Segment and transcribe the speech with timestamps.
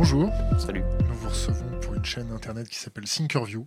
[0.00, 0.30] Bonjour.
[0.60, 0.84] Salut.
[1.08, 3.66] Nous vous recevons pour une chaîne internet qui s'appelle Thinkerview.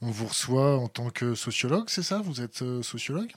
[0.00, 2.20] On vous reçoit en tant que sociologue, c'est ça?
[2.20, 3.32] Vous êtes euh, sociologue?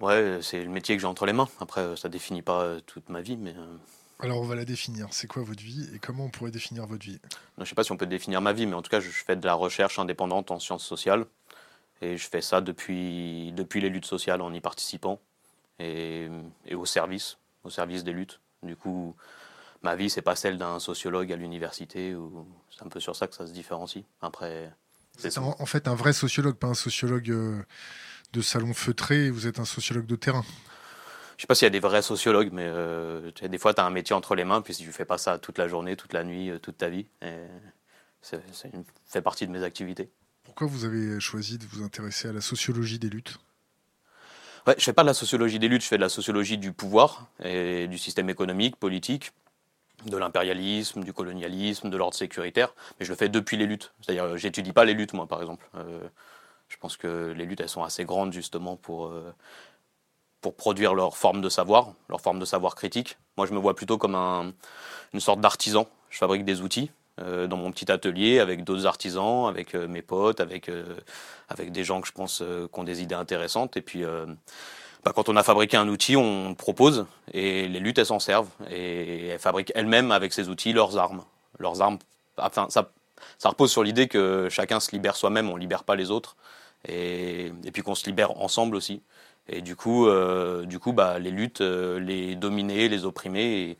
[0.00, 1.48] Ouais, c'est le métier que j'ai entre les mains.
[1.60, 3.54] Après, euh, ça définit pas euh, toute ma vie, mais
[4.18, 5.06] Alors on va la définir.
[5.12, 7.20] C'est quoi votre vie et comment on pourrait définir votre vie?
[7.56, 9.36] Je sais pas si on peut définir ma vie, mais en tout cas, je fais
[9.36, 11.24] de la recherche indépendante en sciences sociales.
[12.02, 15.20] Et je fais ça depuis, depuis les luttes sociales en y participant
[15.78, 16.26] et,
[16.66, 18.40] et au service, au service des luttes.
[18.64, 19.14] Du coup,
[19.84, 22.14] ma vie, c'est pas celle d'un sociologue à l'université.
[22.14, 24.04] ou C'est un peu sur ça que ça se différencie.
[24.20, 24.72] Après,
[25.16, 27.62] c'est en, en fait un vrai sociologue, pas un sociologue euh,
[28.32, 29.30] de salon feutré.
[29.30, 30.44] Vous êtes un sociologue de terrain.
[31.36, 33.84] Je sais pas s'il y a des vrais sociologues, mais euh, des fois, tu as
[33.84, 36.12] un métier entre les mains, puis si tu fais pas ça toute la journée, toute
[36.12, 37.34] la nuit, euh, toute ta vie, et
[38.72, 40.10] une- fait partie de mes activités.
[40.44, 43.38] Pourquoi vous avez choisi de vous intéresser à la sociologie des luttes?
[44.66, 46.72] Ouais, je fais pas de la sociologie des luttes, je fais de la sociologie du
[46.72, 49.32] pouvoir et du système économique, politique,
[50.06, 53.92] de l'impérialisme, du colonialisme, de l'ordre sécuritaire, mais je le fais depuis les luttes.
[54.00, 55.66] C'est-à-dire, euh, j'étudie pas les luttes, moi, par exemple.
[55.76, 56.00] Euh,
[56.68, 59.32] je pense que les luttes, elles sont assez grandes, justement, pour, euh,
[60.40, 63.16] pour produire leur forme de savoir, leur forme de savoir critique.
[63.36, 64.52] Moi, je me vois plutôt comme un-
[65.12, 65.86] une sorte d'artisan.
[66.10, 70.68] Je fabrique des outils dans mon petit atelier avec d'autres artisans, avec mes potes, avec,
[71.48, 73.76] avec des gens que je pense qui ont des idées intéressantes.
[73.76, 74.02] Et puis,
[75.04, 78.18] bah, quand on a fabriqué un outil, on le propose et les luttes, elles s'en
[78.18, 78.48] servent.
[78.70, 81.24] Et elles fabriquent elles-mêmes avec ces outils leurs armes.
[81.58, 81.98] Leurs armes,
[82.38, 82.88] enfin, ça,
[83.44, 86.36] repose sur l'idée que chacun se libère soi-même, on ne libère pas les autres.
[86.88, 89.02] Et, puis qu'on se libère ensemble aussi.
[89.48, 93.76] Et du coup, euh, du coup bah, les luttes, euh, les dominés, les opprimés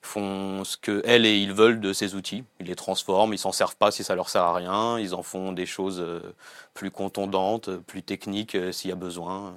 [0.00, 2.44] font ce que elles et ils veulent de ces outils.
[2.60, 4.98] Ils les transforment, ils s'en servent pas si ça leur sert à rien.
[4.98, 6.20] Ils en font des choses euh,
[6.74, 9.54] plus contondantes, plus techniques s'il y a besoin.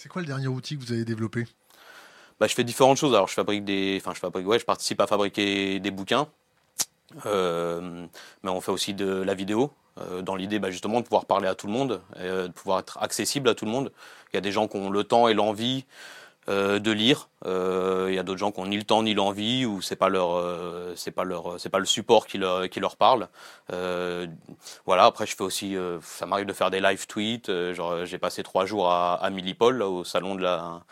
[0.00, 1.44] C'est quoi le dernier outil que vous avez développé?
[2.38, 3.14] Bah, je fais différentes choses.
[3.14, 6.28] Alors, je fabrique des, enfin, je fabrique, ouais, je participe à fabriquer des bouquins,
[7.26, 8.06] Euh,
[8.44, 9.72] mais on fait aussi de la vidéo.
[10.00, 12.78] euh, dans l'idée, bah, justement, de pouvoir parler à tout le monde, euh, de pouvoir
[12.78, 13.90] être accessible à tout le monde.
[14.32, 15.84] Il y a des gens qui ont le temps et l'envie
[16.48, 17.28] euh, de lire.
[17.46, 19.96] Euh, il y a d'autres gens qui ont ni le temps ni l'envie, ou c'est
[19.96, 23.28] pas leur, euh, c'est pas leur, c'est pas le support qui leur, qui leur parle.
[24.86, 25.04] Voilà.
[25.04, 27.50] Après, je fais aussi, ça m'arrive de faire des live tweets.
[27.72, 30.82] genre, j'ai passé trois jours à, à Millipol, là, au salon de la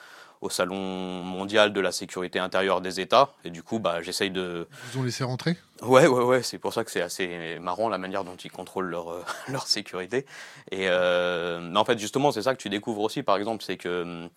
[0.40, 0.76] au Salon
[1.22, 3.30] mondial de la sécurité intérieure des États.
[3.44, 4.66] Et du coup, bah, j'essaye de...
[4.70, 5.56] Ils vous ont laissé rentrer?
[5.82, 8.88] Ouais, ouais, ouais, c'est pour ça que c'est assez marrant la manière dont ils contrôlent
[8.88, 10.26] leur, euh, leur sécurité.
[10.70, 13.76] Et euh, mais en fait, justement, c'est ça que tu découvres aussi, par exemple, c'est
[13.76, 14.28] que hum,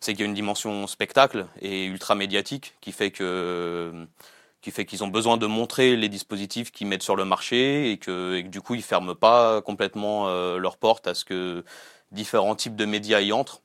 [0.00, 4.06] c'est qu'il y a une dimension spectacle et ultra médiatique qui fait que
[4.60, 7.98] qui fait qu'ils ont besoin de montrer les dispositifs qu'ils mettent sur le marché et
[7.98, 11.64] que, du coup ils ferment pas complètement euh, leurs portes à ce que
[12.12, 13.62] différents types de médias y entrent.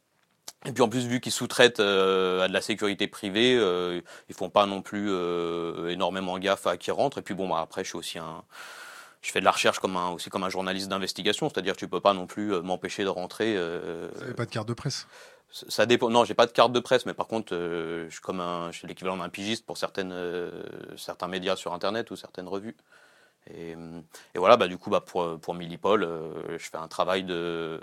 [0.65, 3.99] Et puis en plus, vu qu'ils sous-traitent euh, à de la sécurité privée, euh,
[4.29, 7.17] ils font pas non plus euh, énormément gaffe à qui rentre.
[7.17, 8.19] Et puis bon, bah, après, je suis aussi
[9.21, 12.01] je fais de la recherche comme un, aussi comme un journaliste d'investigation, c'est-à-dire tu peux
[12.01, 13.53] pas non plus euh, m'empêcher de rentrer.
[13.55, 15.07] Vous n'avez pas de carte de presse?
[15.53, 16.09] Ça dépend.
[16.09, 18.71] Non, j'ai pas de carte de presse, mais par contre, euh, je suis comme un,
[18.71, 20.63] je suis l'équivalent d'un pigiste pour certaines, euh,
[20.97, 22.75] certains médias sur Internet ou certaines revues.
[23.47, 24.01] Et, euh,
[24.35, 27.79] et voilà, bah du coup, bah pour pour Millipol, euh, je fais un travail de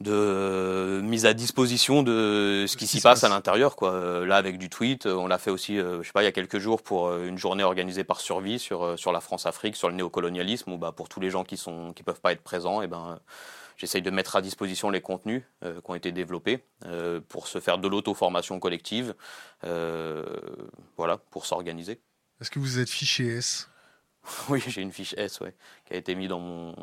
[0.00, 4.68] de mise à disposition de ce qui s'y passe à l'intérieur quoi là avec du
[4.68, 7.38] tweet on l'a fait aussi je sais pas il y a quelques jours pour une
[7.38, 11.08] journée organisée par Survie sur sur la France Afrique sur le néocolonialisme où bah pour
[11.08, 13.18] tous les gens qui sont qui peuvent pas être présents et ben
[13.76, 17.60] j'essaye de mettre à disposition les contenus euh, qui ont été développés euh, pour se
[17.60, 19.14] faire de l'auto-formation collective
[19.64, 20.24] euh,
[20.96, 22.00] voilà pour s'organiser
[22.40, 23.68] Est-ce que vous êtes fiché S?
[24.48, 25.54] Oui, j'ai une fiche S, ouais,
[25.84, 26.74] qui a été mise dans mon.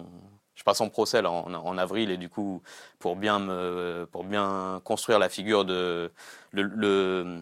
[0.55, 2.61] Je passe en procès là, en, en avril et du coup,
[2.99, 6.11] pour bien me, pour bien construire la figure de
[6.51, 7.41] le, le,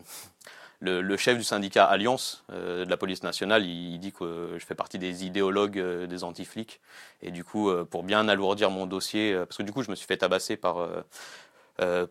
[0.81, 4.75] le- chef du syndicat Alliance euh, de la police nationale, il, dit que je fais
[4.75, 6.79] partie des idéologues euh, des anti-flics
[7.21, 9.91] et du coup, euh, pour bien alourdir mon dossier, euh, parce que du coup, je
[9.91, 10.89] me suis fait tabasser par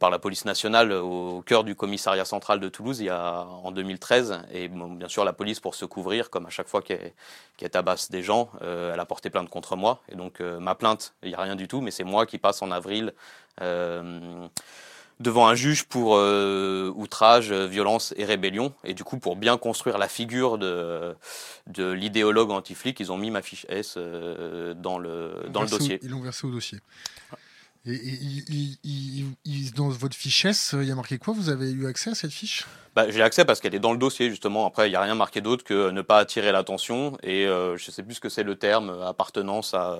[0.00, 4.40] par la police nationale au cœur du commissariat central de Toulouse en 2013.
[4.52, 8.20] Et bien sûr, la police, pour se couvrir, comme à chaque fois qu'elle tabasse des
[8.20, 10.00] gens, elle a porté plainte contre moi.
[10.10, 12.62] Et donc, ma plainte, il n'y a rien du tout, mais c'est moi qui passe
[12.62, 13.12] en avril
[15.20, 18.72] devant un juge pour euh, outrage, euh, violence et rébellion.
[18.84, 21.14] Et du coup, pour bien construire la figure de,
[21.68, 25.74] de l'idéologue anti-flic, ils ont mis ma fiche S euh, dans le, dans le Versé
[25.74, 25.98] au- dossier.
[26.02, 26.78] Ils l'ont versé au dossier.
[27.86, 31.32] Et, et- dans votre fiche S, il y a marqué quoi?
[31.32, 32.66] Vous avez eu accès à cette fiche?
[32.94, 34.66] Bah, j'ai accès parce qu'elle est dans le dossier justement.
[34.66, 37.90] Après, il n'y a rien marqué d'autre que ne pas attirer l'attention et euh, je
[37.90, 39.96] sais plus ce que c'est le terme euh, appartenance à.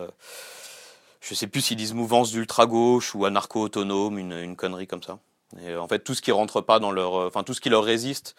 [1.23, 4.87] Euh, je sais plus s'ils disent mouvance d'ultra gauche ou anarcho autonome, une, une connerie
[4.87, 5.19] comme ça.
[5.61, 7.61] Et euh, en fait, tout ce qui rentre pas dans leur, euh, enfin tout ce
[7.61, 8.37] qui leur résiste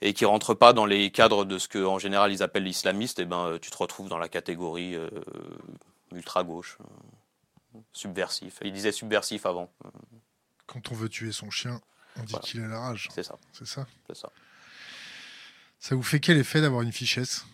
[0.00, 3.18] et qui rentre pas dans les cadres de ce que en général ils appellent l'islamiste,
[3.18, 4.94] et eh ben tu te retrouves dans la catégorie
[6.12, 6.76] ultra gauche,
[7.94, 8.58] subversif.
[8.62, 9.70] Il disait subversif avant.
[10.66, 11.80] Quand on veut tuer son chien,
[12.18, 13.08] on dit qu'il a la rage.
[13.14, 13.38] C'est ça.
[13.54, 13.86] C'est ça.
[14.06, 14.30] C'est ça.
[15.78, 17.46] Ça vous fait quel effet d'avoir une fichesse?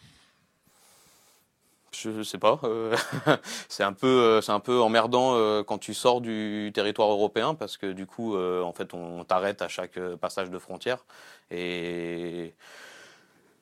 [1.94, 2.60] Je sais pas.
[2.64, 2.96] Euh,
[3.68, 7.54] c'est un peu, euh, c'est un peu emmerdant euh, quand tu sors du territoire européen
[7.54, 11.04] parce que du coup, en fait, on t'arrête à chaque passage de frontière
[11.50, 12.54] et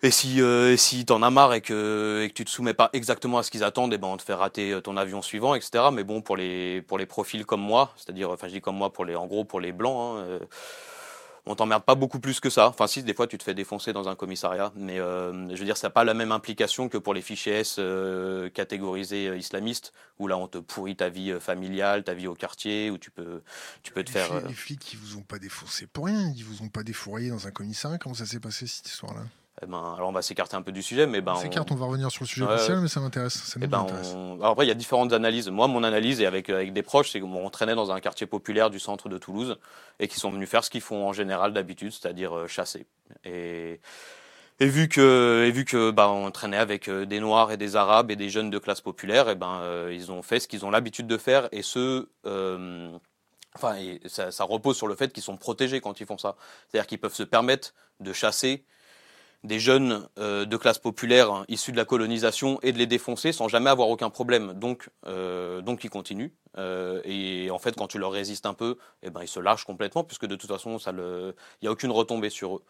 [0.02, 3.62] et si t'en as marre et que tu te soumets pas exactement à ce qu'ils
[3.64, 5.84] attendent, eh ben on te fait rater ton avion suivant, etc.
[5.92, 8.92] Mais bon, pour les pour les profils comme moi, c'est-à-dire, enfin, je dis comme moi
[8.94, 10.18] pour les, en gros pour les blancs.
[10.20, 10.38] Hein,
[11.46, 12.68] on t'emmerde pas beaucoup plus que ça.
[12.68, 15.64] Enfin, si, des fois, tu te fais défoncer dans un commissariat, mais euh, je veux
[15.64, 19.36] dire, ça n'a pas la même implication que pour les fichiers S euh, catégorisés euh,
[19.36, 23.10] islamistes, où là, on te pourrit ta vie familiale, ta vie au quartier, où tu
[23.10, 23.42] peux,
[23.82, 24.46] tu peux te faire.
[24.46, 27.46] Les flics, ils vous ont pas défoncé pour rien, ils vous ont pas défourré dans
[27.46, 27.98] un commissariat.
[27.98, 29.22] Comment ça s'est passé cette histoire-là?
[29.62, 31.74] Eh ben, alors on va s'écarter un peu du sujet, mais ben on s'écarte, on...
[31.74, 33.56] va revenir sur le sujet initial, mais ça m'intéresse.
[33.60, 33.86] Eh ben,
[34.38, 35.48] alors après, il y a différentes analyses.
[35.48, 38.70] Moi, mon analyse et avec avec des proches, c'est qu'on traînait dans un quartier populaire
[38.70, 39.58] du centre de Toulouse
[39.98, 42.86] et qui sont venus faire ce qu'ils font en général d'habitude, c'est-à-dire euh, chasser.
[43.24, 43.80] Et
[44.60, 47.76] et vu que, et vu que bah, on traînait avec euh, des Noirs et des
[47.76, 50.64] Arabes et des jeunes de classe populaire, et ben euh, ils ont fait ce qu'ils
[50.64, 52.08] ont l'habitude de faire et ce,
[53.54, 53.76] enfin
[54.06, 56.36] ça, ça, repose sur le fait qu'ils sont protégés quand ils font ça.
[56.68, 58.64] C'est-à-dire qu'ils peuvent se permettre de chasser
[59.44, 63.32] des jeunes euh, de classe populaire hein, issus de la colonisation et de les défoncer
[63.32, 64.52] sans jamais avoir aucun problème.
[64.54, 66.32] Donc, euh, donc ils continuent.
[66.58, 69.64] Euh, et en fait, quand tu leur résistes un peu, eh ben, ils se lâchent
[69.64, 72.62] complètement, puisque de toute façon, il n'y a aucune retombée sur eux.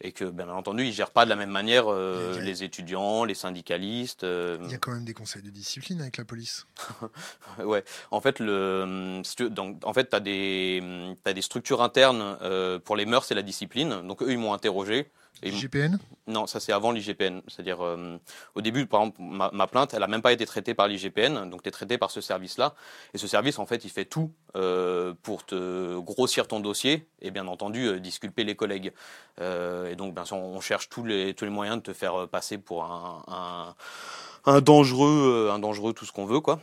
[0.00, 3.34] Et que, bien entendu, ils ne gèrent pas de la même manière les étudiants, les
[3.34, 4.24] syndicalistes.
[4.24, 6.66] Il y a quand même des conseils de discipline avec la police.
[7.60, 7.84] ouais.
[8.10, 12.36] En fait, le, donc, en fait, tu as, as, des structures internes
[12.84, 14.02] pour les mœurs et la discipline.
[14.06, 15.12] Donc, eux, ils m'ont interrogé.
[15.42, 17.40] L'IGPN Non, ça c'est avant l'IGPN.
[17.48, 18.18] C'est-à-dire, euh,
[18.54, 21.62] au début, par exemple, ma, plainte, elle n'a même pas été traitée par l'IGPN, donc
[21.62, 22.74] tu es traité par ce service-là.
[23.12, 27.30] Et ce service, en fait, il fait tout euh, pour te grossir ton dossier et
[27.30, 28.92] bien entendu euh, disculper les collègues.
[29.40, 32.58] et donc, bien sûr, on cherche tous les, tous les moyens de te faire passer
[32.58, 33.74] pour un, un,
[34.46, 36.60] un dangereux, un dangereux, tout ce qu'on veut, quoi.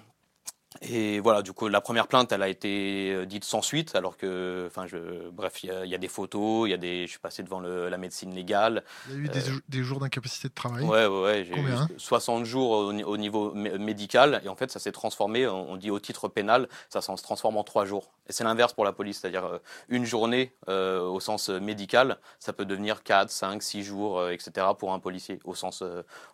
[0.84, 4.18] Et voilà, du coup, la première plainte, elle a été euh, dite sans suite, alors
[4.18, 7.20] que, enfin, je, bref, il y, a des photos, il y a des, je suis
[7.20, 8.84] passé devant la médecine légale.
[9.08, 10.84] Il y a eu des, euh, jours d'incapacité de travail.
[10.84, 14.92] Ouais, ouais, ouais j'ai eu 60 jours au, niveau médical, et en fait, ça s'est
[14.92, 15.48] transformé.
[15.48, 18.12] On, dit au titre pénal, ça, se transforme en trois jours.
[18.28, 19.58] Et c'est l'inverse pour la police, c'est-à-dire euh,
[19.88, 24.68] une journée au sens médical, ça peut devenir 4, 5, 6 jours, etc.
[24.78, 25.84] pour un policier au sens,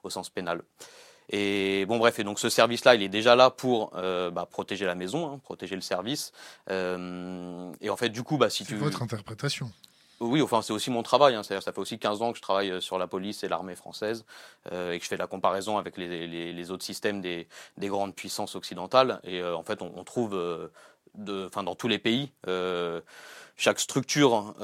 [0.03, 0.61] au sens pénal.
[1.29, 4.85] Et bon, bref, et donc ce service-là, il est déjà là pour euh, bah, protéger
[4.85, 6.31] la maison, hein, protéger le service.
[6.69, 8.73] Euh, et en fait, du coup, bah, si tu.
[8.73, 9.69] C'est votre interprétation.
[10.19, 11.35] Oui, enfin, c'est aussi mon travail.
[11.35, 13.75] Hein, ça fait aussi 15 ans que je travaille euh, sur la police et l'armée
[13.75, 14.25] française
[14.71, 17.47] euh, et que je fais la comparaison avec les, les, les autres systèmes des,
[17.77, 19.19] des, grandes puissances occidentales.
[19.23, 20.31] Et en fait, on, on trouve,
[21.15, 22.31] de, dans tous les pays,
[23.57, 24.55] chaque structure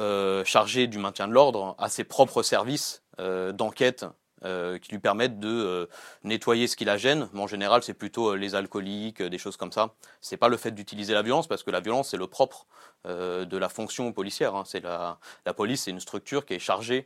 [0.45, 4.06] chargée du maintien de l'ordre a ses propres services d'enquête
[4.45, 5.86] euh, qui lui permettent de euh,
[6.24, 7.30] nettoyer ce qui la gêne.
[7.34, 9.94] Mais en général, c'est plutôt euh, les alcooliques, des choses comme ça.
[10.20, 12.68] C'est pas le fait d'utiliser la violence, parce que la violence, c'est le propre
[13.06, 14.56] de la fonction policière.
[14.56, 14.63] Hein.
[14.65, 17.06] C'est la, la, police, c'est une structure qui est chargée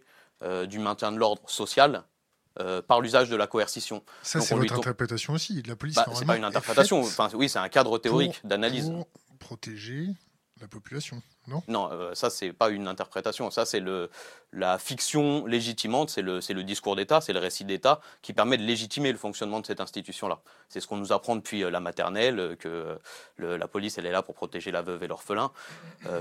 [0.67, 2.03] du maintien de l'ordre social.
[2.88, 4.03] par l'usage de la coercition.
[4.21, 5.63] Ça, c'est votre interprétation aussi.
[5.63, 7.01] La police, bah, c'est pas une interprétation.
[7.01, 8.91] Enfin, oui, c'est un cadre théorique d'analyse.
[8.91, 9.07] Pour
[9.39, 10.09] protéger
[10.62, 13.81] la population, non Non, euh, ça c'est pas une interprétation, ça c'est
[14.53, 18.63] la fiction légitimante, c'est le le discours d'État, c'est le récit d'État qui permet de
[18.63, 20.39] légitimer le fonctionnement de cette institution-là.
[20.67, 22.99] C'est ce qu'on nous apprend depuis euh, la maternelle euh, que
[23.39, 25.51] la police elle est là pour protéger la veuve et l'orphelin,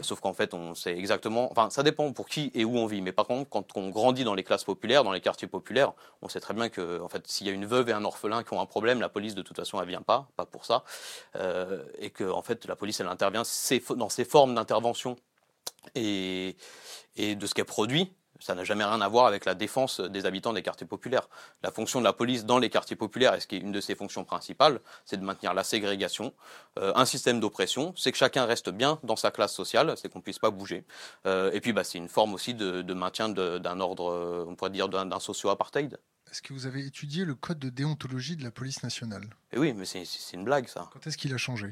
[0.03, 3.01] sauf qu'en fait on sait exactement, enfin ça dépend pour qui et où on vit,
[3.01, 5.93] mais par contre quand on grandit dans les classes populaires, dans les quartiers populaires,
[6.23, 8.45] on sait très bien que en fait s'il y a une veuve et un orphelin
[8.45, 10.85] qui ont un problème, la police de toute façon elle vient pas, pas pour ça,
[11.99, 13.45] et que en fait la police elle intervient
[13.97, 15.16] dans ces formes d'intervention
[15.95, 16.57] et,
[17.17, 20.27] et de ce qu'elle produit, ça n'a jamais rien à voir avec la défense des
[20.27, 21.29] habitants des quartiers populaires.
[21.63, 23.81] La fonction de la police dans les quartiers populaires, et ce qui est une de
[23.81, 26.35] ses fonctions principales, c'est de maintenir la ségrégation,
[26.79, 30.21] euh, un système d'oppression, c'est que chacun reste bien dans sa classe sociale, c'est qu'on
[30.21, 30.85] puisse pas bouger.
[31.27, 34.71] Euh, et puis, bah, c'est une forme aussi de, de maintien d'un ordre, on pourrait
[34.71, 35.99] dire, d'un socio-apartheid.
[36.31, 39.25] Est-ce que vous avez étudié le code de déontologie de la police nationale?
[39.25, 40.91] Et eh Oui, mais c'est une blague, ça.
[40.93, 41.71] Quand est-ce qu'il a changé?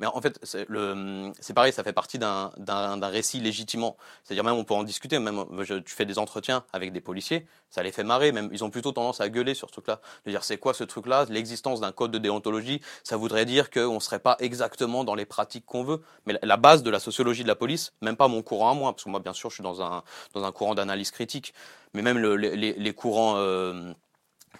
[0.00, 3.96] Mais en fait, c'est pareil, ça fait partie d'un récit légitimement.
[4.22, 5.44] C'est-à-dire même on peut en discuter, même
[5.84, 8.92] tu fais des entretiens avec des policiers, ça les fait marrer, même ils ont plutôt
[8.92, 12.12] tendance à gueuler sur ce truc-là, de dire c'est quoi ce truc-là, l'existence d'un code
[12.12, 16.00] de déontologie, ça voudrait dire qu'on ne serait pas exactement dans les pratiques qu'on veut.
[16.26, 18.92] Mais la base de la sociologie de la police, même pas mon courant à moi,
[18.92, 21.54] parce que moi bien sûr je suis dans un, dans un courant d'analyse critique,
[21.92, 23.92] mais même les, courants, euh,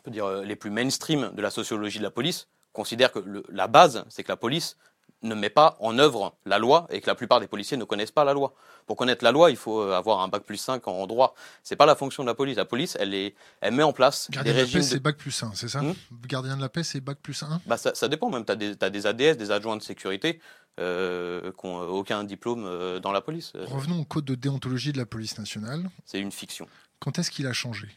[0.06, 4.04] dire, euh, les plus mainstream de la sociologie de la police, considèrent que la base,
[4.08, 4.76] c'est que la police
[5.22, 8.10] ne met pas en œuvre la loi et que la plupart des policiers ne connaissent
[8.10, 8.54] pas la loi.
[8.86, 11.34] Pour connaître la loi, il faut euh, avoir un bac plus 5 en droit.
[11.62, 12.56] C'est pas la fonction de la police.
[12.56, 14.80] La police, elle, est, elle met en place Gardien des régimes.
[14.80, 15.94] de la paix, c'est bac plus 1, c'est ça hmm
[16.26, 18.44] Gardien de la paix, c'est bac plus 1 bah ça, dépend même.
[18.44, 20.40] Tu as, as, des ADS, des adjoints de sécurité,
[20.80, 23.52] euh, qui n'ont aucun diplôme euh, dans la police.
[23.54, 25.90] Revenons au code de déontologie de la police nationale.
[26.06, 26.66] C'est une fiction.
[27.00, 27.88] Quand est-ce qu'il a changé?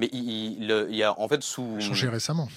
[0.00, 1.76] Mais il, il, y a en fait sous.
[1.78, 2.48] Il a changé récemment.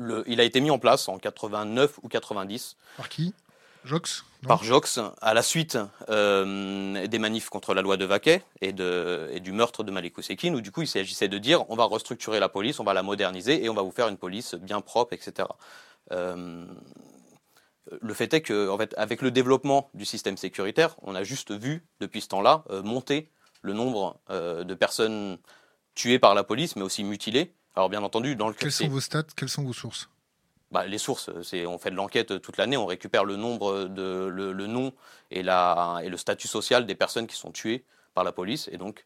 [0.00, 2.76] Le, il a été mis en place en 89 ou 90.
[2.96, 3.34] Par qui?
[3.84, 5.78] Jox Par Jox, à la suite
[6.08, 10.16] euh, des manifs contre la loi de Vaquet et, de, et du meurtre de Malik
[10.18, 12.94] Ousekine, où du coup il s'agissait de dire on va restructurer la police, on va
[12.94, 15.48] la moderniser et on va vous faire une police bien propre, etc.
[16.12, 16.66] Euh,
[18.00, 21.50] le fait est que, en fait, avec le développement du système sécuritaire, on a juste
[21.50, 23.30] vu depuis ce temps-là euh, monter
[23.62, 25.36] le nombre de personnes
[25.94, 27.52] tuées par la police, mais aussi mutilées.
[27.76, 30.08] Alors bien entendu, dans le quels sont vos stats, quelles sont vos sources?
[30.70, 34.28] Bah, les sources, c'est on fait de l'enquête toute l'année, on récupère le nombre de
[34.32, 34.92] le, nom
[35.30, 37.84] et la et le statut social des personnes qui sont tuées
[38.14, 38.68] par la police.
[38.72, 39.04] Et donc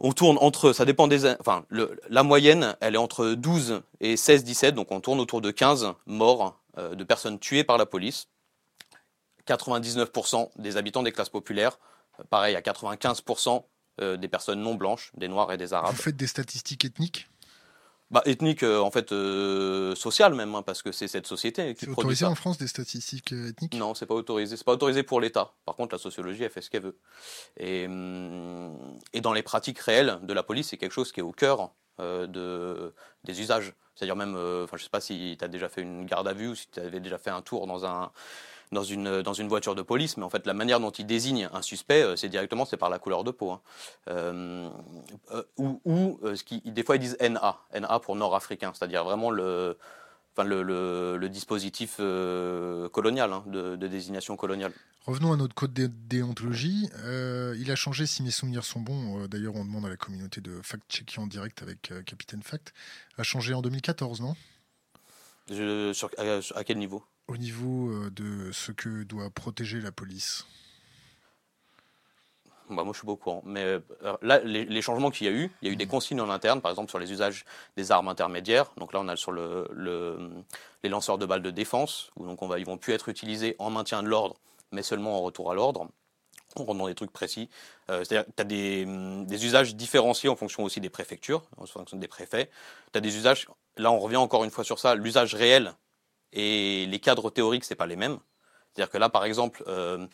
[0.00, 4.44] on tourne entre ça dépend des enfin la moyenne, elle est entre 12 et 16
[4.44, 8.28] 17 donc on tourne autour de 15 morts euh, de personnes tuées par la police.
[9.46, 11.78] 99% des habitants des classes populaires,
[12.20, 13.64] euh, pareil à 95%
[14.00, 15.94] euh, des personnes non blanches, des noirs et des arabes.
[15.94, 17.28] Vous faites des statistiques ethniques?
[18.10, 21.84] Bah, ethnique, euh, en fait, euh, sociale même, hein, parce que c'est cette société qui
[21.84, 23.74] C'est autorisé en France des statistiques euh, ethniques?
[23.74, 24.56] Non, c'est pas autorisé.
[24.56, 25.52] C'est pas autorisé pour l'État.
[25.66, 26.98] Par contre, la sociologie, elle fait ce qu'elle veut.
[27.58, 28.76] Et, hum,
[29.12, 31.70] et dans les pratiques réelles de la police, c'est quelque chose qui est au cœur
[31.98, 33.74] de, des usages.
[33.96, 36.48] C'est-à-dire même, enfin, je sais pas si tu as déjà fait une garde à vue
[36.48, 38.12] ou si tu avais déjà fait un tour dans un
[38.72, 41.48] dans une, dans une voiture de police, mais en fait la manière dont il désigne
[41.52, 43.50] un suspect, euh, c'est directement c'est par la couleur de peau.
[43.52, 43.60] Hein.
[44.08, 44.70] Euh,
[45.32, 49.30] euh, ou, ou ce qui, des fois ils disent NA, NA pour nord-africain, c'est-à-dire vraiment
[49.30, 49.78] le,
[50.34, 54.72] enfin, le, le, dispositif colonial, hein, de, désignation coloniale.
[55.06, 56.90] Revenons à notre code de déontologie.
[57.04, 59.26] il a changé si mes souvenirs sont bons.
[59.26, 62.74] D'ailleurs, on demande à la communauté de fact-checker en direct avec Capitaine Fact.
[63.16, 64.34] A changé en 2014, non?
[65.94, 67.02] Sur, à, quel niveau?
[67.28, 70.46] Au niveau euh, de ce que doit protéger la police?
[72.70, 73.42] Bah, moi, je suis pas au courant.
[73.44, 73.80] Mais euh,
[74.22, 75.88] là, les, changements qu'il y a eu, il y a eu des mmh.
[75.88, 77.44] consignes en interne, par exemple sur les usages
[77.76, 78.72] des armes intermédiaires.
[78.76, 79.66] Donc là, on a sur le,
[80.82, 83.56] les lanceurs de balles de défense, où donc on va, ils vont plus être utilisés
[83.58, 84.36] en maintien de l'ordre,
[84.72, 85.88] mais seulement en retour à l'ordre.
[86.56, 87.50] On rentre dans des trucs précis.
[87.90, 88.86] Euh, c'est-à-dire que tu as des,
[89.26, 92.50] des, usages différenciés en fonction aussi des préfectures, en fonction des préfets.
[92.92, 95.74] Tu as des usages là on revient encore une fois sur ça, l'usage réel
[96.32, 98.18] et les cadres théoriques, c'est pas les mêmes.
[98.72, 100.06] C'est-à-dire que là, par exemple, euh,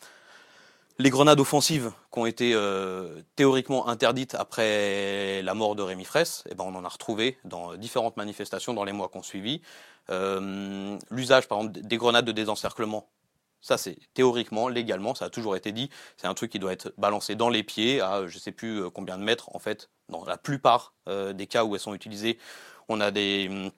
[0.99, 6.44] les grenades offensives qui ont été euh, théoriquement interdites après la mort de Rémi Fraisse,
[6.49, 9.61] eh ben, on en a retrouvé dans différentes manifestations dans les mois qui ont suivi.
[10.11, 13.09] Euh, l'usage, par exemple, des grenades de désencerclement,
[13.61, 16.92] ça c'est théoriquement, légalement, ça a toujours été dit, c'est un truc qui doit être
[16.99, 20.37] balancé dans les pieds à je sais plus combien de mètres, en fait, dans la
[20.37, 22.38] plupart des cas où elles sont utilisées
[22.88, 23.71] on a des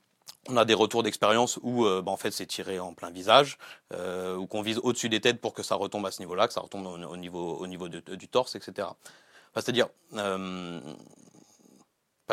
[0.48, 3.58] on a des retours d'expérience où euh, bah, en fait c'est tiré en plein visage
[3.92, 6.52] euh, ou qu'on vise au-dessus des têtes pour que ça retombe à ce niveau-là, que
[6.52, 8.88] ça retombe au, niveau au niveau du torse, etc.
[9.54, 10.80] C'est-à-dire euh,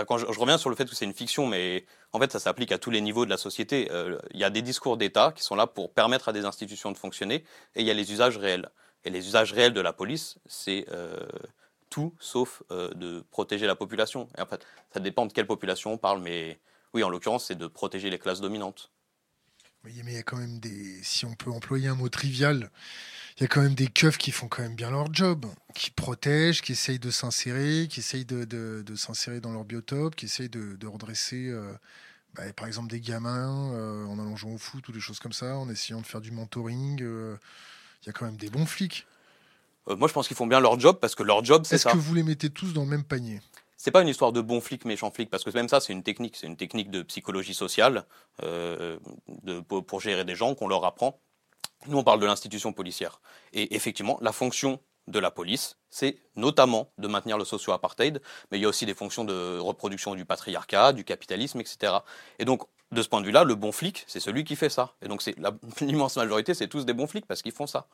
[0.07, 2.71] quand je, reviens sur le fait que c'est une fiction, mais en fait ça s'applique
[2.71, 3.89] à tous les niveaux de la société.
[4.31, 6.97] Il y a des discours d'État qui sont là pour permettre à des institutions de
[6.97, 7.43] fonctionner,
[7.75, 8.69] et il y a les usages réels.
[9.05, 10.87] Et les usages réels de la police, c'est
[11.93, 14.27] tout sauf euh, de protéger la population.
[14.35, 16.57] Et en fait, ça dépend de quelle population on parle, mais
[16.93, 18.91] oui, en l'occurrence, c'est de protéger les classes dominantes.
[19.85, 21.01] Oui, mais il y a quand même des.
[21.03, 22.71] Si on peut employer un mot trivial,
[23.37, 25.45] il y a quand même des keufs qui font quand même bien leur job,
[25.75, 30.25] qui protègent, qui essayent de s'insérer, qui essayent de, de, s'insérer dans leur biotope, qui
[30.25, 31.73] essayent de, de redresser, euh,
[32.35, 35.33] bah, par exemple, des gamins euh, en allant jouer au foot ou des choses comme
[35.33, 36.99] ça, en essayant de faire du mentoring.
[37.01, 39.05] Il y a quand même des bons flics.
[39.89, 41.89] Euh, moi, je pense qu'ils font bien leur job parce que leur job, c'est ça.
[41.89, 43.41] Est-ce que vous les mettez tous dans le même panier?
[43.83, 46.03] C'est pas une histoire de bon flic, méchant flic, parce que même ça, c'est une
[46.03, 48.05] technique, c'est une technique de psychologie sociale
[48.41, 48.97] euh,
[49.27, 51.19] de, pour, gérer des gens qu'on leur apprend.
[51.87, 53.19] Nous, on parle de l'institution policière.
[53.51, 58.21] Et effectivement, la fonction de la police, c'est notamment de maintenir le socio-apartheid,
[58.51, 61.95] mais il y a aussi des fonctions de reproduction du patriarcat, du capitalisme, etc.
[62.39, 62.61] Et donc,
[62.93, 64.93] de ce point de vue-là, le bon flic, c'est celui qui fait ça.
[65.01, 65.35] Et donc, c'est
[65.81, 67.87] l'immense majorité, c'est tous des bons flics parce qu'ils font ça.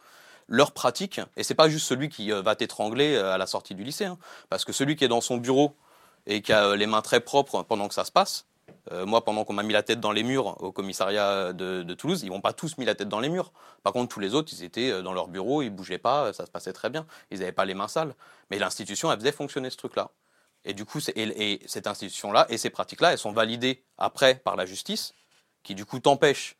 [0.51, 4.05] Leur pratique, et c'est pas juste celui qui va t'étrangler à la sortie du lycée,
[4.05, 4.17] hein,
[4.49, 5.75] parce que celui qui est dans son bureau
[6.25, 8.47] et qui a les mains très propres pendant que ça se passe,
[8.91, 12.23] euh, moi, pendant qu'on m'a mis la tête dans les murs au commissariat de, Toulouse,
[12.23, 13.51] ils m'ont pas tous mis la tête dans les murs.
[13.83, 16.45] Par contre, tous les autres, ils étaient euh, dans leur bureau, ils bougeaient pas, ça
[16.45, 17.05] se passait très bien.
[17.31, 18.15] Ils n'avaient pas les mains sales.
[18.49, 20.09] Mais l'institution, elle faisait fonctionner ce truc-là.
[20.65, 24.65] Et du coup, et, cette institution-là et ces pratiques-là, elles sont validées après par la
[24.65, 25.13] justice,
[25.63, 26.57] qui du coup t'empêche,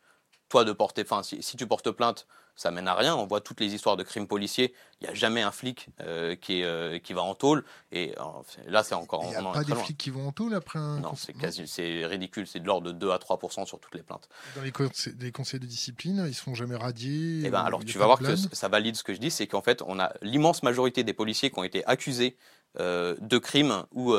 [0.48, 1.02] toi, de porter.
[1.02, 2.26] Enfin, si tu portes plainte,
[2.56, 3.16] ça mène à rien.
[3.16, 4.74] On voit toutes les histoires de crimes policiers.
[5.00, 7.64] Il n'y a jamais un flic euh, qui, est, euh, qui va en tôle.
[7.90, 8.22] Et euh,
[8.66, 9.24] là, c'est encore.
[9.24, 11.00] Il n'y a pas des flics qui vont en tôle après un.
[11.00, 12.46] Non, c'est quasi, c'est ridicule.
[12.46, 14.28] C'est de l'ordre de 2 à 3 sur toutes les plaintes.
[14.56, 17.42] Dans les, conseils de discipline, ils se font jamais radier.
[17.44, 19.62] Eh ben, alors, tu vas voir que ça valide ce que je dis, c'est qu'en
[19.62, 22.36] fait, on a l'immense majorité des policiers qui ont été accusés
[22.78, 24.14] de crimes ou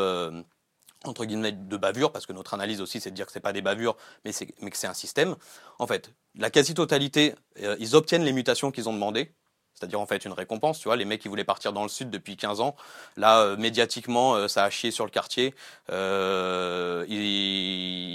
[1.04, 3.54] entre guillemets de bavure, parce que notre analyse aussi c'est de dire que c'est pas
[3.54, 4.32] des bavures, mais,
[4.62, 5.36] mais que c'est un système.
[5.80, 9.34] En fait, la quasi-totalité, euh, ils obtiennent les mutations qu'ils ont demandées,
[9.82, 10.80] c'est-à-dire en fait une récompense.
[10.80, 12.76] Tu vois, les mecs qui voulaient partir dans le sud depuis 15 ans,
[13.18, 15.56] là euh, médiatiquement euh, ça a chié sur le quartier.
[15.92, 17.06] Euh,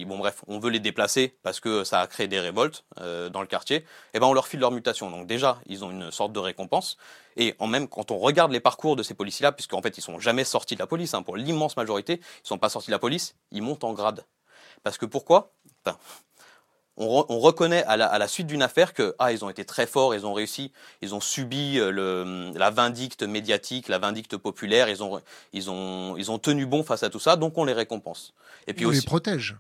[0.07, 3.47] Bon bref, on veut les déplacer parce que ça a créé des révoltes dans le
[3.47, 3.79] quartier.
[3.79, 5.11] Et eh ben on leur file leur mutation.
[5.11, 6.97] Donc déjà ils ont une sorte de récompense.
[7.37, 10.21] Et en même quand on regarde les parcours de ces policiers-là, puisqu'en fait ils sont
[10.21, 13.01] jamais sortis de la police, hein, pour l'immense majorité, ils sont pas sortis de la
[13.01, 14.25] police, ils montent en grade.
[14.85, 15.51] Parce que pourquoi?
[16.97, 20.27] On, reconnaît à la, suite d'une affaire que ah ils ont été très forts, ils
[20.27, 20.73] ont réussi,
[21.03, 25.21] ils ont subi euh, le, la vindicte médiatique, la vindicte populaire, ils ont
[25.53, 28.35] ils ont ils ont tenu bon face à tout ça, donc on les récompense.
[28.67, 29.57] Et puis on les protège.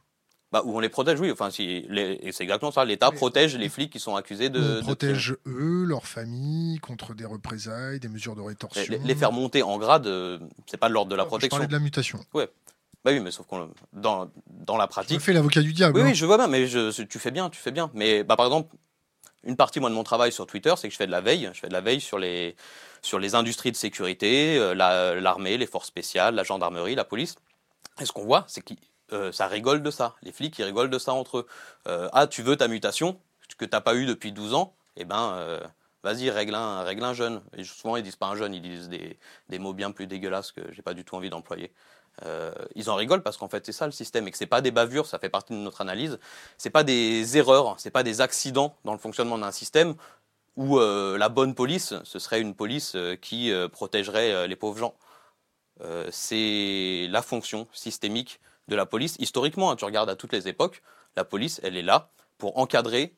[0.52, 1.30] Bah, où on les protège, oui.
[1.32, 1.86] Enfin, si
[2.32, 2.84] c'est exactement ça.
[2.84, 4.78] L'État protège les flics qui sont accusés de.
[4.80, 8.96] On protège eux, leurs familles contre des représailles, des mesures de rétorsion.
[9.04, 11.56] Les, faire monter en grade, euh, c'est pas de l'ordre de la protection.
[11.56, 12.20] Je parlais de la mutation.
[12.32, 12.48] Ouais.
[13.06, 15.18] Bah oui, mais sauf qu'on dans, dans la pratique.
[15.18, 15.96] Tu fais l'avocat du diable.
[15.96, 16.12] Oui, oui, hein.
[16.12, 17.88] je vois bien, mais je, tu fais bien, tu fais bien.
[17.94, 18.74] Mais bah, par exemple,
[19.44, 21.48] une partie moi de mon travail sur Twitter, c'est que je fais de la veille.
[21.54, 22.56] Je fais de la veille sur les
[23.02, 24.74] sur les industries de sécurité, euh,
[25.20, 27.36] l'armée, les forces spéciales, la gendarmerie, la police.
[28.00, 28.74] Et ce qu'on voit, c'est que
[29.12, 30.16] euh, ça rigole de ça.
[30.22, 31.46] Les flics, ils rigolent de ça entre eux.
[31.86, 33.20] Euh, ah, tu veux ta mutation
[33.56, 34.74] que tu n'as pas eu depuis 12 ans?
[34.96, 35.60] Eh ben,
[36.02, 37.40] vas-y, règle un, règle un jeune.
[37.56, 39.16] Et souvent, ils disent pas un jeune, ils disent des,
[39.48, 41.72] des mots bien plus dégueulasses que j'ai pas du tout envie d'employer.
[42.24, 44.62] Euh, ils en rigolent parce qu'en fait c'est ça le système et que c'est pas
[44.62, 46.18] des bavures, ça fait partie de notre analyse.
[46.58, 49.94] C'est pas des erreurs, c'est pas des accidents dans le fonctionnement d'un système
[50.56, 54.94] où euh, la bonne police, ce serait une police euh, qui protégerait les pauvres gens.
[56.10, 59.16] c'est la fonction systémique de la police.
[59.18, 60.82] Historiquement, hein, tu regardes à toutes les époques,
[61.16, 63.14] la police, elle est là pour encadrer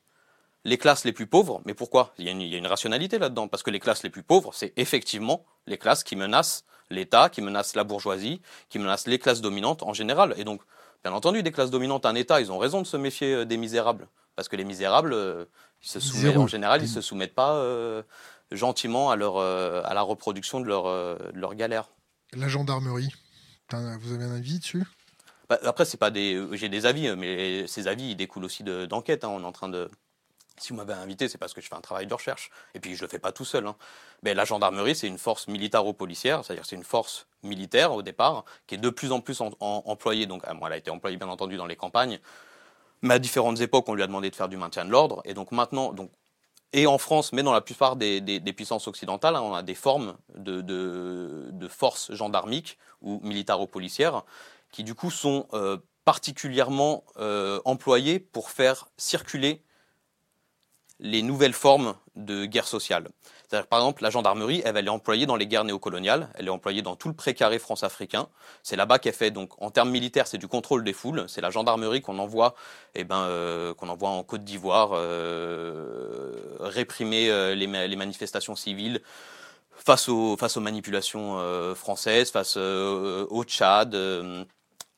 [0.65, 1.63] les classes les plus pauvres.
[1.65, 2.13] Mais pourquoi?
[2.19, 3.49] Il y, il y, a une, rationalité là-dedans.
[3.49, 7.43] Parce que les classes les plus pauvres, c'est effectivement les classes qui menacent l'État, qui
[7.43, 10.35] menace la bourgeoisie, qui menace les classes dominantes en général.
[10.37, 10.63] Et donc,
[11.05, 13.57] bien entendu, des classes dominantes, un État, ils ont raison de se méfier euh, des
[13.57, 14.09] misérables.
[14.37, 15.45] Parce que les misérables, euh,
[15.83, 18.03] ils se soumettent, en général, ils se soumettent pas euh,
[18.53, 21.89] gentiment à, leur, à la reproduction de leur, de leur galère.
[22.33, 23.13] La gendarmerie,
[23.71, 24.85] vous avez un avis dessus?
[25.49, 29.25] Bah, Après, c'est pas des, j'ai des avis, mais ces avis, ils découlent aussi d'enquêtes.
[29.25, 29.29] Hein.
[29.29, 29.91] On est en train de,
[30.61, 32.51] si vous m'avez invité, c'est parce que je fais un travail de recherche.
[32.75, 33.67] Et puis je le fais pas tout seul.
[33.67, 33.77] Hein.
[34.23, 38.75] Mais la gendarmerie, c'est une force militaro-policière, c'est-à-dire c'est une force militaire au départ, qui
[38.75, 40.27] est de plus en plus employée.
[40.27, 42.21] Donc, ah, elle a été employée bien entendu dans les campagnes.
[43.03, 45.23] Mais à différentes époques, on lui a demandé de faire du maintien de l'ordre.
[45.25, 46.11] Et donc maintenant, donc,
[46.73, 50.17] et en France, mais dans la plupart des, puissances occidentales, hein, on a des formes
[50.35, 54.25] de, de, forces gendarmiques ou militaro-policières
[54.71, 59.63] qui du coup sont euh, particulièrement euh, employées pour faire circuler
[61.01, 63.09] les nouvelles formes de guerre sociale.
[63.51, 66.97] Par exemple, la gendarmerie, elle, est employée dans les guerres néocoloniales, elle est employée dans
[66.97, 68.29] tout le précaré france-africain.
[68.63, 71.25] C'est là-bas qu'elle fait, donc en termes militaires, c'est du contrôle des foules.
[71.29, 72.55] C'est la gendarmerie qu'on envoie,
[72.95, 79.01] eh ben, euh, envoie en Côte d'Ivoire euh, réprimer euh, les, manifestations civiles
[79.73, 81.39] face aux, manipulations
[81.75, 83.95] françaises, face au Tchad,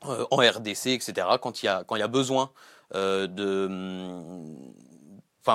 [0.02, 1.26] en RDC, etc.
[1.40, 2.50] Quand il y a, quand il y a besoin
[2.94, 3.68] de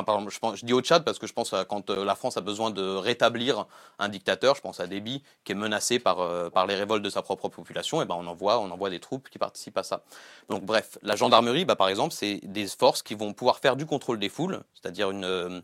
[0.04, 2.72] Je, dis au Tchad parce que je pense à quand euh, la France a besoin
[2.72, 3.66] de rétablir
[4.00, 7.10] un dictateur, je pense à Déby, qui est menacé par, euh, par les révoltes de
[7.10, 10.04] sa propre population, et ben on envoie, on envoie des troupes qui participent à ça.
[10.50, 13.86] Donc bref, la gendarmerie, bah, par exemple, c'est des forces qui vont pouvoir faire du
[13.86, 15.62] contrôle des foules, c'est-à-dire une, euh,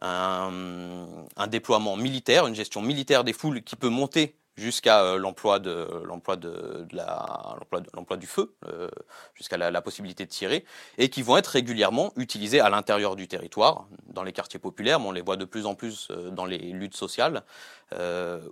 [0.00, 6.02] un, déploiement militaire, une gestion militaire des foules qui peut monter jusqu'à euh, l'emploi de
[6.04, 7.56] l'emploi de, la
[7.94, 8.88] l'emploi du feu euh,
[9.34, 10.64] jusqu'à la, possibilité de tirer
[10.98, 15.06] et qui vont être régulièrement utilisés à l'intérieur du territoire dans les quartiers populaires mais
[15.06, 17.42] on les voit de plus en plus euh, dans les luttes sociales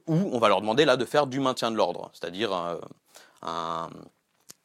[0.06, 2.52] où on va leur demander là de faire du maintien de l'ordre c'est-à-dire
[3.40, 3.88] un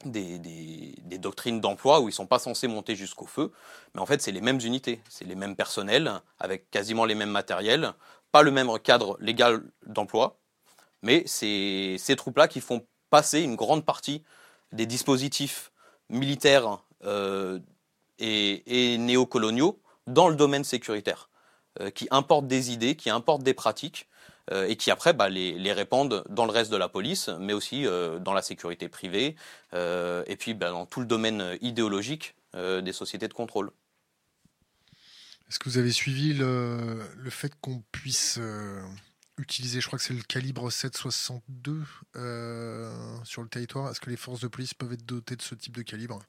[0.04, 3.52] des, des, doctrines d'emploi où ils ne sont pas censés monter jusqu'au feu.
[3.93, 7.32] Mais en fait, c'est les mêmes unités, c'est les mêmes personnels, avec quasiment les mêmes
[7.32, 7.93] matériels,
[8.32, 10.38] pas le même cadre légal d'emploi,
[11.01, 14.23] mais c'est ces troupes-là qui font passer une grande partie
[14.71, 15.71] des dispositifs
[16.10, 17.60] militaires euh,
[18.19, 21.29] et, néocoloniaux dans le domaine sécuritaire,
[21.79, 24.08] euh, qui importent des idées, qui importent des pratiques,
[24.51, 27.86] euh, et qui après bah, les, répandent dans le reste de la police, mais aussi
[28.21, 29.36] dans la sécurité privée,
[29.73, 33.71] et puis bah, dans tout le domaine idéologique des sociétés de contrôle.
[35.49, 38.39] Est-ce que vous avez suivi le, fait qu'on puisse
[39.38, 41.84] utiliser, je crois que c'est le calibre 7,62
[43.24, 45.76] sur le territoire Est-ce que les forces de police peuvent être dotées de ce type
[45.76, 46.19] de calibre?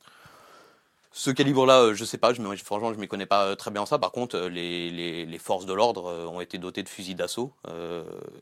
[1.18, 3.70] Ce calibre-là, euh, je sais pas, je, franchement, je ne m'y connais pas euh, très
[3.70, 3.98] bien en ça.
[3.98, 7.54] Par contre, euh, les, forces de l'ordre ont été dotées de fusils d'assaut.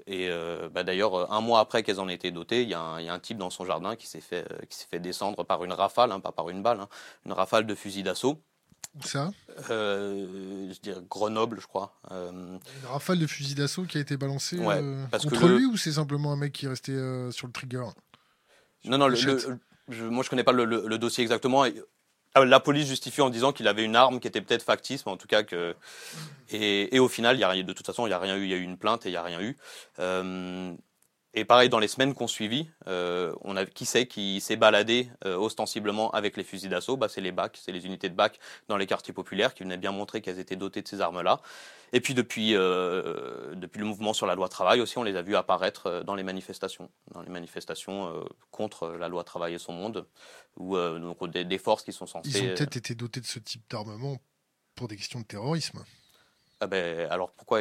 [0.08, 0.28] et
[0.72, 3.38] bah, d'ailleurs, un mois après qu'elles en aient été dotées, il y, a un type
[3.38, 4.44] dans son jardin qui s'est fait,
[4.90, 6.88] fait descendre par une rafale, hein, pas par une balle, hein,
[7.26, 8.40] une rafale de fusils d'assaut.
[8.94, 9.32] Où ça
[9.68, 11.94] Je dirais Grenoble, je crois.
[12.10, 16.36] Une rafale de fusils d'assaut qui a été balancée contre lui ou c'est simplement un
[16.36, 16.92] mec qui est resté
[17.30, 17.84] sur le trigger?
[18.84, 21.64] Non, non, je, moi je connais pas le, le dossier exactement.
[22.36, 25.16] La police justifie en disant qu'il avait une arme qui était peut-être factice, mais en
[25.16, 25.76] tout cas que.
[26.50, 28.42] Et, au final, y a de toute façon, il n'y a rien eu.
[28.42, 29.56] Il y a eu une plainte et il n'y a rien eu.
[31.34, 34.56] Euh, et pareil, dans les semaines qu'on suivi, euh, on a qui c'est qui s'est
[34.56, 36.96] baladé euh, ostensiblement avec les fusils d'assaut?
[36.96, 39.76] Bah, C'est les BAC, c'est les unités de BAC dans les quartiers populaires qui venaient
[39.76, 41.40] bien montrer qu'elles étaient dotées de ces armes-là.
[41.92, 45.22] Et puis depuis, euh, depuis le mouvement sur la loi travail aussi, on les a
[45.22, 50.06] vus apparaître dans les manifestations, dans les manifestations contre la loi travail et son monde,
[50.56, 52.30] ou donc des, des, forces qui sont censées.
[52.30, 54.18] Ils ont peut-être été dotés de ce type d'armement
[54.74, 55.84] pour des questions de terrorisme.
[56.64, 57.60] Ah ben, alors pourquoi,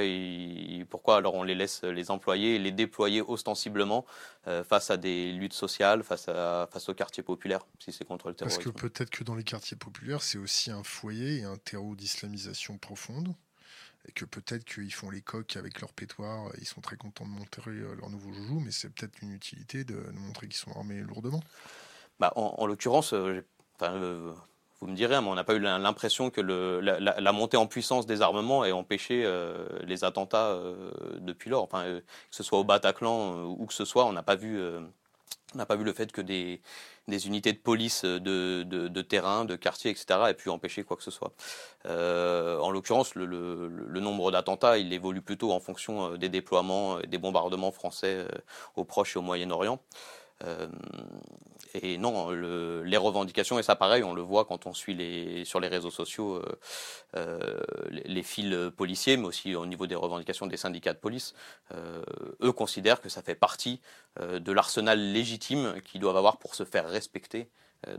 [0.90, 4.06] pourquoi alors on les laisse les employer et les déployer ostensiblement
[4.48, 8.30] euh, face à des luttes sociales, face, à, face aux quartiers populaires, si c'est contre
[8.30, 11.44] le terrorisme Parce que peut-être que dans les quartiers populaires, c'est aussi un foyer et
[11.44, 13.36] un terreau d'islamisation profonde,
[14.08, 17.32] et que peut-être qu'ils font les coques avec leur pétoire, ils sont très contents de
[17.32, 21.02] montrer euh, leur nouveau joujou, mais c'est peut-être une utilité de, montrer qu'ils sont armés
[21.02, 21.44] lourdement.
[22.22, 23.44] Bah, en, l'occurrence, euh,
[24.84, 28.22] vous me direz, mais on n'a pas eu l'impression que la, montée en puissance des
[28.22, 31.70] armements ait empêché euh, les attentats euh, depuis lors.
[31.76, 34.62] Euh, que ce soit au Bataclan ou que ce soit, on n'a pas vu.
[34.62, 36.60] on n'a pas vu le fait que des,
[37.08, 41.32] unités de police de, terrain, de quartier, etc., aient pu empêcher quoi que ce soit.
[41.86, 47.72] en l'occurrence, le, nombre d'attentats, il évolue plutôt en fonction des déploiements et des bombardements
[47.72, 48.28] français
[48.76, 49.80] au Proche et au Moyen-Orient.
[51.74, 55.60] Et non, les revendications, et ça pareil, on le voit quand on suit les, sur
[55.60, 56.60] les réseaux sociaux euh,
[57.16, 57.60] euh,
[57.90, 61.34] les, fils policiers, mais aussi au niveau des revendications des syndicats de police,
[62.42, 63.82] eux considèrent que ça fait partie
[64.20, 67.50] de l'arsenal légitime qu'ils doivent avoir pour se faire respecter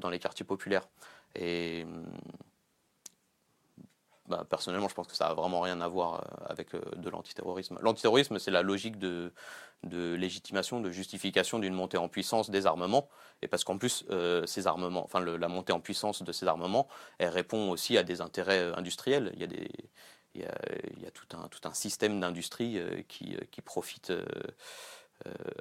[0.01, 0.89] dans les quartiers populaires.
[1.35, 1.85] Et
[4.27, 7.11] bah, personnellement, je pense que ça n'a vraiment rien à voir euh, avec euh, de
[7.11, 7.79] l'antiterrorisme.
[7.83, 9.33] L'antiterrorisme, c'est la logique de,
[9.83, 13.11] légitimation, de justification d'une montée en puissance des armements.
[13.43, 14.47] Et parce qu'en plus, euh,
[15.39, 16.89] la montée en puissance de ces armements,
[17.21, 19.33] répond aussi à des intérêts industriels.
[19.37, 24.11] Il y a, tout, un, système d'industrie qui, profite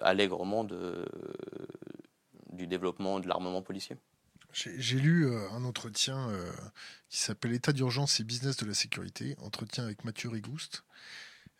[0.01, 0.63] allègrement
[2.49, 3.97] du développement de l'armement policier.
[4.53, 6.51] J'ai lu euh, un entretien euh,
[7.09, 10.83] qui s'appelle État d'urgence et business de la sécurité, entretien avec Mathieu Rigouste.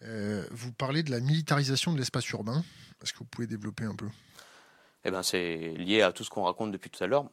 [0.04, 2.64] Euh, vous parlez de la militarisation de l'espace urbain.
[3.02, 4.08] Est-ce que vous pouvez développer un peu?
[5.06, 7.26] Eh ben, C'est lié à tout ce qu'on raconte depuis tout à l'heure.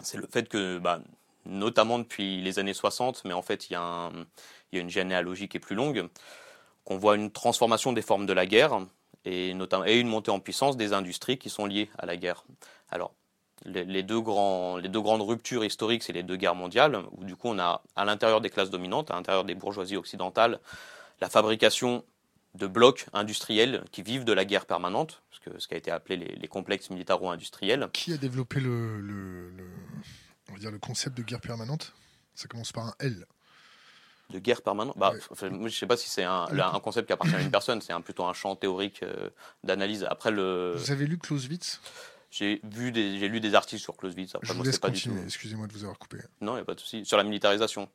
[0.00, 1.00] C'est le fait que, bah,
[1.44, 4.10] notamment depuis les années 60, mais en fait il y, a
[4.72, 6.08] une généalogie qui est plus longue,
[6.84, 8.86] qu'on voit une transformation des formes de la guerre
[9.24, 12.44] et, notamment, et une montée en puissance des industries qui sont liées à la guerre.
[12.90, 13.14] Alors,
[13.64, 17.36] les, deux grands, les deux grandes ruptures historiques, c'est les deux guerres mondiales, où du
[17.36, 20.60] coup on a à l'intérieur des classes dominantes, à l'intérieur des bourgeoisies occidentales,
[21.20, 22.04] la fabrication
[22.54, 25.90] de blocs industriels qui vivent de la guerre permanente, ce, que, ce qui a été
[25.90, 27.88] appelé les, complexes militaro-industriels.
[27.92, 29.50] Qui a développé le, le,
[30.50, 31.92] on va dire le concept de guerre permanente?
[32.34, 33.26] Ça commence par un L.
[34.30, 34.96] De guerre permanente?
[34.96, 37.80] Bah, Je ne sais pas si c'est un, un, concept qui appartient à une personne,
[37.80, 39.30] c'est plutôt un champ théorique euh,
[39.64, 40.06] d'analyse.
[40.08, 40.74] Après le...
[40.76, 41.80] Vous avez lu Clausewitz?
[42.34, 44.34] J'ai vu des, j'ai lu des articles sur Clausewitz.
[44.34, 45.22] Après, Je vous laisse pas continuer.
[45.22, 46.18] Excusez-moi de vous avoir coupé.
[46.40, 47.04] Non, il n'y a pas de souci.
[47.04, 47.88] Sur la militarisation.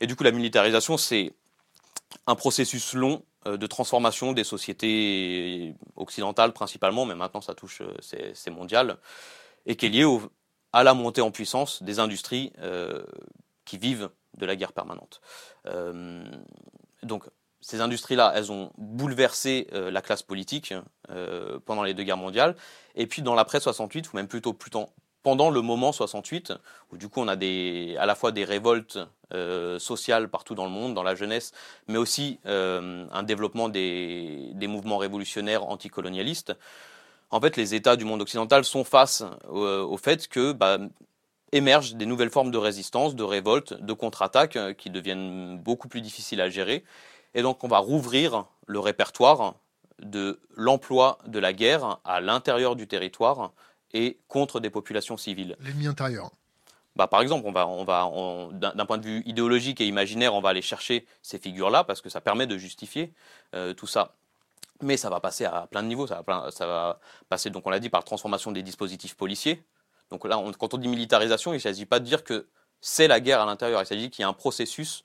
[0.00, 1.32] Et du coup, la militarisation, c'est
[2.26, 8.32] un processus long euh, de transformation des sociétés occidentales principalement, mais maintenant ça touche, euh,
[8.34, 8.98] c'est, mondial,
[9.64, 10.22] et qui est lié au,
[10.72, 13.04] à la montée en puissance des industries euh,
[13.64, 15.20] qui vivent de la guerre permanente.
[17.02, 17.24] donc
[17.66, 20.72] ces industries-là, elles ont bouleversé euh, la classe politique
[21.10, 22.54] euh, pendant les deux guerres mondiales.
[22.94, 24.56] Et puis dans l'après 68, ou même plutôt,
[25.24, 26.52] pendant le moment 68,
[26.92, 29.00] où du coup on a à la fois des révoltes
[29.34, 31.50] euh, sociales partout dans le monde, dans la jeunesse,
[31.88, 36.54] mais aussi un développement des, mouvements révolutionnaires anticolonialistes,
[37.30, 40.78] en fait les États du monde occidental sont face au, fait que bah,
[41.50, 46.40] émergent des nouvelles formes de résistance, de révolte, de contre-attaque qui deviennent beaucoup plus difficiles
[46.40, 46.84] à gérer.
[47.36, 49.54] Et donc on va rouvrir le répertoire
[50.00, 53.52] de l'emploi de la guerre à l'intérieur du territoire
[53.92, 55.56] et contre des populations civiles.
[55.60, 56.30] L'ennemi intérieur.
[56.96, 58.10] Bah, par exemple, on va, on va,
[58.52, 62.08] d'un point de vue idéologique et imaginaire, on va aller chercher ces figures-là parce que
[62.08, 63.12] ça permet de justifier
[63.54, 64.14] euh, tout ça.
[64.80, 66.06] Mais ça va passer à plein de niveaux.
[66.06, 69.62] Ça va, ça va passer, donc on l'a dit, par la transformation des dispositifs policiers.
[70.10, 72.46] Donc là, quand on dit militarisation, il ne s'agit pas de dire que
[72.80, 73.82] c'est la guerre à l'intérieur.
[73.82, 75.04] Il s'agit qu'il y a un processus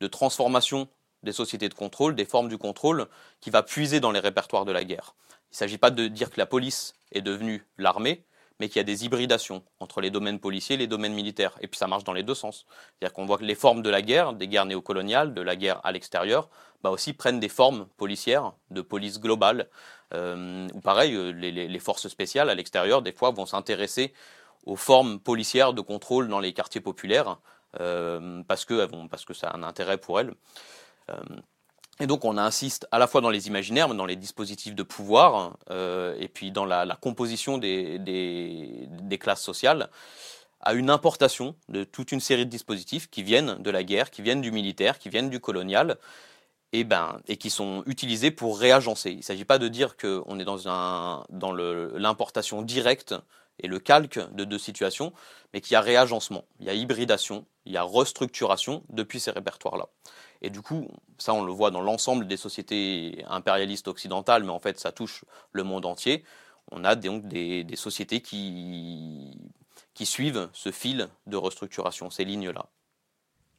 [0.00, 0.88] de transformation
[1.22, 3.06] des sociétés de contrôle, des formes du contrôle,
[3.40, 5.14] qui va puiser dans les répertoires de la guerre.
[5.50, 8.24] Il ne s'agit pas de dire que la police est devenue l'armée,
[8.60, 11.56] mais qu'il y a des hybridations entre les domaines policiers et les domaines militaires.
[11.60, 12.66] Et puis ça marche dans les deux sens.
[12.98, 15.80] C'est-à-dire qu'on voit que les formes de la guerre, des guerres néocoloniales, de la guerre
[15.84, 16.48] à l'extérieur,
[16.82, 19.68] bah aussi prennent des formes policières, de police globale.
[20.14, 24.12] Euh, ou pareil, euh, les, forces spéciales à l'extérieur, des fois, vont s'intéresser
[24.64, 27.38] aux formes policières de contrôle dans les quartiers populaires,
[27.80, 30.34] euh, parce, que, parce que ça a un intérêt pour elles.
[32.00, 34.82] Et donc on insiste à la fois dans les imaginaires, mais dans les dispositifs de
[34.82, 39.90] pouvoir, euh, et puis dans la, composition des, classes sociales,
[40.60, 44.22] à une importation de toute une série de dispositifs qui viennent de la guerre, qui
[44.22, 45.98] viennent du militaire, qui viennent du colonial,
[46.72, 49.10] et, ben, qui sont utilisés pour réagencer.
[49.10, 53.14] Il ne s'agit pas de dire qu'on est dans, dans l'importation directe
[53.60, 55.12] et le calque de deux situations,
[55.52, 59.30] mais qu'il y a réagencement, il y a hybridation, il y a restructuration depuis ces
[59.30, 59.88] répertoires-là.
[60.42, 64.60] Et du coup, ça on le voit dans l'ensemble des sociétés impérialistes occidentales, mais en
[64.60, 66.24] fait ça touche le monde entier.
[66.70, 69.36] On a donc des, sociétés qui,
[69.94, 72.66] qui suivent ce fil de restructuration, ces lignes-là.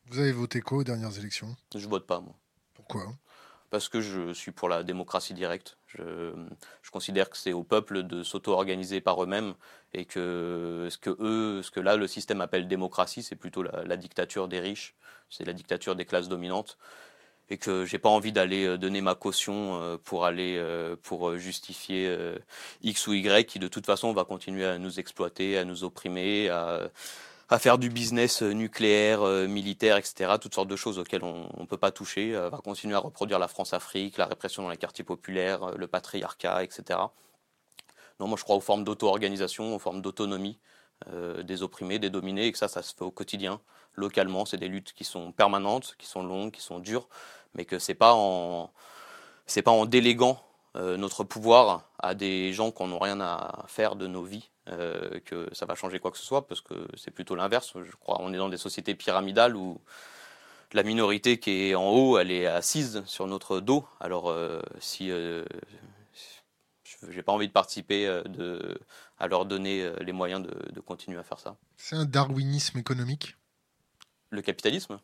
[0.10, 1.56] Vous avez voté quoi aux dernières élections?
[1.76, 2.34] Je vote pas, moi.
[2.74, 3.14] Pourquoi?
[3.70, 5.78] Parce que je suis pour la démocratie directe.
[5.88, 6.34] Je,
[6.92, 9.54] considère que c'est au peuple de s'auto-organiser par eux-mêmes
[9.94, 13.96] et que ce que eux, ce que là le système appelle démocratie, c'est plutôt la,
[13.98, 14.96] dictature des riches,
[15.30, 16.80] c'est la dictature des classes dominantes
[17.52, 21.36] et que j'ai pas envie d'aller euh, donner ma caution euh, pour aller euh, pour
[21.38, 22.16] justifier
[22.84, 26.50] X ou Y qui de toute façon va continuer à nous exploiter, à nous opprimer,
[26.50, 26.90] à,
[27.50, 30.34] à faire du business nucléaire, militaire, etc.
[30.40, 33.48] Toutes sortes de choses auxquelles on ne peut pas toucher, va continuer à reproduire la
[33.48, 37.00] France-Afrique, la répression dans les quartiers populaires, le patriarcat, etc.
[38.20, 40.60] Non, moi je crois aux formes d'auto-organisation, aux formes d'autonomie
[41.08, 43.62] euh, des opprimés, des dominés, et que ça, ça se fait au quotidien,
[43.96, 44.46] localement.
[44.46, 47.08] C'est des luttes qui sont permanentes, qui sont longues, qui sont dures,
[47.54, 48.72] mais que c'est pas en
[49.64, 50.44] pas en déléguant
[50.76, 55.20] euh, notre pouvoir à des gens qui n'ont rien à faire de nos vies euh,
[55.26, 57.74] que ça va changer quoi que ce soit, parce que c'est plutôt l'inverse.
[57.76, 59.82] Je crois on est dans des sociétés pyramidales où
[60.74, 63.86] la minorité qui est en haut, elle est assise sur notre dos.
[64.00, 64.34] Alors
[64.80, 65.12] si
[67.10, 68.80] j'ai pas envie de participer euh, de,
[69.18, 71.56] à leur donner euh, les moyens de, de continuer à faire ça.
[71.78, 73.36] C'est un darwinisme économique?
[74.32, 75.00] Le capitalisme?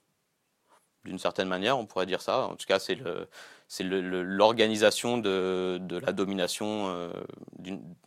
[1.04, 2.48] D'une certaine manière, on pourrait dire ça.
[2.48, 3.28] En tout cas, c'est le,
[3.68, 7.12] c'est l'organisation de, la domination, euh,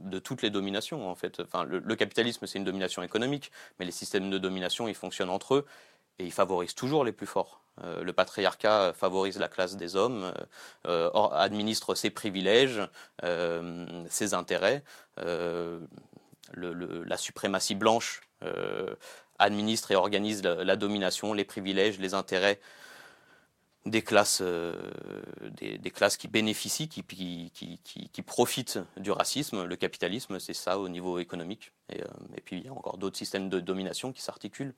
[0.00, 1.40] de toutes les dominations en fait.
[1.40, 5.56] Enfin, le, capitalisme, c'est une domination économique, mais les systèmes de domination, ils fonctionnent entre
[5.56, 5.66] eux
[6.18, 7.62] et ils favorisent toujours les plus forts.
[7.84, 10.32] Euh, le patriarcat favorise la classe des hommes,
[10.86, 12.80] euh, administre ses privilèges,
[14.08, 14.82] ses intérêts.
[15.16, 18.20] la suprématie blanche
[19.38, 22.58] administre et organise la, domination, les privilèges, les intérêts
[23.90, 29.64] des classes, des, classes qui bénéficient, qui, qui, qui, profitent du racisme.
[29.64, 31.72] Le capitalisme, c'est ça au niveau économique.
[31.92, 32.00] Et,
[32.36, 34.74] et, puis il y a encore d'autres systèmes de domination qui s'articulent.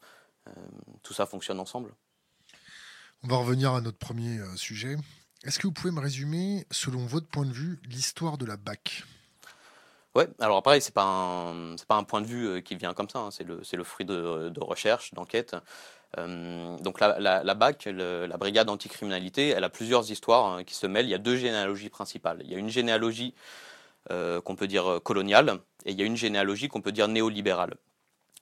[1.02, 1.94] tout ça fonctionne ensemble.
[3.22, 4.96] On va revenir à notre premier euh, sujet.
[5.44, 9.04] Est-ce que vous pouvez me résumer, selon votre point de vue, l'histoire de la BAC?
[10.14, 12.94] Ouais, alors pareil, c'est pas un, c'est pas un point de vue euh, qui vient
[12.94, 13.30] comme ça, hein.
[13.30, 15.54] c'est le, le fruit de, de recherche, d'enquête.
[16.18, 21.06] Euh, donc la, BAC, la brigade anticriminalité, elle a plusieurs histoires hein, qui se mêlent.
[21.06, 22.40] Il y a deux généalogies principales.
[22.44, 23.34] Il y a une généalogie
[24.08, 27.76] qu'on peut dire coloniale et il y a une généalogie qu'on peut dire néolibérale.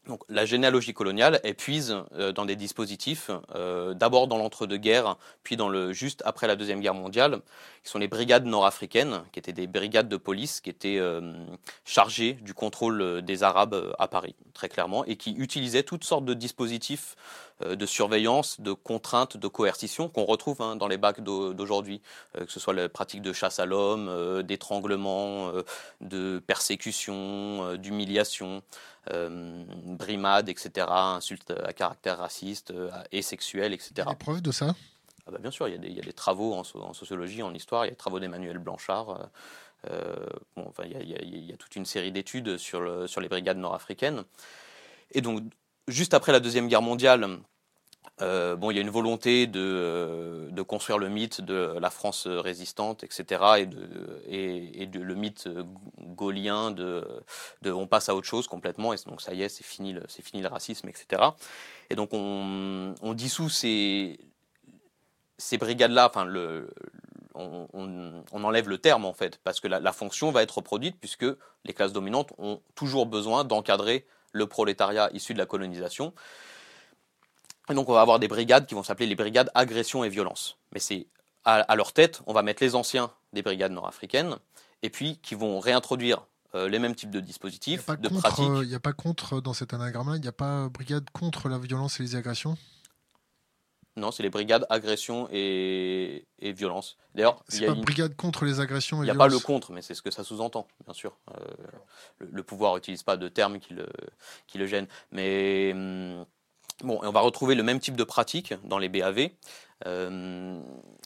[0.08, 5.56] Donc, la généalogie coloniale, elle puise euh, dans des dispositifs, euh, d'abord dans l'entre-deux-guerres, puis
[5.56, 7.40] dans le juste après la Deuxième Guerre mondiale,
[7.84, 11.34] qui sont les brigades nord-africaines, qui étaient des brigades de police qui étaient euh,
[11.84, 16.34] chargées du contrôle des Arabes à Paris, très clairement, et qui utilisaient toutes sortes de
[16.34, 17.14] dispositifs
[17.60, 22.00] de surveillance, de contrainte, de coercition qu'on retrouve hein, dans les bacs d'aujourd'hui,
[22.34, 25.52] que ce soit les pratiques de chasse à l'homme, d'étranglement,
[26.00, 28.62] de persécution, d'humiliation,
[29.06, 32.72] brimade, etc., insultes à caractère raciste
[33.12, 33.92] et sexuel, etc.
[33.96, 34.74] Il y a des preuves de ça?
[35.28, 37.90] Ah bah, bien sûr, il y, a des, travaux en, sociologie, en histoire, il y
[37.90, 39.28] a des travaux d'Emmanuel Blanchard.
[39.90, 44.24] Euh, enfin, il, y a, toute une série d'études sur, sur les brigades nord-africaines.
[45.12, 45.42] Et donc,
[45.88, 47.26] juste après la Deuxième Guerre mondiale,
[48.20, 51.90] euh, bon, il y a une volonté de, euh, de, construire le mythe de la
[51.90, 55.48] France résistante, etc., et, de, et, le mythe
[56.00, 57.06] gaulien de,
[57.62, 60.24] de, on passe à autre chose complètement, et donc ça y est, c'est fini, c'est
[60.24, 61.22] fini le racisme, etc.
[61.90, 64.18] Et donc on, on dissout ces,
[65.36, 66.70] ces brigades-là, enfin, le,
[67.38, 71.26] on, enlève le terme en fait, parce que la, fonction va être reproduite puisque
[71.64, 76.12] les classes dominantes ont toujours besoin d'encadrer le prolétariat issu de la colonisation.
[77.70, 80.58] Et donc on va avoir des brigades qui vont s'appeler les brigades agression et violence.
[80.72, 81.06] Mais c'est
[81.44, 84.36] à, leur tête, on va mettre les anciens des brigades nord-africaines,
[84.82, 88.44] et puis qui vont réintroduire euh, les mêmes types de dispositifs, de pratiques.
[88.62, 91.58] Il n'y a pas contre dans cet anagramme-là, il n'y a pas brigade contre la
[91.58, 92.58] violence et les agressions?
[93.98, 96.96] Non, c'est les brigades agression et, violence.
[97.14, 97.82] D'ailleurs, c'est pas une...
[97.82, 100.10] brigade contre les agressions et Il n'y a pas le contre, mais c'est ce que
[100.10, 101.16] ça sous-entend, bien sûr.
[101.30, 101.44] Euh,
[102.18, 103.86] le, pouvoir n'utilise pas de termes qui le,
[104.46, 104.88] qui le gênent.
[105.12, 106.24] Mais hum,
[106.82, 109.30] bon, on va retrouver le même type de pratique dans les BAV.
[109.86, 110.60] Euh,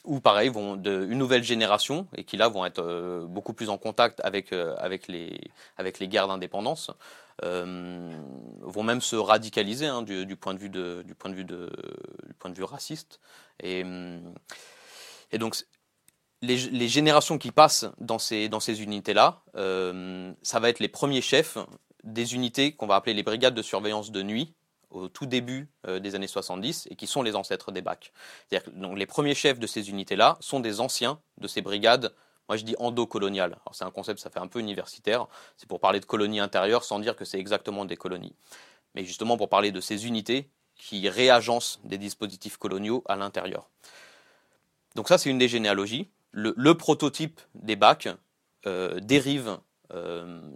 [0.04, 3.78] ou pareil, vont une nouvelle génération, et qui là vont être euh, beaucoup plus en
[3.78, 5.40] contact avec, euh, avec, les,
[5.76, 6.90] avec les guerres d'indépendance,
[7.42, 12.50] vont même se radicaliser hein, du, point de vue du, point de vue du point
[12.50, 13.20] de vue raciste.
[13.60, 13.84] Et,
[15.32, 15.56] et donc,
[16.40, 21.22] les, les, générations qui passent dans ces, dans ces unités-là, ça va être les premiers
[21.22, 21.58] chefs
[22.04, 24.54] des unités qu'on va appeler les brigades de surveillance de nuit,
[24.92, 28.12] au tout début euh, des années 70 et qui sont les ancêtres des BAC.
[28.74, 32.14] Donc, les premiers chefs de ces unités-là sont des anciens de ces brigades
[32.48, 33.52] moi, je dis endocoloniales.
[33.52, 35.26] Alors, c'est un concept, ça fait un peu universitaire.
[35.56, 38.34] C'est pour parler de colonies intérieures sans dire que c'est exactement des colonies.
[38.94, 43.70] Mais justement pour parler de ces unités qui réagencent des dispositifs coloniaux à l'intérieur.
[44.96, 46.10] Donc, ça, c'est une des généalogies.
[46.32, 48.08] Le, prototype des BAC
[48.66, 49.58] euh, dérive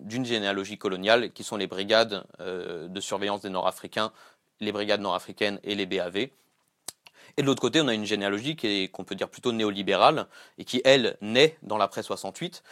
[0.03, 4.13] d'une généalogie coloniale qui sont les brigades euh, de surveillance des Nord-Africains,
[4.61, 6.17] les brigades nord-africaines et les BAV.
[6.17, 8.57] Et de l'autre côté, on a une généalogie
[8.91, 12.63] qu'on peut dire plutôt néolibérale et qui, elle, naît dans l'après 68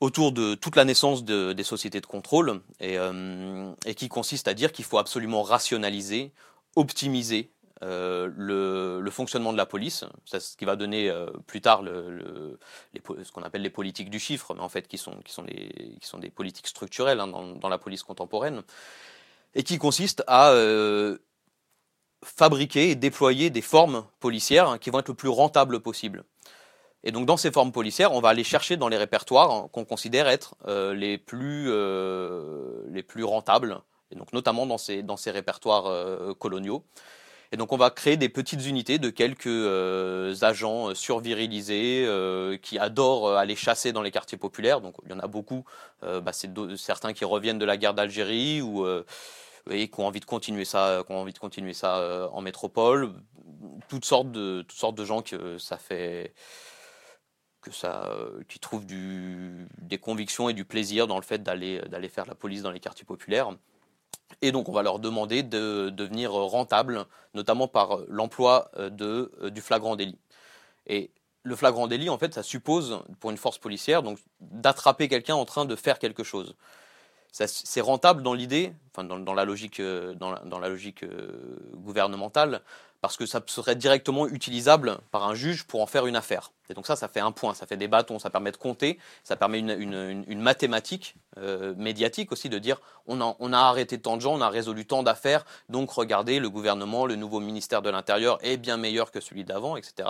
[0.00, 4.70] autour de toute la naissance des sociétés de contrôle euh, et qui consiste à dire
[4.70, 6.32] qu'il faut absolument rationaliser,
[6.76, 7.50] optimiser
[7.84, 8.30] euh,
[9.02, 13.42] le, fonctionnement de la police, c'est ce qui va donner euh, plus tard ce qu'on
[13.42, 15.44] appelle les politiques du chiffre, mais en fait qui sont, qui sont,
[16.18, 18.62] des, politiques structurelles hein, dans, la police contemporaine,
[19.54, 21.18] et qui consiste à euh,
[22.24, 26.24] fabriquer et déployer des formes policières hein, qui vont être le plus rentables possible.
[27.04, 29.84] Et donc dans ces formes policières, on va aller chercher dans les répertoires hein, qu'on
[29.84, 31.70] considère être les, plus,
[32.90, 36.82] les plus rentables, et donc notamment dans ces, dans ces répertoires coloniaux.
[37.54, 42.56] Et donc on va créer des petites unités de quelques euh, agents euh, survirilisés euh,
[42.56, 44.80] qui adorent aller chasser dans les quartiers populaires.
[44.80, 45.64] Donc il y en a beaucoup.
[46.02, 48.84] Bah, c'est certains qui reviennent de la guerre d'Algérie ou
[49.70, 53.12] et qui ont envie de continuer ça, qui ont envie de continuer ça en métropole.
[53.88, 56.34] Toutes sortes de gens que ça fait
[58.48, 62.72] qui trouvent des convictions et du plaisir dans le fait d'aller faire la police dans
[62.72, 63.50] les quartiers populaires.
[64.42, 69.50] Et donc, on va leur demander de devenir rentables, notamment par l'emploi euh, de, euh,
[69.50, 70.18] du flagrant délit.
[70.86, 71.10] Et
[71.42, 75.44] le flagrant délit, en fait, ça suppose, pour une force policière, donc d'attraper quelqu'un en
[75.44, 76.56] train de faire quelque chose.
[77.32, 81.04] C'est rentable dans l'idée, enfin dans, la logique, euh, dans dans la logique
[81.74, 82.62] gouvernementale,
[83.04, 86.52] parce que ça serait directement utilisable par un juge pour en faire une affaire.
[86.70, 88.98] Et donc ça, ça fait un point, ça fait des bâtons, ça permet de compter,
[89.24, 94.16] ça permet une, mathématique euh, médiatique aussi de dire on a, on a arrêté tant
[94.16, 97.90] de gens, on a résolu tant d'affaires, donc regardez, le gouvernement, le nouveau ministère de
[97.90, 100.08] l'Intérieur est bien meilleur que celui d'avant, etc.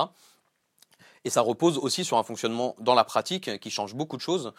[1.25, 4.53] Et ça repose aussi sur un fonctionnement dans la pratique qui change beaucoup de choses.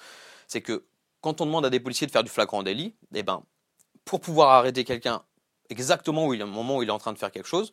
[0.47, 0.83] C'est que
[1.21, 3.43] quand on demande à des policiers de faire du flagrant délit, eh ben,
[4.03, 5.23] pour pouvoir arrêter quelqu'un
[5.69, 7.71] exactement au moment où il est en train de faire quelque chose,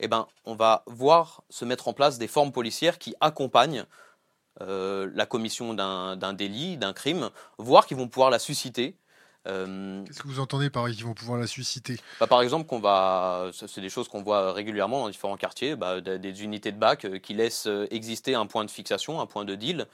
[0.00, 3.84] eh ben, on va voir se mettre en place des formes policières qui accompagnent
[4.60, 8.96] euh, la commission d'un délit, d'un crime, voire qui vont pouvoir la susciter.
[9.46, 11.96] Euh, Qu'est-ce que vous entendez par qu'ils vont pouvoir la susciter?
[12.18, 16.00] Bah, Par exemple, qu'on va, c'est des choses qu'on voit régulièrement dans différents quartiers, bah,
[16.00, 19.54] des, unités de bac euh, qui laissent exister un point de fixation, un point de
[19.54, 19.86] deal,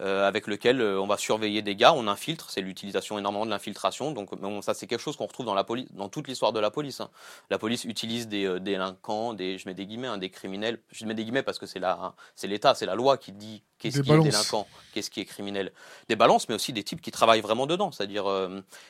[0.00, 1.92] avec lequel on va surveiller des gars.
[1.92, 4.12] On infiltre, c'est l'utilisation énormément de l'infiltration.
[4.12, 4.30] Donc
[4.62, 7.00] ça, c'est quelque chose qu'on retrouve dans la police, dans toute l'histoire de la police.
[7.00, 7.10] Hein.
[7.50, 10.80] La police utilise des délinquants, des, je mets des guillemets, hein, des criminels.
[10.92, 13.62] Je mets des guillemets parce que c'est la, c'est l'État, c'est la loi qui dit
[13.78, 15.72] qu'est-ce qui est délinquant, qu'est-ce qui est criminel.
[16.08, 18.26] Des balances, mais aussi des types qui travaillent vraiment dedans, c'est-à-dire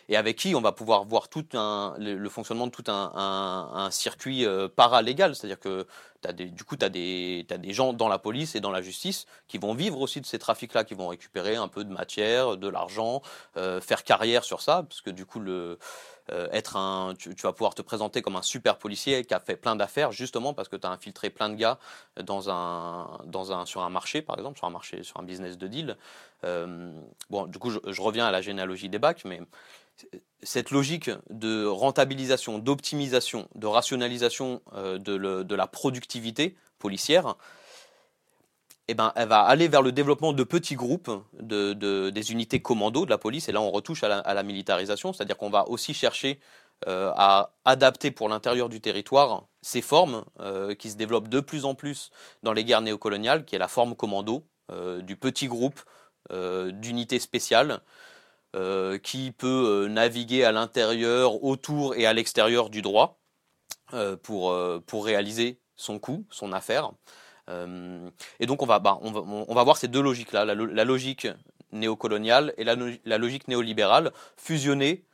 [0.09, 3.91] et avec qui on va pouvoir voir tout un, le, fonctionnement de tout un, un,
[3.91, 4.47] circuit
[4.77, 5.87] paralégal, c'est-à-dire que
[6.27, 8.71] as des, du coup, tu as, des, as des gens dans la police et dans
[8.71, 11.93] la justice qui vont vivre aussi de ces trafics-là, qui vont récupérer un peu de
[11.93, 13.23] matière, de l'argent,
[13.57, 15.79] euh, faire carrière sur ça, parce que du coup, le,
[16.31, 19.57] euh, être un, tu, vas pouvoir te présenter comme un super policier qui a fait
[19.57, 21.79] plein d'affaires, justement parce que tu as infiltré plein de gars
[22.23, 25.57] dans un, dans un, sur un marché, par exemple, sur un marché, sur un business
[25.57, 25.97] de deal.
[26.45, 26.93] Euh,
[27.31, 29.41] bon, du coup, je, reviens à la généalogie des bacs, mais
[30.43, 37.35] cette logique de rentabilisation, d'optimisation, de rationalisation de, la productivité policière,
[38.89, 41.11] eh ben, elle va aller vers le développement de petits groupes,
[41.41, 45.37] de, des unités commando de la police, et là on retouche à la, militarisation, c'est-à-dire
[45.37, 46.41] qu'on va aussi chercher
[46.87, 51.65] euh, à adapter pour l'intérieur du territoire ces formes euh, qui se développent de plus
[51.65, 52.11] en plus
[52.43, 54.45] dans les guerres néocoloniales, qui est la forme commando,
[55.01, 55.81] du petit groupe
[56.31, 57.81] d'unités spéciales,
[58.57, 63.21] euh, qui peut euh, naviguer à l'intérieur, autour et à l'extérieur du droit
[63.93, 66.93] euh, pour, pour réaliser son coup, son affaire.
[67.49, 71.27] Et donc on va, bah, on va, voir ces deux logiques-là, la, logique
[71.73, 75.05] néocoloniale et la, logique néolibérale fusionner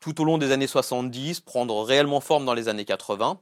[0.00, 3.40] tout au long des années 70, prendre réellement forme dans les années 80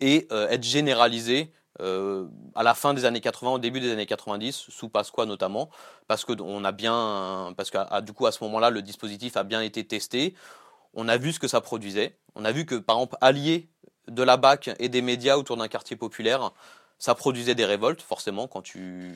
[0.00, 4.66] et être généralisée euh, à la fin des années 80, au début des années 90,
[4.68, 5.70] sous Pasqua notamment,
[6.06, 9.62] parce que a bien, parce que du coup à ce moment-là, le dispositif a bien
[9.62, 10.34] été testé.
[10.94, 12.16] On a vu ce que ça produisait.
[12.34, 13.68] On a vu que par exemple, allié
[14.08, 16.52] de la BAC et des médias autour d'un quartier populaire,
[17.02, 19.10] ça produisait des révoltes, forcément, quand tu,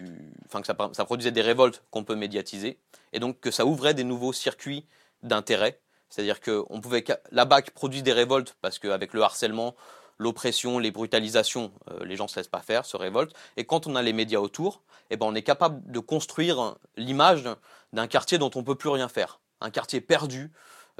[0.46, 2.80] enfin que ça, ça produisait des révoltes qu'on peut médiatiser,
[3.12, 4.84] et donc que ça ouvrait des nouveaux circuits
[5.22, 5.78] d'intérêt.
[6.10, 9.76] C'est-à-dire que on pouvait, la BAC produit des révoltes parce qu'avec le harcèlement,
[10.18, 13.34] l'oppression, les brutalisations, euh, les gens ne se laissent pas faire, se révoltent.
[13.56, 17.44] Et quand on a les médias autour, eh ben, on est capable de construire l'image
[17.92, 19.38] d'un quartier dont on ne peut plus rien faire.
[19.60, 20.50] Un quartier perdu,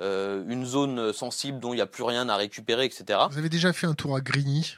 [0.01, 3.19] euh, une zone sensible dont il n'y a plus rien à récupérer, etc.
[3.29, 4.77] Vous avez déjà fait un tour à Grigny?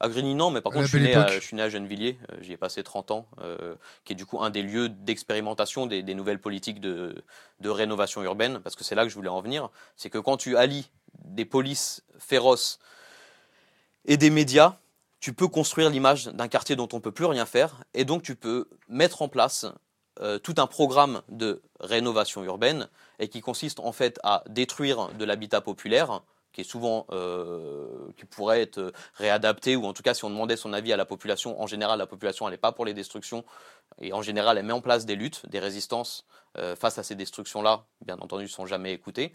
[0.00, 2.18] À Grigny, non, mais par contre, je suis, né à, je suis, né à, Gennevilliers,
[2.32, 3.26] euh, j'y ai passé 30 ans,
[4.04, 7.24] qui est du coup un des lieux d'expérimentation des, nouvelles politiques de,
[7.60, 9.70] de, rénovation urbaine, parce que c'est là que je voulais en venir.
[9.96, 10.90] C'est que quand tu allies
[11.24, 12.78] des polices féroces
[14.04, 14.76] et des médias,
[15.20, 18.22] tu peux construire l'image d'un quartier dont on ne peut plus rien faire, et donc
[18.22, 19.66] tu peux mettre en place
[20.20, 22.88] euh, tout un programme de rénovation urbaine,
[23.18, 26.22] et qui consiste en fait à détruire de l'habitat populaire,
[26.58, 30.56] qui est souvent, euh, qui pourrait être réadapté, ou en tout cas si on demandait
[30.56, 33.44] son avis à la population, en général la population elle n'est pas pour les destructions,
[34.00, 37.14] et en général elle met en place des luttes, des résistances euh, face à ces
[37.14, 39.32] destructions-là, bien entendu, sont jamais écoutées.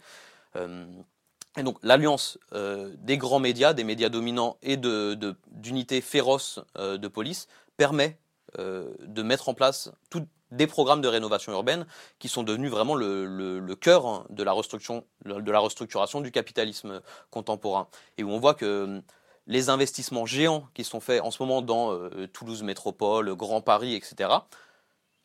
[1.56, 6.98] Et donc l'alliance euh, des grands médias, des médias dominants et d'unités de, féroces euh,
[6.98, 8.18] de police permet
[8.58, 11.86] euh, de mettre en place tout, des programmes de rénovation urbaine
[12.18, 17.00] qui sont devenus vraiment le, le, cœur de la, restructuration, de la restructuration du capitalisme
[17.30, 17.88] contemporain.
[18.18, 19.02] Et où on voit que
[19.46, 21.98] les investissements géants qui sont faits en ce moment dans
[22.32, 24.30] Toulouse Métropole, Grand Paris, etc.,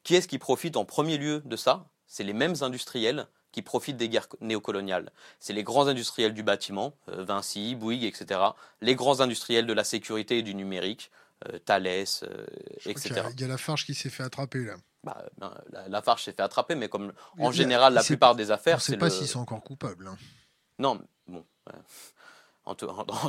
[0.03, 1.85] qui est-ce qui profite en premier lieu de ça?
[2.07, 5.11] C'est les mêmes industriels qui profitent des guerres néocoloniales.
[5.39, 8.39] C'est les grands industriels du bâtiment, euh, Vinci, Bouygues, etc.
[8.81, 11.11] Les grands industriels de la sécurité et du numérique,
[11.47, 12.45] euh, Thales, euh,
[12.85, 13.23] etc.
[13.33, 14.75] Il y, a la Farge qui s'est fait attraper là.
[15.03, 15.53] Bah, ben,
[15.87, 18.81] la, Farge s'est fait attraper, mais comme en général la plupart des affaires, on ne
[18.81, 20.07] sait pas s'ils sont encore coupables.
[20.07, 20.17] Hein.
[20.77, 21.45] Non, bon.
[22.65, 22.75] En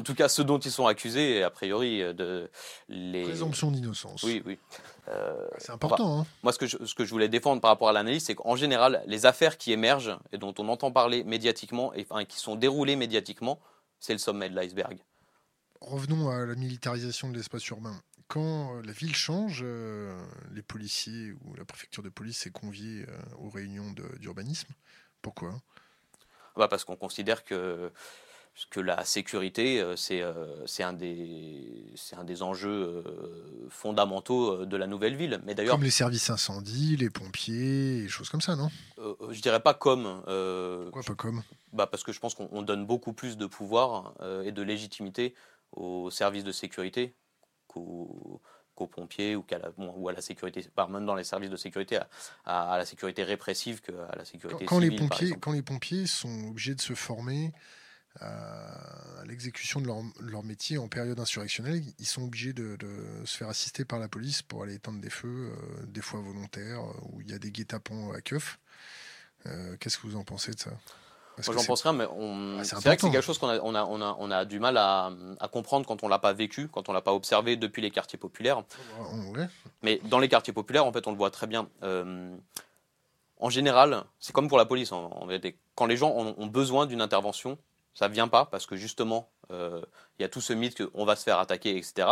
[0.03, 2.51] tout, cas, ceux dont ils sont accusés, a priori, de
[2.89, 3.23] les.
[3.23, 4.23] Présomption d'innocence.
[4.23, 4.59] Oui, oui.
[5.09, 6.21] Euh, c'est important.
[6.21, 6.27] Hein.
[6.43, 8.55] Moi, ce que, je, ce que je voulais défendre par rapport à l'analyse, c'est qu'en
[8.55, 12.55] général, les affaires qui émergent et dont on entend parler médiatiquement et enfin, qui sont
[12.55, 13.61] déroulées médiatiquement,
[13.99, 14.99] c'est le sommet de l'iceberg.
[15.81, 17.99] Revenons à la militarisation de l'espace urbain.
[18.31, 20.17] Quand euh, la ville change, euh,
[20.53, 23.05] les policiers ou la préfecture de police est conviée
[23.39, 24.73] aux réunions d'urbanisme.
[25.21, 25.61] Pourquoi?
[26.57, 27.93] Bah Parce qu'on considère que
[28.69, 34.87] que la sécurité, euh, euh, c'est un, des, un des enjeux euh, fondamentaux de la
[34.87, 35.41] nouvelle ville.
[35.45, 38.69] Mais comme les services incendies, les pompiers, et choses comme ça, non?
[39.31, 40.23] Je dirais pas comme.
[40.85, 41.43] Pourquoi pas comme?
[41.73, 44.15] bah Parce que je pense qu'on donne beaucoup plus de pouvoir
[44.45, 45.35] et de légitimité
[45.73, 47.15] aux services de sécurité
[47.71, 51.99] qu'aux pompiers ou, à la, ou à la sécurité, même dans les services de sécurité,
[52.45, 54.93] à, la sécurité répressive qu'à la sécurité quand civile.
[54.93, 57.53] Les pompiers, quand les pompiers sont obligés de se former
[58.19, 62.77] à l'exécution de leur, leur, métier en période insurrectionnelle, ils sont obligés de,
[63.25, 65.53] se faire assister par la police pour aller éteindre des feux,
[65.87, 68.59] des fois volontaires, où il y a des guet-apens à keuf.
[69.79, 70.73] Qu'est-ce que vous en pensez de ça?
[71.47, 73.75] Moi, j'en pense rien, mais ah, c'est vrai que c'est quelque chose qu'on a, on
[73.75, 75.11] a, on a, on a, du mal à,
[75.41, 78.19] à comprendre quand on l'a pas vécu, quand on l'a pas observé depuis les quartiers
[78.19, 78.63] populaires.
[79.83, 81.69] Mais dans les quartiers populaires, en fait, on le voit très bien.
[81.83, 82.37] Euh,
[83.39, 84.93] en général, c'est comme pour la police.
[84.93, 85.27] En,
[85.75, 87.59] quand les gens ont, besoin d'une intervention,
[87.95, 89.81] ça vient pas parce que justement, euh,
[90.19, 92.07] il y a tout ce mythe qu'on va se faire attaquer, etc.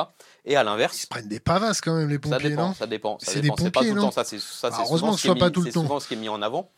[0.44, 2.74] Et à l'inverse, ils se prennent des pavasses quand même les pompiers, ça dépend, non
[2.74, 3.18] Ça dépend.
[3.20, 4.10] C'est des pompiers, pas tout le temps.
[4.10, 5.80] Ça, c'est ça, bah, heureusement que ce soit pas tout le temps.
[5.80, 6.70] C'est souvent ce qui est mis en avant.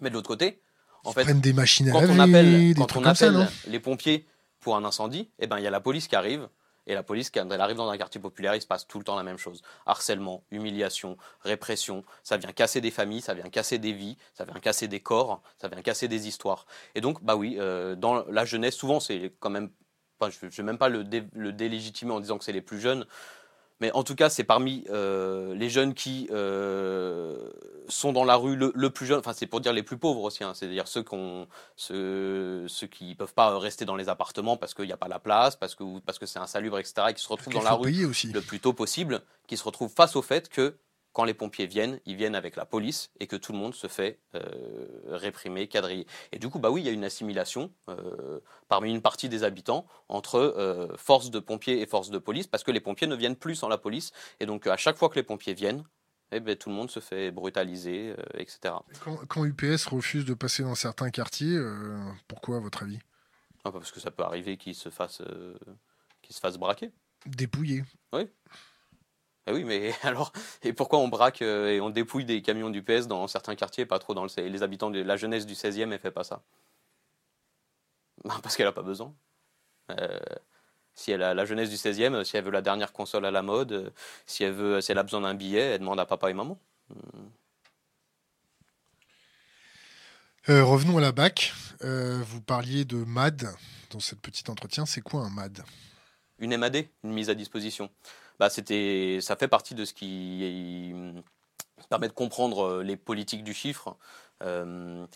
[0.00, 0.60] Mais de l'autre côté,
[1.04, 3.14] en fait, prennent des machines à quand laver, on appelle, des quand trucs on comme
[3.14, 4.26] ça, appelle non les pompiers
[4.60, 6.48] pour un incendie, eh ben il y a la police qui arrive.
[6.90, 9.04] Et la police, quand elle arrive dans un quartier populaire, il se passe tout le
[9.04, 9.60] temps la même chose.
[9.84, 12.02] Harcèlement, humiliation, répression.
[12.24, 15.42] Ça vient casser des familles, ça vient casser des vies, ça vient casser des corps,
[15.60, 16.64] ça vient casser des histoires.
[16.94, 19.68] Et donc, bah oui, euh, dans la jeunesse, souvent, c'est quand même.
[20.18, 22.80] Enfin, je ne vais même pas le, le délégitimer en disant que c'est les plus
[22.80, 23.04] jeunes.
[23.80, 27.48] Mais en tout cas, c'est parmi euh, les jeunes qui euh,
[27.88, 29.20] sont dans la rue le, plus jeune.
[29.20, 30.42] Enfin, c'est pour dire les plus pauvres aussi.
[30.42, 31.04] Hein, C'est-à-dire ceux,
[31.76, 35.08] ceux, ceux qui ne peuvent pas rester dans les appartements parce qu'il n'y a pas
[35.08, 37.08] la place, parce que parce que c'est insalubre, etc.
[37.10, 40.16] Et qui se retrouvent dans la rue le plus tôt possible, qui se retrouvent face
[40.16, 40.74] au fait que
[41.12, 43.86] quand les pompiers viennent, ils viennent avec la police et que tout le monde se
[43.86, 44.40] fait euh,
[45.06, 46.06] réprimer, quadriller.
[46.32, 49.42] Et du coup, bah oui, il y a une assimilation euh, parmi une partie des
[49.42, 53.16] habitants entre euh, force de pompiers et force de police, parce que les pompiers ne
[53.16, 54.12] viennent plus sans la police.
[54.40, 55.82] Et donc, à chaque fois que les pompiers viennent,
[56.30, 58.74] eh ben, tout le monde se fait brutaliser, etc.
[59.28, 61.58] Quand, UPS refuse de passer dans certains quartiers,
[62.28, 62.98] pourquoi, à votre avis?
[63.64, 65.22] Ah, Parce que ça peut arriver qu'ils se fassent,
[66.20, 66.90] qu'ils se fassent braquer.
[67.24, 67.82] Dépouiller.
[68.12, 68.28] Oui.
[69.48, 70.32] Ah oui, mais alors,
[70.62, 73.86] et pourquoi on braque euh, et on dépouille des camions du PS dans certains quartiers,
[73.86, 76.42] pas trop dans le Les habitants de la jeunesse du 16e, elle fait pas ça?
[78.24, 79.14] Ben, parce qu'elle a pas besoin.
[79.90, 80.18] Euh,
[80.94, 83.40] si elle a la jeunesse du 16e, si elle veut la dernière console à la
[83.40, 83.90] mode, euh,
[84.26, 86.58] si elle veut, si elle a besoin d'un billet, elle demande à papa et maman.
[90.46, 91.54] revenons à la BAC.
[91.80, 93.48] vous parliez de MAD
[93.90, 94.84] dans cette petite entretien.
[94.84, 95.62] C'est quoi un MAD
[96.38, 97.88] Une MAD, une mise à disposition
[98.38, 101.04] bah, c'était, ça fait partie de ce qui
[101.88, 103.96] permet de comprendre euh, les politiques du chiffre.
[104.42, 105.06] Euh,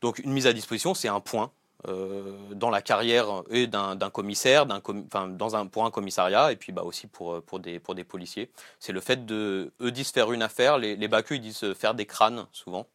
[0.00, 1.50] donc une mise à disposition, c'est un point
[1.88, 6.56] euh, dans la carrière et d'un, commissaire, d'un enfin, dans un, pour un commissariat et
[6.56, 8.50] puis bah, aussi pour, pour, des, pour des policiers.
[8.80, 12.06] C'est le fait de, eux disent faire une affaire, les, les ils disent faire des
[12.06, 12.86] crânes souvent.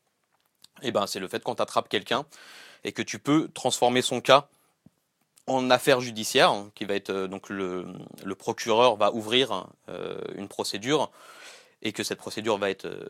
[0.81, 2.25] Et ben c'est le fait quand tu attrapes quelqu'un
[2.83, 4.47] et que tu peux transformer son cas
[5.47, 7.85] en affaire judiciaire, qui va être euh, donc le,
[8.37, 11.11] procureur va ouvrir euh, une procédure
[11.81, 13.05] et que cette procédure va être euh,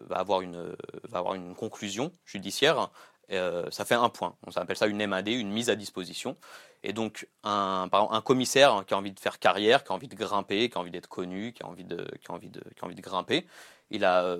[0.00, 0.74] va avoir une
[1.08, 2.90] va avoir une conclusion judiciaire.
[3.30, 4.34] ça fait un point.
[4.46, 6.36] On appelle ça une MAD, une mise à disposition.
[6.82, 10.16] Et donc un, un commissaire qui a envie de faire carrière, qui a envie de
[10.16, 12.82] grimper, qui a envie d'être connu, qui a envie de qui a envie de qui
[12.82, 13.46] a envie de grimper,
[13.90, 14.36] il a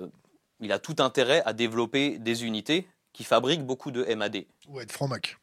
[0.59, 4.45] il a tout intérêt à développer des unités qui fabriquent beaucoup de MAD.
[4.67, 5.37] Ou être franc-mac.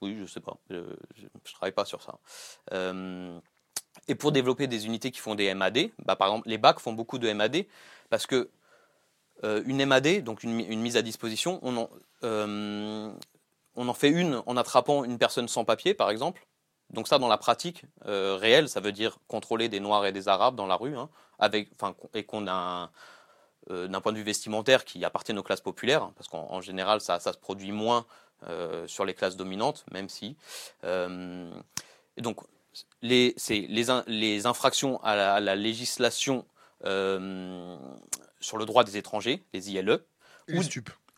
[0.00, 0.56] Oui, je sais pas.
[0.70, 2.18] Je, ne travaille pas sur ça.
[2.72, 3.38] Euh,
[4.06, 6.92] et pour développer des unités qui font des MAD, bah, par exemple, les BAC font
[6.92, 7.66] beaucoup de MAD
[8.10, 8.50] parce que
[9.44, 11.90] euh, une MAD, donc une, mise à disposition, on en,
[12.24, 13.12] euh,
[13.74, 16.46] on en fait une en attrapant une personne sans papier, par exemple.
[16.90, 20.56] Donc ça, dans la pratique réelle, ça veut dire contrôler des Noirs et des Arabes
[20.56, 21.10] dans la rue, hein,
[22.14, 22.90] et qu'on a
[23.68, 27.34] d'un point de vue vestimentaire qui appartiennent aux classes populaires, parce qu'en général, ça, ça,
[27.34, 28.02] se produit moins euh,
[28.86, 30.36] sur les classes dominantes, même si.
[30.84, 31.50] Euh,
[32.16, 32.40] et donc,
[33.02, 33.34] les,
[33.68, 36.44] les, les, infractions à la, législation
[36.84, 37.76] euh,
[38.40, 40.00] sur le droit des étrangers, les ILE,
[40.48, 40.60] ou,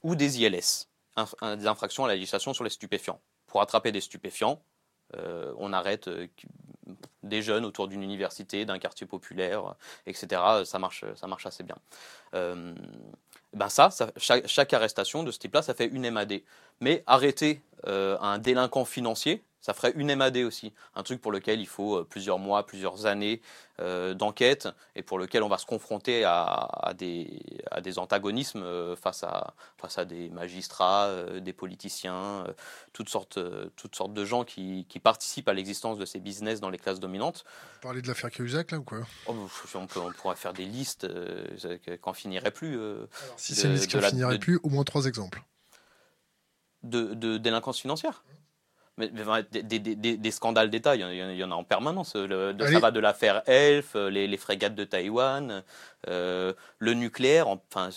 [0.03, 0.89] ou, des ILS,
[1.43, 3.21] des infractions à la législation sur les stupéfiants.
[3.47, 4.63] Pour attraper des stupéfiants,
[5.15, 6.09] on arrête
[7.23, 9.75] des jeunes autour d'une université, d'un quartier populaire,
[10.07, 10.41] etc.
[10.65, 11.77] Ça marche, ça marche assez bien
[13.53, 16.41] ben ça, chaque, arrestation de ce type-là, ça fait une MAD.
[16.81, 20.73] Mais arrêter euh, un délinquant financier, ça ferait une MAD aussi.
[20.95, 23.43] Un truc pour lequel il faut euh, plusieurs mois, plusieurs années
[23.81, 28.65] euh, d'enquête et pour lequel on va se confronter à, des, à des, antagonismes
[28.97, 32.45] face, à, face à des magistrats, des politiciens,
[32.93, 33.39] toutes, sortes,
[33.77, 37.01] toutes sortes de gens qui, qui participent à l'existence de ces business dans les classes
[37.01, 37.45] dominantes.
[37.75, 39.01] Vous parlez de l'affaire Cahuzac là ou quoi?
[39.27, 39.35] Oh,
[39.75, 41.07] on, peut, on, pourrait faire des listes
[42.03, 42.79] qu'on finirait plus.
[43.37, 45.43] si c'est une liste qui finirait plus, au moins trois exemples.
[46.83, 48.25] De, de délinquance financière?
[49.09, 52.15] Des, scandales d'État, il, y en a en permanence.
[52.17, 55.63] Le, ça va de l'affaire Elf, les, frégates de Taïwan,
[56.09, 57.49] euh, le nucléaire.
[57.49, 57.91] Enfin,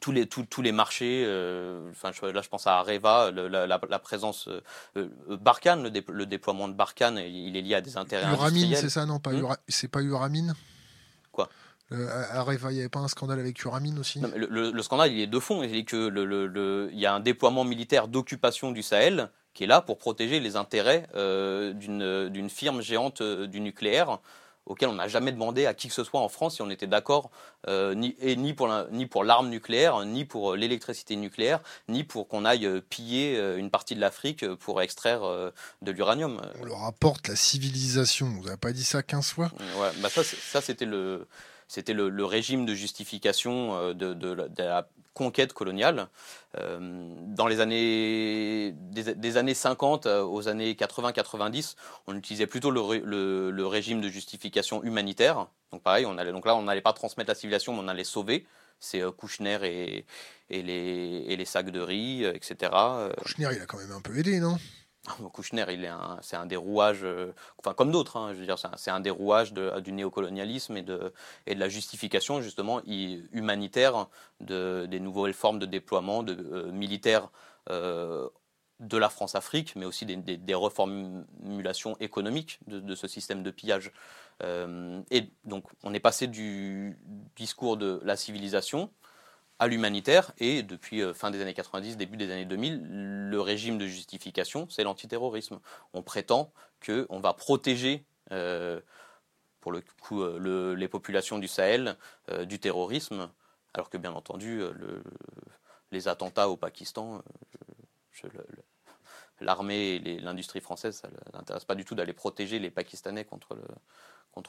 [0.00, 1.24] tous les, tous, les marchés,
[1.90, 4.48] enfin, là je pense à Areva, la, présence
[5.28, 9.18] Barkhane, le, déploiement de Barkhane, il est lié à des intérêts Uramine, c'est ça Non,
[9.18, 10.54] pas hmm c'est pas Uramine
[11.32, 11.48] Quoi?
[11.90, 14.20] Areva, il n'y avait pas un scandale avec Uramine aussi?
[14.36, 15.62] Le, scandale, il est de fond.
[15.62, 19.80] Il, est que il y a un déploiement militaire d'occupation du Sahel qui est là
[19.80, 21.08] pour protéger les intérêts
[21.74, 24.20] d'une firme géante du nucléaire
[24.66, 26.86] auquel on n'a jamais demandé à qui que ce soit en France si on était
[26.86, 27.32] d'accord,
[27.66, 32.28] euh, ni, et ni pour, ni pour l'arme nucléaire, ni pour l'électricité nucléaire, ni pour
[32.28, 35.22] qu'on aille euh, piller euh, une partie de l'Afrique pour extraire
[35.82, 36.40] de l'uranium.
[36.60, 39.50] On leur apporte la civilisation, vous n'avez pas dit ça 15 fois
[39.80, 41.26] ouais, bah ça, ça c'était le
[41.66, 44.88] c'était le, régime de justification de, de, la
[45.18, 46.08] conquête coloniale.
[46.56, 46.78] Euh,
[47.26, 51.74] dans les années, des, années 50 euh, aux années 80-90,
[52.06, 55.48] on utilisait plutôt le, régime de justification humanitaire.
[55.72, 58.04] Donc pareil, on allait, donc là, on n'allait pas transmettre la civilisation, mais on allait
[58.04, 58.46] sauver.
[58.80, 60.06] C'est euh, Kouchner et,
[60.50, 62.70] et, les, et les sacs de riz, etc.
[63.18, 64.56] Kouchner, il a quand même un peu aidé, non?
[65.32, 65.64] Kouchner,
[66.22, 69.10] c'est un des rouages, euh, enfin comme d'autres, hein, je veux dire, c'est un, des
[69.10, 71.12] rouages du néocolonialisme et de,
[71.46, 74.08] de la justification justement humanitaire
[74.40, 77.30] de, des nouvelles formes de déploiement de, euh, militaires
[77.70, 78.28] euh,
[78.80, 83.90] de la France-Afrique, mais aussi des, reformulations économiques de, ce système de pillage.
[84.40, 86.96] et donc, on est passé du
[87.34, 88.88] discours de la civilisation
[89.58, 93.78] à l'humanitaire et depuis euh, fin des années 90, début des années 2000, le régime
[93.78, 95.58] de justification, c'est l'antiterrorisme.
[95.92, 96.52] On prétend
[96.84, 98.80] qu'on va protéger, euh,
[99.60, 101.96] pour le coup, euh, les populations du Sahel
[102.46, 103.30] du terrorisme,
[103.74, 104.62] alors que bien entendu,
[105.90, 107.22] les attentats au Pakistan,
[109.40, 113.62] l'armée et l'industrie française, ça n'intéresse pas du tout d'aller protéger les Pakistanais contre le,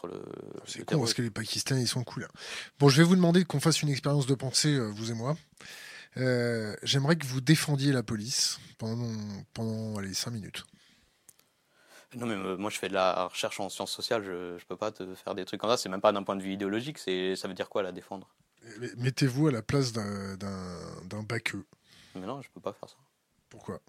[0.07, 0.21] le.
[0.65, 2.23] C'est con parce que les Pakistanais ils sont cool.
[2.23, 2.39] Hein.
[2.79, 5.37] Bon, je vais vous demander qu'on fasse une expérience de pensée, euh, vous et moi.
[6.17, 9.11] Euh, j'aimerais que vous défendiez la police pendant,
[9.53, 10.65] pendant les 5 minutes.
[12.15, 14.75] Non, mais euh, moi je fais de la recherche en sciences sociales, je ne peux
[14.75, 15.77] pas te faire des trucs comme ça.
[15.77, 18.27] C'est même pas d'un point de vue idéologique, ça veut dire quoi la défendre?
[18.97, 21.65] Mettez-vous à la place d'un baqueux.
[22.15, 22.95] Mais non, je peux pas faire ça.
[23.49, 23.79] Pourquoi?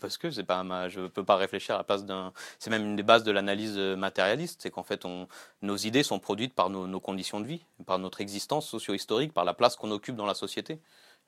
[0.00, 2.32] Parce que c'est pas ma, je peux pas réfléchir à la place d'un.
[2.58, 5.28] C'est même une des bases de l'analyse euh, matérialiste, c'est qu'en fait, on,
[5.62, 9.54] nos idées sont produites par nos, conditions de vie, par notre existence socio-historique, par la
[9.54, 10.80] place qu'on occupe dans la société.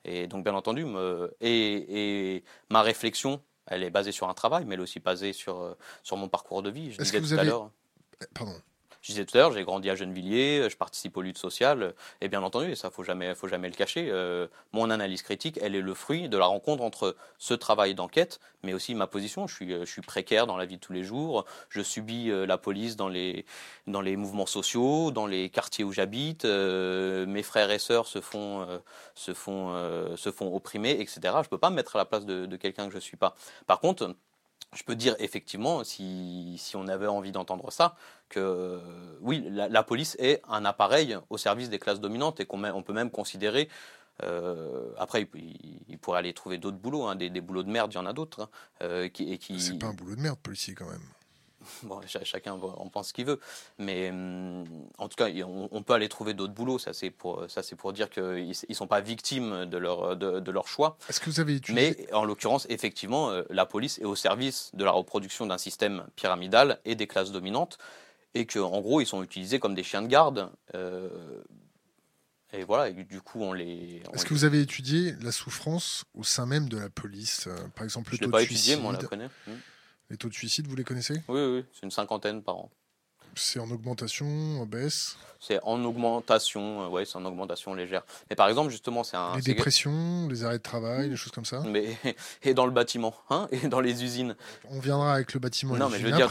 [0.05, 4.65] Et donc, bien entendu, me, et, et, ma réflexion, elle est basée sur un travail,
[4.65, 6.91] mais elle est aussi basée sur, euh, sur mon parcours de vie.
[6.91, 7.71] Je disais tout à l'heure.
[8.33, 8.55] Pardon.
[9.01, 12.27] Je disais tout à l'heure, j'ai grandi à Gennevilliers, je participe aux luttes sociales, et
[12.27, 14.09] bien entendu, et ça faut jamais, faut jamais le cacher.
[14.11, 18.39] Euh, mon analyse critique, elle est le fruit de la rencontre entre ce travail d'enquête,
[18.63, 19.47] mais aussi ma position.
[19.47, 21.45] Je suis, suis précaire dans la vie de tous les jours.
[21.69, 23.45] Je subis euh, la police dans les,
[23.87, 26.43] dans les mouvements sociaux, dans les quartiers où j'habite.
[26.43, 28.67] Euh, mes frères et sœurs se font,
[29.15, 29.73] se font,
[30.17, 31.19] se font opprimer, etc.
[31.43, 33.35] Je peux pas me mettre à la place de, de quelqu'un que je suis pas.
[33.65, 34.15] Par contre
[34.75, 37.95] je peux dire effectivement, si, si on avait envie d'entendre ça,
[38.29, 38.79] que
[39.21, 42.93] oui, la, police est un appareil au service des classes dominantes et qu'on on peut
[42.93, 43.69] même considérer.
[44.23, 47.99] Euh, après, il, pourrait aller trouver d'autres boulots, hein, des, boulots de merde, il y
[47.99, 48.41] en a d'autres.
[48.41, 48.49] Hein,
[48.81, 49.39] euh, qui...
[49.59, 51.01] C'est pas un boulot de merde, policier, quand même.
[51.83, 53.39] Bon, chacun en pense ce qu'il veut,
[53.77, 54.65] mais hum,
[54.97, 56.79] en tout cas, on, peut aller trouver d'autres boulots.
[56.79, 60.67] Ça, c'est pour ça, pour dire qu'ils ne sont pas victimes de leur de, leur
[60.67, 60.97] choix.
[61.09, 64.71] Est-ce que vous avez étudié Mais en l'occurrence, effectivement, euh, la police est au service
[64.73, 67.77] de la reproduction d'un système pyramidal et des classes dominantes,
[68.33, 70.49] et qu'en gros, ils sont utilisés comme des chiens de garde.
[70.75, 71.09] Euh,
[72.51, 74.01] et voilà, du coup, on les.
[74.13, 77.83] Est-ce que vous avez étudié la souffrance au sein même de la police euh, Par
[77.83, 79.29] exemple, le Je taux pas de étudié, mais on la connaît.
[80.09, 81.21] Les taux de suicide, vous les connaissez?
[81.27, 82.71] Oui, oui, c'est une cinquantaine par an.
[83.35, 84.25] C'est en augmentation,
[84.59, 85.17] en baisse?
[85.39, 88.03] C'est en augmentation, euh, ouais, c'est en augmentation légère.
[88.29, 89.35] Mais par exemple, justement, c'est un.
[89.35, 91.97] Les dépressions, les arrêts de travail, les choses comme ça Mais,
[92.43, 94.35] Et dans le bâtiment, hein Et dans les usines.
[94.69, 95.75] On viendra avec le bâtiment.
[95.75, 96.29] Non, mais je veux dire,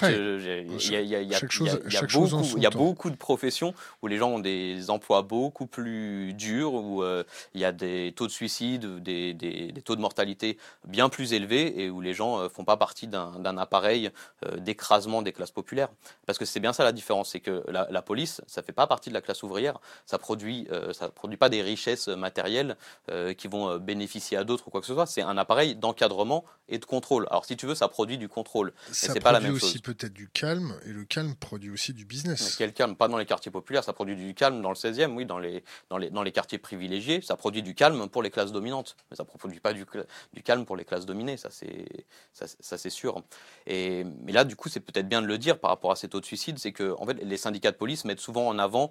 [2.53, 6.75] il y a beaucoup de professions où les gens ont des emplois beaucoup plus durs,
[6.75, 11.09] où euh, il y a des taux de suicide, des, des, taux de mortalité bien
[11.09, 14.11] plus élevés et où les gens ne euh, font pas partie d'un appareil
[14.59, 15.89] d'écrasement des classes populaires.
[16.27, 18.98] Parce que c'est bien ça la différence, c'est que la, police, ça fait pas partie
[19.07, 22.77] de la classe ouvrière, ça produit, euh, ça produit pas des richesses matérielles
[23.11, 25.07] euh, qui vont euh, bénéficier à d'autres ou quoi que ce soit.
[25.07, 27.27] C'est un appareil d'encadrement et de contrôle.
[27.31, 29.65] Alors si tu veux, ça produit du contrôle, ça c'est pas la même chose.
[29.65, 32.43] aussi peut-être du calme et le calme produit aussi du business.
[32.43, 32.97] Mais quel calme?
[32.97, 35.65] Pas dans les quartiers populaires, ça produit du calme dans le 16e, oui, dans les
[35.89, 39.17] dans les dans les quartiers privilégiés, ça produit du calme pour les classes dominantes, mais
[39.17, 39.87] ça produit pas du,
[40.33, 41.87] du calme pour les classes dominées, ça c'est
[42.33, 43.23] ça, ça c'est sûr.
[43.67, 46.09] Et mais là, du coup, c'est peut-être bien de le dire par rapport à ces
[46.09, 48.88] taux de suicide, c'est que en fait, les syndicats de police mettent souvent en avant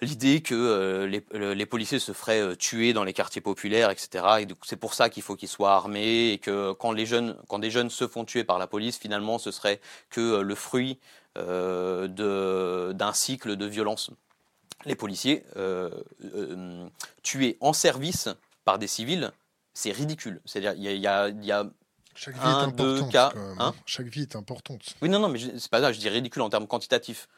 [0.00, 4.24] l'idée que les, les, policiers se feraient tuer dans les quartiers populaires, etc.
[4.40, 7.58] Et c'est pour ça qu'il faut qu'ils soient armés et que quand, les jeunes, quand
[7.58, 9.80] des jeunes se font tuer par la police, finalement, ce serait
[10.10, 10.98] que le fruit
[11.34, 14.10] d'un cycle de violence.
[14.84, 15.44] Les policiers
[17.22, 18.28] tués en service
[18.64, 19.32] par des civils,
[19.74, 20.40] c'est ridicule.
[20.44, 21.66] C'est-à-dire, il y a, y a
[22.18, 23.32] chaque vie un, est deux cas.
[23.36, 23.54] Hein.
[23.60, 23.74] Hein.
[23.86, 24.96] Chaque vie est importante.
[25.00, 25.92] Oui, non, non, mais c'est pas ça.
[25.92, 27.28] Je dis ridicule en termes quantitatifs.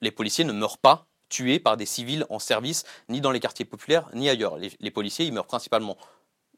[0.00, 3.64] Les policiers ne meurent pas tués par des civils en service, ni dans les quartiers
[3.64, 4.56] populaires, ni ailleurs.
[4.56, 5.96] Les, policiers, ils meurent principalement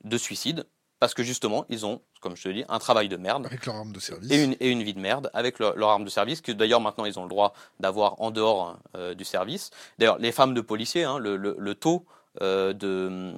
[0.05, 0.66] de suicide,
[0.99, 3.47] parce que justement, ils ont, comme je te dis, un travail de merde.
[3.47, 4.30] Avec leur arme de service.
[4.30, 7.05] Et une, et une vie de merde avec leur, arme de service, que d'ailleurs maintenant
[7.05, 9.70] ils ont le droit d'avoir en dehors euh, du service.
[9.99, 12.05] D'ailleurs, les femmes de policiers, hein, le, taux
[12.43, 13.32] euh, de,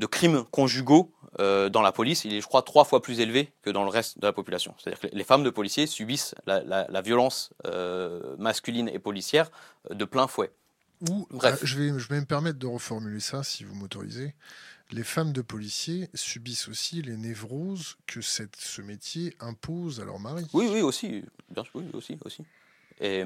[0.00, 3.52] de crimes conjugaux euh, dans la police, il est, je crois, trois fois plus élevé
[3.62, 4.74] que dans le reste de la population.
[4.78, 9.50] C'est-à-dire que les femmes de policiers subissent la, violence euh, masculine et policière
[9.90, 10.50] euh, de plein fouet.
[11.08, 11.60] Ou, Bref.
[11.62, 14.34] je, vais, je vais me permettre de reformuler ça, si vous m'autorisez.
[14.90, 20.18] Les femmes de policiers subissent aussi les névroses que cette, ce métier impose à leur
[20.18, 20.46] mari.
[20.52, 21.22] Oui, oui, aussi.
[21.50, 22.42] Bien sûr, oui, aussi, aussi.
[23.00, 23.22] Et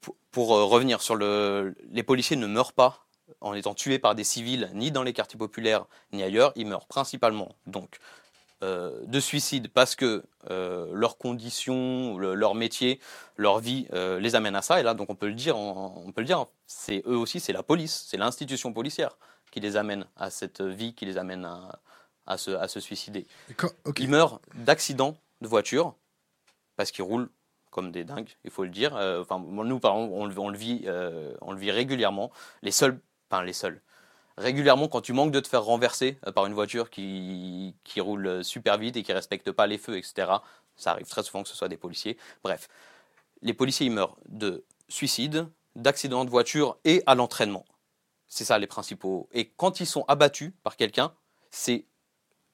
[0.00, 1.74] pour, pour revenir sur le...
[1.90, 3.06] Les policiers ne meurent pas
[3.40, 6.52] en étant tués par des civils, ni dans les quartiers populaires, ni ailleurs.
[6.56, 7.98] Ils meurent principalement donc
[8.62, 13.00] euh, de suicide parce que euh, leurs conditions, leur métier,
[13.36, 14.78] leur vie euh, les amènent à ça.
[14.78, 17.52] Et là, donc on peut le dire, on, peut le dire, c'est eux aussi, c'est
[17.52, 19.18] la police, c'est l'institution policière
[19.50, 21.44] qui les amène à cette vie, qui les amène
[22.26, 23.26] à, se, à se, suicider.
[23.98, 25.96] Ils meurent d'accidents de voiture
[26.76, 27.30] parce qu'ils roulent
[27.72, 28.94] comme des dingues, il faut le dire.
[28.94, 30.86] Enfin, nous, par exemple, on, on, le vit,
[31.40, 32.30] on le vit régulièrement.
[32.62, 33.00] Les seuls
[33.32, 33.80] enfin les seuls.
[34.36, 38.78] Régulièrement, quand tu manques de te faire renverser euh, par une voiture qui, roule super
[38.78, 40.32] vite et qui respecte pas les feux, etc.,
[40.76, 42.16] ça arrive très souvent que ce soit des policiers.
[42.42, 42.68] Bref,
[43.42, 47.64] les policiers ils meurent de suicide, d'accident de voiture et à l'entraînement.
[48.26, 49.28] C'est ça les principaux.
[49.32, 51.12] Et quand ils sont abattus par quelqu'un,
[51.50, 51.84] c'est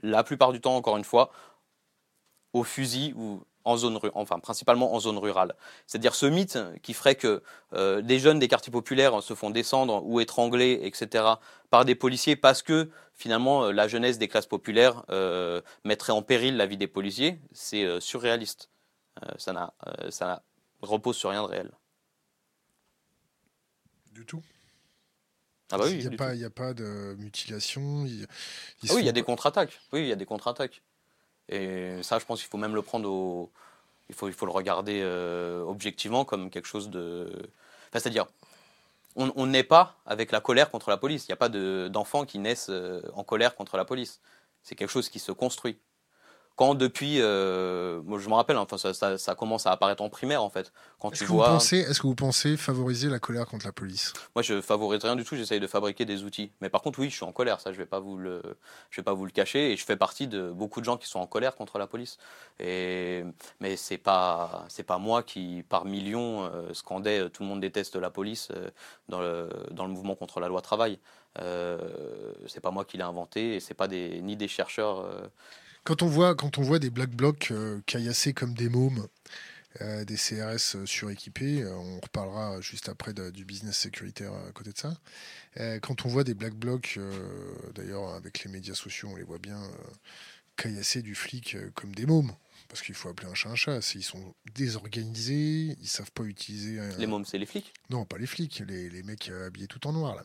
[0.02, 1.30] la plupart du temps, encore une fois,
[2.52, 5.54] au fusil ou en zone, enfin principalement en zone rurale.
[5.86, 7.42] C'est-à-dire ce mythe qui ferait que
[7.74, 11.24] euh, des jeunes des quartiers populaires se font descendre ou étrangler, etc.,
[11.70, 16.22] par des policiers parce que finalement euh, la jeunesse des classes populaires euh, mettrait en
[16.22, 18.70] péril la vie des policiers, c'est surréaliste.
[19.36, 19.74] ça n'a,
[20.10, 20.42] ça
[20.80, 21.70] repose sur rien de réel.
[24.12, 24.42] Du tout.
[25.70, 28.06] Ah bah il n'y a, pas de mutilation.
[28.06, 29.78] ah oui, il y a des contre-attaques.
[29.92, 30.82] Oui, il y a des contre-attaques.
[31.48, 33.50] Et ça, je pense qu'il faut même le prendre au.
[34.10, 37.30] Il faut, le regarder euh, objectivement comme quelque chose de.
[37.88, 38.26] Enfin, C'est-à-dire,
[39.16, 41.24] on n'est pas avec la colère contre la police.
[41.24, 44.20] Il n'y a pas d'enfants qui naissent euh, en colère contre la police.
[44.62, 45.78] C'est quelque chose qui se construit
[46.58, 50.50] quand depuis, euh, je me rappelle, hein, enfin, ça, commence à apparaître en primaire en
[50.50, 50.72] fait.
[50.98, 53.70] Quand est-ce que vois, vous pensez, est-ce que vous pensez favoriser la colère contre la
[53.70, 54.12] police?
[54.34, 55.36] Moi, je favorise rien du tout.
[55.36, 56.50] J'essaye de fabriquer des outils.
[56.60, 57.60] Mais par contre, oui, je suis en colère.
[57.60, 58.42] Ça, je vais pas vous le,
[58.90, 59.70] je vais pas vous le cacher.
[59.70, 62.18] Et je fais partie de beaucoup de gens qui sont en colère contre la police.
[62.58, 63.22] Et
[63.60, 67.60] mais c'est pas, c'est pas moi qui, par millions, euh, scandait euh, tout le monde
[67.60, 68.48] déteste la police
[69.08, 70.98] dans le dans le mouvement contre la loi travail.
[71.38, 71.78] Euh,
[72.48, 75.06] c'est pas moi qui l'ai inventé et c'est pas des ni des chercheurs
[75.88, 79.06] quand on voit, quand on voit des black blocs euh, caillassés comme des mômes,
[79.80, 84.76] euh, des CRS euh, suréquipés, on reparlera juste après du business sécuritaire à côté de
[84.76, 84.98] ça.
[85.80, 86.98] quand on voit des black blocs,
[87.74, 89.58] d'ailleurs avec les médias sociaux, on les voit bien
[90.56, 92.32] caillassés du flic comme des mômes.
[92.68, 93.94] Parce qu'il faut appeler un chat un chat.
[93.94, 96.78] Ils sont désorganisés, ils savent pas utiliser.
[96.98, 97.72] Les mômes, c'est les flics?
[97.88, 100.24] Non, pas les flics, les, les mecs habillés tout en noir là.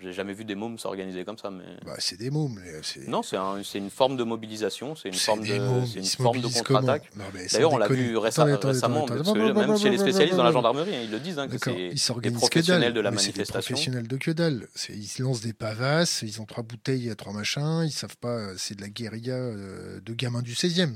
[0.00, 1.50] J'ai jamais vu des mômes s'organiser comme ça.
[1.50, 1.64] Mais...
[1.84, 2.60] Bah, c'est des mômes.
[3.08, 7.10] Non, c'est un, une forme de mobilisation, c'est une forme de, une forme de contre-attaque.
[7.52, 11.20] D'ailleurs, on l'a vu récemment, même chez les spécialistes dans la gendarmerie, hein, ils le
[11.20, 13.74] disent, hein, que c'est des professionnels de la manifestation.
[13.74, 14.68] Des professionnels de que dalle.
[14.88, 18.76] Ils lancent des pavasses, ils ont trois bouteilles, à trois machins, ils savent pas, c'est
[18.76, 20.94] de la guérilla euh, de gamins du 16e.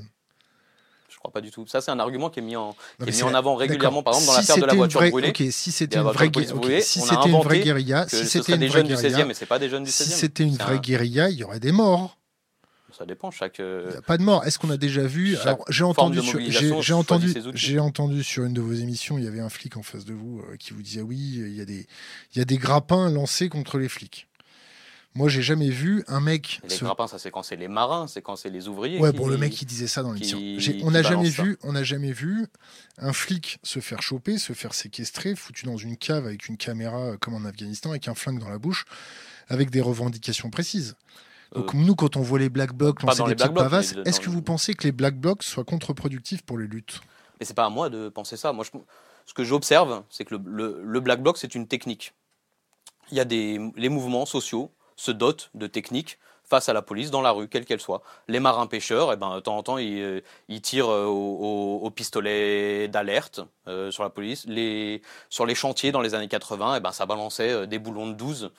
[1.17, 1.65] Je crois pas du tout.
[1.65, 4.13] Ça, c'est un argument qui est mis en, qui est mis en avant régulièrement, par
[4.13, 5.29] exemple, dans l'affaire de la voiture brûlée.
[5.29, 8.85] Ok, si c'était une vraie, okay, si c'était une vraie guérilla, si c'était des jeunes
[8.85, 9.93] du 16e, mais c'est pas des jeunes du 16e.
[9.93, 12.17] Si c'était une vraie guérilla, il y aurait des morts.
[12.95, 13.31] Ça dépend.
[13.31, 13.59] Chaque.
[13.59, 14.45] Euh, il n'y a pas de mort.
[14.45, 15.35] Est-ce qu'on a déjà vu
[15.69, 19.49] j'ai entendu, j'ai entendu, j'ai entendu sur une de vos émissions, il y avait un
[19.49, 21.85] flic en face de vous euh, qui vous disait oui, il y a des,
[22.33, 24.27] il y a des grappins lancés contre les flics.
[25.17, 26.61] Moi, j'ai jamais vu un mec.
[26.69, 28.99] Les grappins, ça c'est quand c'est les marins, c'est quand c'est les ouvriers.
[28.99, 30.37] Ouais, pour le mec qui disait ça dans l'émission.
[30.83, 32.45] On n'a jamais vu, on n'a jamais vu
[32.99, 36.99] un flic se faire choper, se faire séquestrer, foutu dans une cave avec une caméra
[36.99, 38.85] euh, comme en Afghanistan, avec un flingue dans la bouche,
[39.47, 40.95] avec des revendications précises.
[41.55, 44.29] Donc euh, nous, quand on voit les black blocs lancer des petites pavasses, est-ce que
[44.29, 47.01] vous pensez que les black blocs soient contre-productifs pour les luttes?
[47.39, 48.53] Mais c'est pas à moi de penser ça.
[48.53, 48.77] Moi, je
[49.25, 52.13] ce que j'observe, c'est que le, Black Bloc, c'est une technique.
[53.11, 57.11] Il y a des, les mouvements sociaux se dotent de techniques face à la police
[57.11, 58.01] dans la rue, quelle qu'elle soit.
[58.27, 63.41] Les marins-pêcheurs, eh ben, de temps en temps, ils, euh, tirent euh, au, pistolet d'alerte
[63.67, 64.47] euh, sur la police.
[65.29, 68.51] Sur les chantiers dans les années 80, eh ben, ça balançait des boulons de 12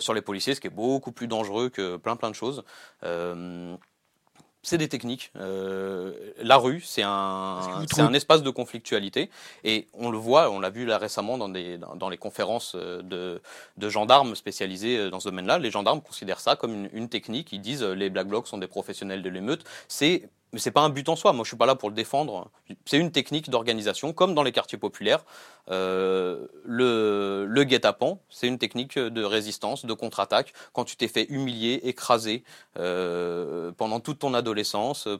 [0.00, 2.62] sur les policiers, ce qui est beaucoup plus dangereux que plein plein de choses
[4.62, 5.32] c'est des techniques.
[5.36, 9.28] Euh, la rue, c'est un, c'est un espace de conflictualité.
[9.64, 13.02] Et on le voit, on l'a vu là récemment dans, des, dans, les conférences euh,
[13.02, 13.42] de,
[13.76, 15.58] de, gendarmes spécialisés euh, dans ce domaine-là.
[15.58, 17.52] Les gendarmes considèrent ça comme une, une technique.
[17.52, 19.64] Ils disent les Black Blocs sont des professionnels de l'émeute.
[19.88, 21.32] C'est mais c'est pas un but en soi.
[21.32, 22.50] Moi, je suis pas là pour le défendre.
[22.84, 25.24] C'est une technique d'organisation, comme dans les quartiers populaires.
[25.70, 30.52] Euh, le, guet-apens, c'est une technique de résistance, de contre-attaque.
[30.74, 32.44] Quand tu t'es fait humilier, écraser
[32.78, 35.18] euh, pendant toute ton adolescence, euh,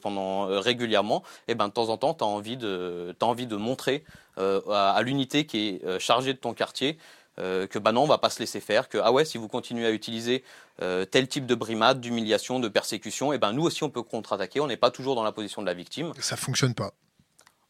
[0.60, 4.04] régulièrement, et eh ben de temps en temps, tu as envie de, montrer
[4.36, 6.98] à, l'unité qui est chargée de ton quartier
[7.38, 9.48] euh, que bah non, on va pas se laisser faire, que ah ouais, si vous
[9.48, 10.44] continuez à utiliser
[10.80, 14.02] euh, tel type de brimade, d'humiliation, de persécution, et eh ben nous aussi on peut
[14.02, 16.12] contre-attaquer, on n'est pas toujours dans la position de la victime.
[16.18, 16.92] Ça fonctionne pas.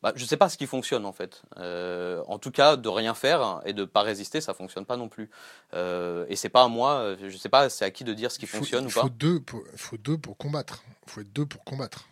[0.03, 1.43] Bah, je sais pas ce qui fonctionne en fait.
[1.59, 5.09] Euh, en tout cas, de rien faire et de pas résister, ça fonctionne pas non
[5.09, 5.31] plus.
[5.75, 8.41] Euh, et c'est pas à moi, je sais pas, c'est à qui de dire ce
[8.41, 9.05] qui fonctionne ou pas.
[9.05, 10.83] Il deux pour, faut deux pour combattre.
[11.07, 12.09] Il faut être deux pour combattre.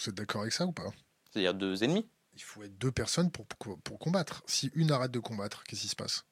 [0.00, 0.90] Vous êtes d'accord avec ça ou pas?
[1.30, 2.08] C'est-à-dire deux ennemis?
[2.34, 4.42] Il faut être deux personnes pour, pour, pour combattre.
[4.46, 6.24] Si une arrête de combattre, qu'est-ce qui se passe?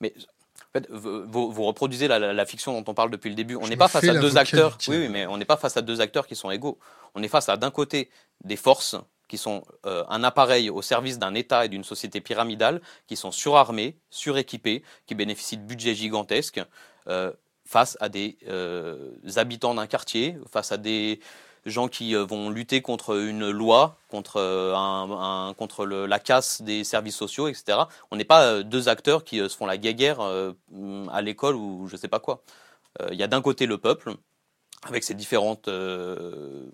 [0.00, 3.56] Mais en fait, vous, vous reproduisez la, fiction dont on parle depuis le début.
[3.56, 4.78] On n'est pas face à deux acteurs.
[4.88, 6.78] Oui, mais on n'est pas face à deux acteurs qui sont égaux.
[7.14, 8.08] On est face à d'un côté
[8.44, 8.96] des forces
[9.26, 13.30] qui sont euh, un appareil au service d'un État et d'une société pyramidale, qui sont
[13.30, 16.60] surarmés, suréquipés, qui bénéficient de budgets gigantesques,
[17.06, 17.32] euh,
[17.64, 21.20] face à des euh, habitants d'un quartier, face à des
[21.66, 26.84] gens qui euh, vont lutter contre une loi, contre, euh, un, contre la casse des
[26.84, 27.78] services sociaux, etc.
[28.10, 31.96] On n'est pas euh, deux acteurs qui se font la guéguerre à l'école ou je
[31.96, 32.42] sais pas quoi.
[33.10, 34.14] Il y a d'un côté le peuple,
[34.86, 36.64] avec ces différentes, euh,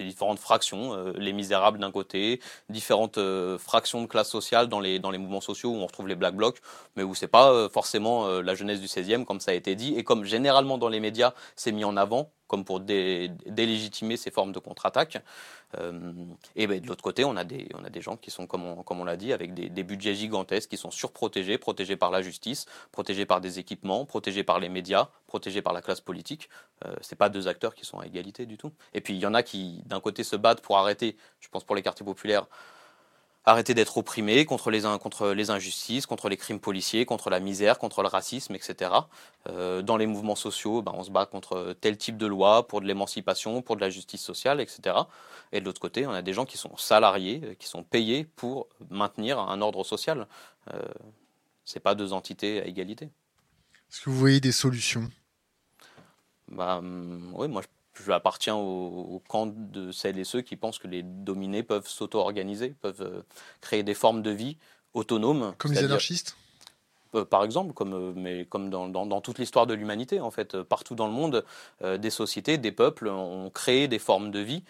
[0.00, 4.98] différentes fractions, euh, les misérables d'un côté, différentes euh, fractions de classe sociale dans les,
[4.98, 6.58] dans les mouvements sociaux où on retrouve les black blocs,
[6.96, 10.04] mais où c'est pas forcément la jeunesse du 16e, comme ça a été dit, et
[10.04, 14.58] comme généralement dans les médias c'est mis en avant, comme pour délégitimer ces formes de
[14.58, 15.18] contre-attaque.
[15.78, 16.14] Euh,
[16.54, 18.64] et ben, de l'autre côté, on a, des, on a des gens qui sont, comme
[18.64, 22.22] on, comme on l'a dit, avec des, budgets gigantesques, qui sont surprotégés, protégés par la
[22.22, 26.48] justice, protégés par des équipements, protégés par les médias, protégés par la classe politique.
[26.84, 28.72] Euh, c'est pas deux acteurs qui sont à égalité du tout.
[28.94, 31.64] Et puis il y en a qui, d'un côté, se battent pour arrêter, je pense
[31.64, 32.46] pour les quartiers populaires,
[33.46, 37.78] arrêter d'être opprimés contre les, contre les injustices, contre les crimes policiers, contre la misère,
[37.78, 38.90] contre le racisme, etc.
[39.48, 42.80] Euh, dans les mouvements sociaux, ben, on se bat contre tel type de loi, pour
[42.80, 44.96] de l'émancipation, pour de la justice sociale, etc.
[45.52, 48.24] Et de l'autre côté, on a des gens qui sont salariés, euh, qui sont payés
[48.24, 50.26] pour maintenir un ordre social.
[50.74, 50.82] Euh,
[51.64, 53.06] Ce pas deux entités à égalité.
[53.90, 55.08] Est-ce que vous voyez des solutions?
[56.48, 57.68] Bah, hum, Oui, moi je
[58.04, 62.74] je appartiens au, camp de celles et ceux qui pensent que les dominés peuvent s'auto-organiser,
[62.80, 63.22] peuvent euh,
[63.60, 64.56] créer des formes de vie
[64.94, 65.54] autonomes.
[65.58, 66.36] Comme les anarchistes?
[67.14, 70.62] Euh, par exemple, comme, euh, mais comme dans, dans, toute l'histoire de l'humanité, en fait,
[70.62, 71.44] partout dans le monde,
[71.82, 74.62] des sociétés, des peuples ont créé des formes de vie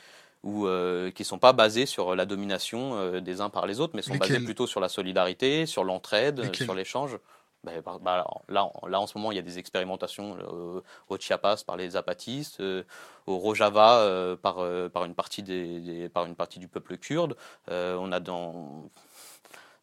[0.42, 4.16] qui ne sont pas basées sur la domination des uns par les autres, mais sont
[4.16, 7.18] basées plutôt sur la solidarité, sur l'entraide, sur l'échange.
[7.66, 11.64] Ben, bah, là, là, en ce moment, il y a des expérimentations euh, au Chiapas
[11.66, 12.84] par les zapatistes, euh,
[13.26, 14.56] au Rojava euh, par,
[14.92, 17.36] par, une partie des, par une partie du peuple kurde.
[17.68, 18.88] on a dans,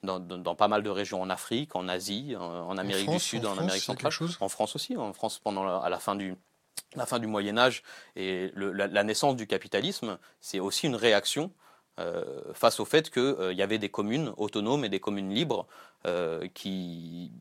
[0.02, 3.58] dans, dans, pas mal de régions en Afrique, en Asie, en, Amérique du Sud, en,
[3.58, 4.14] Amérique centrale.
[4.40, 6.38] En France aussi, en France pendant la, à la fin du,
[6.96, 7.84] la fin du Moyen Âge
[8.16, 11.52] et la, naissance du capitalisme, c'est aussi une réaction
[12.54, 15.68] face au fait qu'il y avait des communes autonomes et des communes libres
[16.54, 17.32] qui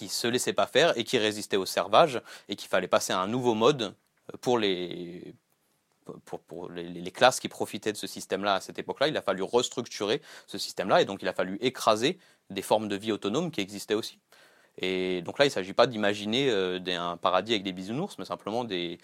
[0.00, 3.20] qui se laissait pas faire et qui résistait au servage et qu'il fallait passer à
[3.20, 3.94] un nouveau mode
[4.40, 5.34] pour les,
[6.24, 9.08] pour, pour les, les, classes qui profitaient de ce système-là à cette époque-là.
[9.08, 12.96] Il a fallu restructurer ce système-là et donc il a fallu écraser des formes de
[12.96, 14.18] vie autonomes qui existaient aussi.
[14.78, 18.24] Et donc là, il ne s'agit pas d'imaginer euh, un paradis avec des bisounours, mais
[18.24, 18.98] simplement des,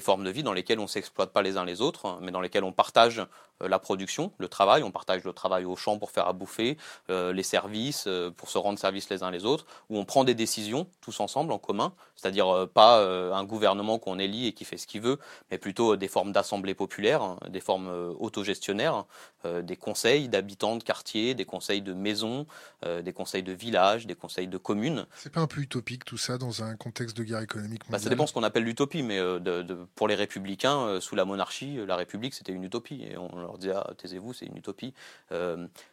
[0.00, 2.40] formes de vie dans lesquelles on ne s'exploite pas les uns les autres, mais dans
[2.40, 3.20] lesquelles on partage
[3.62, 6.76] euh, la production, le travail, on partage le travail au champ pour faire à bouffer,
[7.10, 10.34] euh, les services pour se rendre service les uns les autres, où on prend des
[10.34, 14.86] décisions tous ensemble en commun, c'est-à-dire pas un gouvernement qu'on élit et qui fait ce
[14.86, 15.18] qu'il veut,
[15.50, 17.88] mais plutôt des formes d'assemblée populaire, hein, des formes
[18.18, 19.04] autogestionnaires,
[19.44, 22.46] des conseils d'habitants de quartiers, des conseils de maisons,
[22.84, 26.38] des conseils de villages, des conseils de communes C'est pas un peu utopique tout ça
[26.38, 29.64] dans un contexte de guerre économique bah, Ça dépend ce qu'on appelle l'utopie, mais de,
[29.94, 33.02] pour les républicains, sous la monarchie, la République c'était une utopie.
[33.02, 34.94] Et on leur dit ah, taisez-vous, c'est une utopie.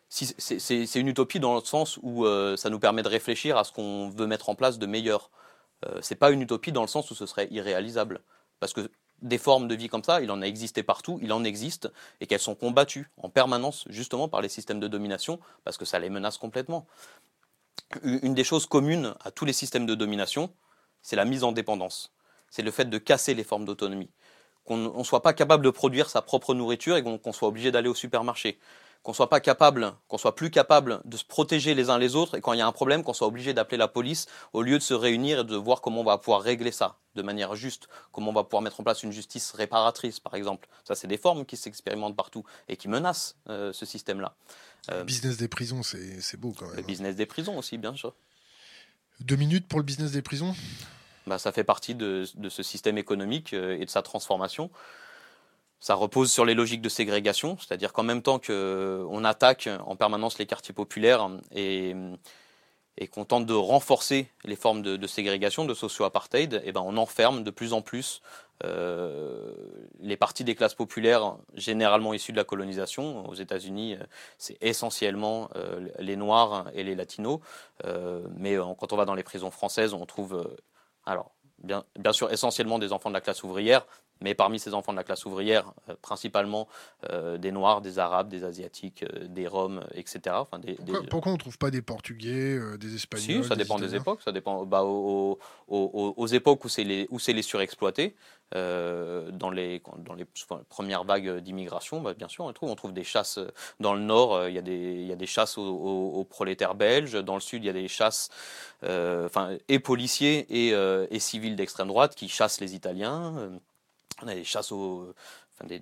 [0.09, 2.25] Si, c'est une utopie dans le sens où
[2.57, 5.29] ça nous permet de réfléchir à ce qu'on veut mettre en place de meilleur.
[6.01, 8.21] c'est pas une utopie dans le sens où ce serait irréalisable.
[8.59, 8.89] Parce que
[9.21, 12.27] des formes de vie comme ça, il en a existé partout, il en existe, et
[12.27, 16.09] qu'elles sont combattues en permanence justement par les systèmes de domination, parce que ça les
[16.09, 16.85] menace complètement.
[18.03, 20.53] Une des choses communes à tous les systèmes de domination,
[21.01, 22.13] c'est la mise en dépendance.
[22.49, 24.11] C'est le fait de casser les formes d'autonomie.
[24.63, 27.89] Qu'on ne soit pas capable de produire sa propre nourriture et qu'on soit obligé d'aller
[27.89, 28.59] au supermarché
[29.05, 32.35] qu'on soit pas capable, qu'on soit plus capable de se protéger les uns les autres
[32.35, 34.79] et quand il y a un problème, qu'on soit obligé d'appeler la police au lieu
[34.79, 37.87] de se réunir et de voir comment on va pouvoir régler ça de manière juste,
[38.11, 40.67] comment on va pouvoir mettre en place une justice réparatrice, par exemple.
[40.83, 44.33] Ça, c'est des formes qui s'expérimentent partout et qui menacent euh, ce système-là.
[44.89, 46.77] le euh, business des prisons, c'est beau quand même.
[46.77, 48.15] Le business des prisons aussi, bien sûr.
[49.19, 50.55] Deux minutes pour le business des prisons?
[51.27, 54.71] Bah, Ça fait partie de, de ce système économique euh, et de sa transformation
[55.85, 60.39] ça repose sur les logiques de ségrégation, c'est-à-dire qu'en même temps qu'on attaque en permanence
[60.39, 61.93] les quartiers populaires et,
[63.11, 67.51] qu'on tente de renforcer les formes de, ségrégation, de socio-apartheid, eh ben on enferme de
[67.51, 68.23] plus en plus
[68.63, 69.53] euh,
[69.99, 73.29] les parties des classes populaires, généralement issues de la colonisation.
[73.29, 74.03] Aux États-Unis, euh,
[74.39, 77.41] c'est essentiellement euh, les Noirs et les Latinos,
[78.35, 80.49] mais quand on va dans les prisons françaises, on trouve
[81.59, 83.85] bien sûr essentiellement des enfants de la classe ouvrière,
[84.21, 86.67] mais parmi ces enfants de la classe ouvrière, euh, principalement
[87.09, 90.35] euh, des Noirs, des Arabes, des Asiatiques, euh, des Roms, etc.
[90.39, 90.59] Enfin,
[91.09, 94.21] pourquoi, on ne trouve pas des Portugais, des Espagnols Si, ça dépend des époques.
[94.23, 95.37] Ça dépend bah, aux,
[96.27, 98.15] époques où c'est les, où les surexploités,
[98.53, 100.25] dans les, dans les
[100.69, 103.39] premières vagues d'immigration, bah, bien sûr, on trouve, on trouve des chasses
[103.79, 107.35] dans le nord, il y, a des, y a des chasses aux, prolétaires belges, dans
[107.35, 108.29] le sud, il y a des chasses
[108.83, 113.51] enfin, et policiers et, et civils d'extrême droite qui chassent les Italiens.
[114.21, 115.13] On a des chasses au,
[115.53, 115.79] enfin des,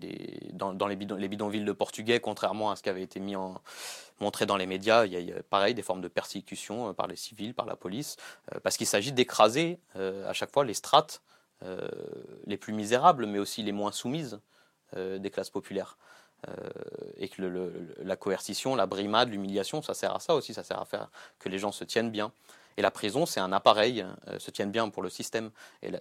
[0.53, 3.61] dans, les, bidon, les, bidonvilles de portugais, contrairement à ce qui avait été mis en,
[4.19, 5.05] montré dans les médias.
[5.05, 8.17] Il y, a, pareil des formes de persécution euh, par les civils, par la police,
[8.53, 11.21] euh, parce qu'il s'agit d'écraser euh, à chaque fois les strates
[12.45, 14.41] les plus misérables, mais aussi les moins soumises
[14.97, 15.97] des classes populaires.
[17.15, 17.41] et que
[17.99, 21.09] la coercition, la brimade, l'humiliation, ça sert à ça aussi, ça sert à faire
[21.39, 22.33] que les gens se tiennent bien.
[22.77, 25.51] Et la prison, c'est un appareil, euh, se tienne bien pour le système.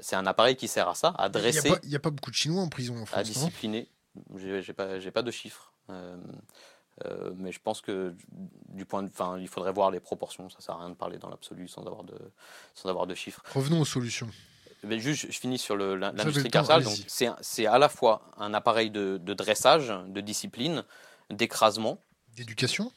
[0.00, 1.72] C'est un appareil qui sert à ça, à dresser.
[1.82, 3.18] Il n'y a, pas beaucoup de Chinois en prison en France.
[3.18, 3.88] À discipliner.
[4.36, 5.72] J'ai pas, pas de chiffres.
[5.90, 6.16] Euh,
[7.06, 8.14] euh, mais je pense que
[8.68, 9.10] du point de,
[9.40, 10.48] il faudrait voir les proportions.
[10.50, 12.16] Ça sert à rien de parler dans l'absolu sans avoir de,
[12.74, 13.42] sans avoir de chiffres.
[13.54, 14.30] Revenons aux solutions.
[14.84, 16.84] Mais juste, je finis sur l'industrie carcérale.
[17.06, 20.84] C'est à la fois un appareil de, de dressage, de discipline,
[21.30, 21.98] d'écrasement.
[22.36, 22.92] D'éducation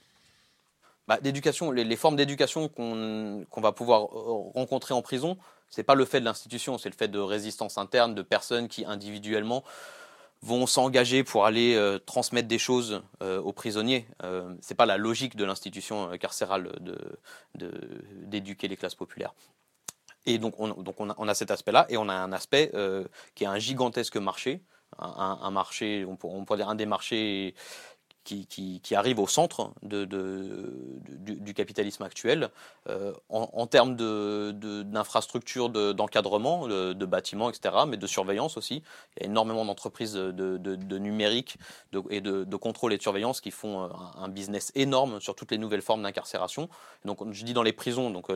[1.08, 5.38] bah, d'éducation, les, formes d'éducation qu'on va pouvoir euh, rencontrer en prison,
[5.70, 8.86] c'est pas le fait de l'institution, c'est le fait de résistance interne, de personnes qui
[8.86, 9.64] individuellement
[10.42, 14.08] vont s'engager pour aller euh, transmettre des choses euh, aux prisonniers.
[14.24, 16.72] Euh, c'est pas la logique de l'institution carcérale
[17.56, 19.34] d'éduquer les classes populaires.
[20.28, 22.72] Et donc on, a, cet aspect-là, et on a un aspect
[23.36, 24.64] qui est un gigantesque marché,
[24.98, 27.54] un marché, on pourrait dire un des marchés
[28.26, 32.50] qui, qui, arrive au centre du, capitalisme actuel
[32.90, 38.82] euh, en, termes d'infrastructures d'encadrement, de, bâtiments, etc., mais de surveillance aussi.
[39.16, 41.58] Il y a énormément d'entreprises de, numérique
[42.10, 45.60] et de, contrôle et de surveillance qui font euh, un, business énorme sur toutes les
[45.60, 46.68] nouvelles formes d'incarcération.
[47.06, 48.36] Donc, je dis dans les prisons, donc euh,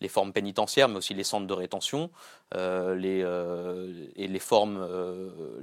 [0.00, 2.10] les, formes pénitentiaires, mais aussi les centres de rétention,
[2.54, 4.86] et les formes,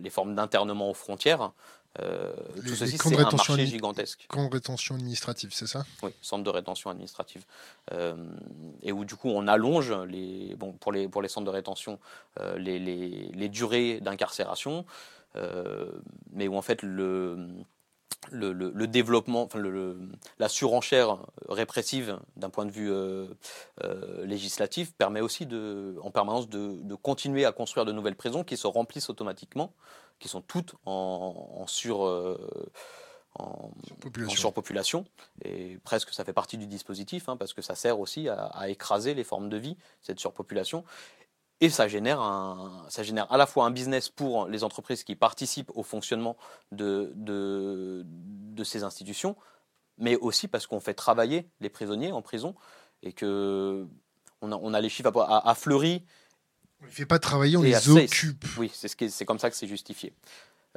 [0.02, 1.52] les formes d'internement aux frontières.
[2.00, 4.26] Euh, tout ceci, c'est un marché gigantesque.
[4.30, 5.86] Camp de rétention administrative, c'est ça?
[6.04, 7.46] Oui, centre de rétention administrative.
[7.92, 8.16] Euh,
[8.84, 12.00] et où du coup on allonge les, bon, pour, les, pour les centres de rétention
[12.40, 14.86] euh, les, les, les, durées d'incarcération,
[16.32, 17.48] mais où en fait le,
[18.32, 19.98] le, le, développement, enfin le,
[20.38, 22.92] la surenchère répressive d'un point de vue
[24.26, 28.58] législatif permet aussi de, en permanence de, de, continuer à construire de nouvelles prisons qui
[28.58, 29.74] se remplissent automatiquement
[30.20, 32.38] qui sont toutes en, sur, euh,
[33.36, 33.72] en,
[34.30, 35.06] surpopulation.
[35.44, 39.14] Et presque ça fait partie du dispositif, hein, parce que ça sert aussi à, écraser
[39.14, 40.84] les formes de vie, cette surpopulation.
[41.62, 45.16] Et ça génère, un, ça génère à la fois un business pour les entreprises qui
[45.16, 46.38] participent au fonctionnement
[46.72, 49.36] de, de, de ces institutions,
[49.98, 52.56] mais aussi parce qu'on fait travailler les prisonniers en prison
[53.04, 53.88] et que
[54.42, 56.06] on a, on a les chiffres à, à Fleury
[56.82, 58.46] on ne les fait pas travailler, on les occupe.
[58.58, 60.14] Oui, c'est ce c'est comme ça que c'est justifié.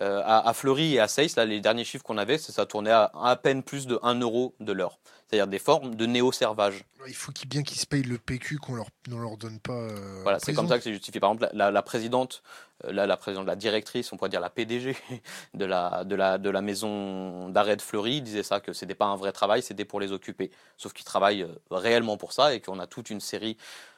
[0.00, 3.12] Euh, à, Fleury et à Seyss, là, les derniers chiffres qu'on avait, ça tournait à
[3.14, 4.98] à peine plus de 1 euro de l'heure.
[5.26, 6.84] C'est-à-dire des formes de néo-servage.
[7.06, 9.72] Il faut bien qu'ils se payent le PQ qu'on leur, ne leur donne pas.
[9.72, 11.20] Euh, voilà, c'est comme ça que c'est justifié.
[11.20, 12.42] Par exemple, la, présidente,
[12.84, 14.96] euh, la, la, présidente, la directrice, on pourrait dire la PDG
[15.54, 19.06] de la, de la, de la maison d'arrêt de Fleury disait ça, que c'était pas
[19.06, 20.50] un vrai travail, c'était pour les occuper.
[20.76, 23.56] Sauf qu'ils travaillent réellement pour ça et qu'on a toute une série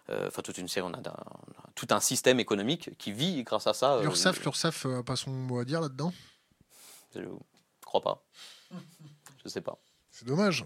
[0.09, 1.03] enfin toute une série, on a,
[1.75, 4.01] tout un système économique qui vit grâce à ça.
[4.03, 6.13] L'URSSAF, l'URSSAF a pas son mot à dire là-dedans?
[7.15, 7.21] Je
[7.85, 8.25] crois pas.
[9.45, 9.79] Je sais pas.
[10.11, 10.65] C'est dommage.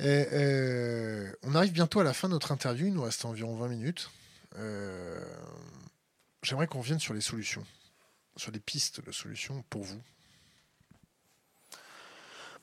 [0.00, 0.26] Et,
[1.42, 4.10] on arrive bientôt à la fin de notre interview, il nous reste environ 20 minutes.
[4.56, 5.20] Euh,
[6.42, 7.64] j'aimerais qu'on revienne sur les solutions,
[8.36, 10.00] sur les pistes de solutions pour vous.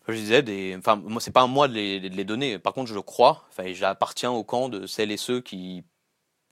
[0.08, 2.60] Je disais, des, enfin, moi, c'est pas à moi de les, donner.
[2.60, 3.44] Par contre, je crois.
[3.50, 5.84] Enfin, j'appartiens au camp de celles et ceux qui,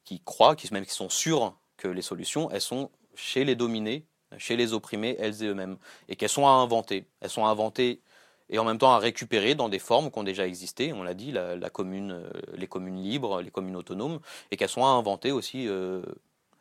[0.06, 4.06] qui croient, qui, même qui sont sûrs que les solutions, elles sont chez les dominés,
[4.38, 5.78] chez les opprimés, elles et eux-mêmes,
[6.10, 7.06] et qu'elles sont à inventer.
[7.22, 8.02] Elles sont à inventer
[8.50, 11.14] et en même temps à récupérer dans des formes qui ont déjà existé, on l'a
[11.14, 14.20] dit, la, commune, euh, les communes libres, les communes autonomes,
[14.52, 16.04] et qu'elles sont à inventer aussi euh,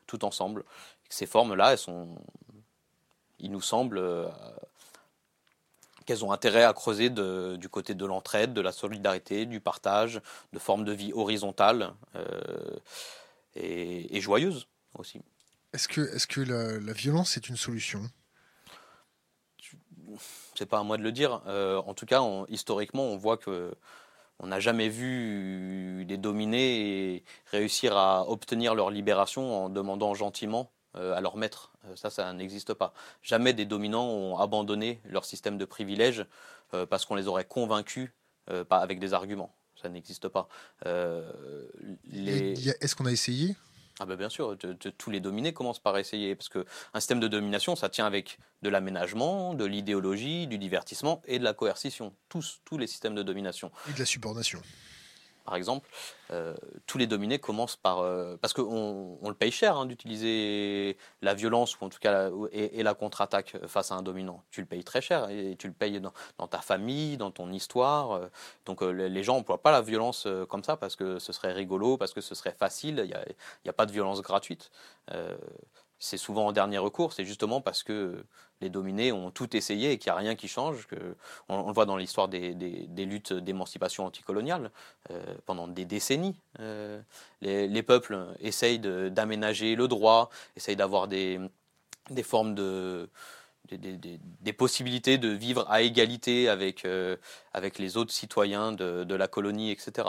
[0.07, 0.64] tout ensemble.
[1.09, 2.09] Ces formes-là, elles sont,
[3.40, 4.28] il nous semble, euh,
[6.05, 10.20] qu'elles ont intérêt à creuser du côté de l'entraide, de la solidarité, du partage,
[10.53, 12.76] de formes de vie horizontales euh,
[13.55, 14.66] et, joyeuses
[14.98, 15.20] aussi.
[15.72, 18.03] Est-ce que, est que la, violence est une solution?
[20.55, 21.42] C'est pas à moi de le dire.
[21.46, 23.74] Euh, en tout cas, historiquement, on voit que
[24.42, 31.14] on n'a jamais vu des dominés réussir à obtenir leur libération en demandant gentiment euh,
[31.14, 31.71] à leur maître.
[31.86, 32.92] Euh, ça, ça n'existe pas.
[33.22, 36.26] Jamais des dominants ont abandonné leur système de privilèges
[36.74, 38.10] euh, parce qu'on les aurait convaincus
[38.68, 39.54] pas avec des arguments.
[39.80, 40.48] Ça n'existe pas.
[40.84, 43.54] Est-ce qu'on a essayé?
[44.00, 44.58] Ah ben bien sûr,
[44.98, 48.68] tous les dominés commencent par essayer, parce qu'un système de domination, ça tient avec de
[48.68, 52.12] l'aménagement, de l'idéologie, du divertissement et de la coercition.
[52.28, 53.70] Tous, tous les systèmes de domination.
[53.88, 54.60] Et de la subordination
[55.45, 55.88] par exemple,
[56.30, 56.55] euh,
[56.86, 58.01] tous les dominés commencent par...
[58.01, 62.30] Euh, parce qu'on on le paye cher hein, d'utiliser la violence, ou en tout cas
[62.53, 64.43] et, la contre-attaque face à un dominant.
[64.51, 68.12] Tu le payes très cher, et tu le payes dans, ta famille, dans ton histoire.
[68.12, 68.26] Euh.
[68.66, 72.12] donc les gens n'emploient pas la violence comme ça parce que ce serait rigolo, parce
[72.12, 73.34] que ce serait facile, il
[73.64, 74.70] n'y a, pas de violence gratuite
[76.03, 78.24] c'est souvent en dernier recours, c'est justement parce que
[78.62, 80.86] les dominés ont tout essayé et qu'il n'y a rien qui change.
[81.48, 82.54] On, le voit dans l'histoire des,
[82.96, 84.70] luttes d'émancipation anticoloniale
[85.10, 86.36] euh, pendant des décennies.
[86.60, 87.00] Euh,
[87.42, 91.40] les, peuples essayent d'aménager le droit, essayent d'avoir des
[92.22, 93.08] formes de,
[93.70, 97.16] des, possibilités de vivre à égalité avec, euh,
[97.52, 100.08] avec les autres citoyens de, la colonie, etc.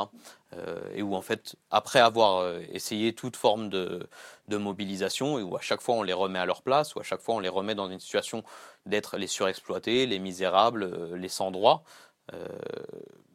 [0.54, 4.08] Euh, et où, en fait, après avoir euh, essayé toute forme de,
[4.50, 7.22] mobilisation, et où à chaque fois on les remet à leur place, où à chaque
[7.22, 8.44] fois on les remet dans une situation
[8.86, 11.84] d'être les surexploités, les misérables, les sans droit,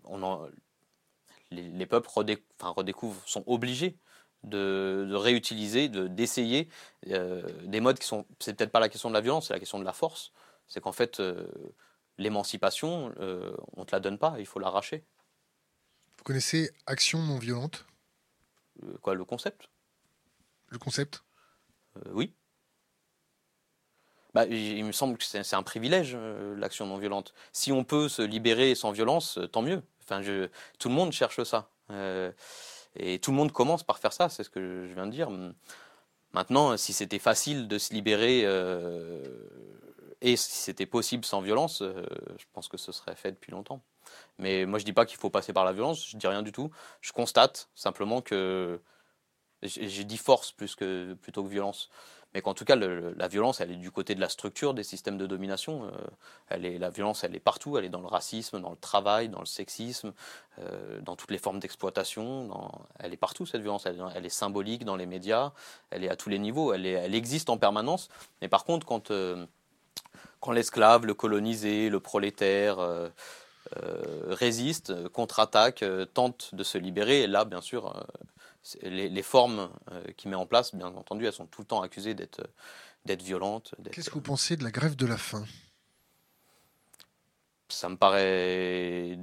[0.05, 0.49] on
[1.51, 2.09] les, peuples
[2.61, 3.97] redécouvrent, sont obligés
[4.45, 6.69] de, réutiliser, d'essayer
[7.09, 8.27] euh, des modes qui sont.
[8.39, 10.33] C'est peut-être pas la question de la violence, c'est la question de la force.
[10.67, 11.47] C'est qu'en fait, euh,
[12.19, 15.05] l'émancipation, euh, on ne te la donne pas, il faut l'arracher.
[16.19, 17.87] Vous connaissez action non violente?
[19.03, 19.69] Quoi, le concept?
[20.69, 21.25] Le concept?
[22.13, 22.35] Oui.
[24.35, 26.17] Bah, il me semble que c'est un privilège,
[26.57, 27.35] l'action non violente.
[27.53, 29.83] Si on peut se libérer sans violence, tant mieux.
[30.03, 31.71] Enfin, je, tout le monde cherche ça.
[32.97, 35.31] Et tout le monde commence par faire ça, c'est ce que je viens de dire.
[36.33, 39.23] Maintenant, si c'était facile de se libérer euh,
[40.21, 42.05] et si c'était possible sans violence, euh,
[42.39, 43.81] je pense que ce serait fait depuis longtemps.
[44.39, 46.53] Mais moi, je dis pas qu'il faut passer par la violence, je dis rien du
[46.53, 46.71] tout.
[47.01, 48.81] Je constate simplement que
[49.63, 51.91] j'ai dit force plutôt que violence
[52.35, 55.17] mais qu'en tout cas, la violence, elle est du côté de la structure des systèmes
[55.17, 55.85] de domination.
[55.85, 55.91] Euh,
[56.49, 57.79] elle est, la violence, elle est partout.
[57.79, 60.13] Elle est dans le racisme, dans le travail, dans le sexisme,
[60.59, 62.71] euh, dans toutes les formes d'exploitation.
[62.99, 63.87] Elle est partout, cette violence.
[63.87, 65.53] Elle, est symbolique dans les médias.
[65.91, 66.75] Elle est à tous les niveaux.
[66.75, 68.11] Elle, existe en permanence.
[68.43, 69.47] Mais par contre, quand, euh,
[70.41, 72.79] quand l'esclave, le colonisé, le prolétaire
[74.29, 77.95] résiste, contre-attaque, tente de se libérer, là, bien sûr,
[78.83, 82.15] les, formes euh, qu'il met en place, bien entendu, elles sont tout le temps accusées
[82.15, 82.49] d'être
[83.05, 83.75] d'être violentes.
[83.93, 85.47] Qu'est-ce que vous pensez de la grève de la faim?
[87.69, 89.19] Ça me paraît,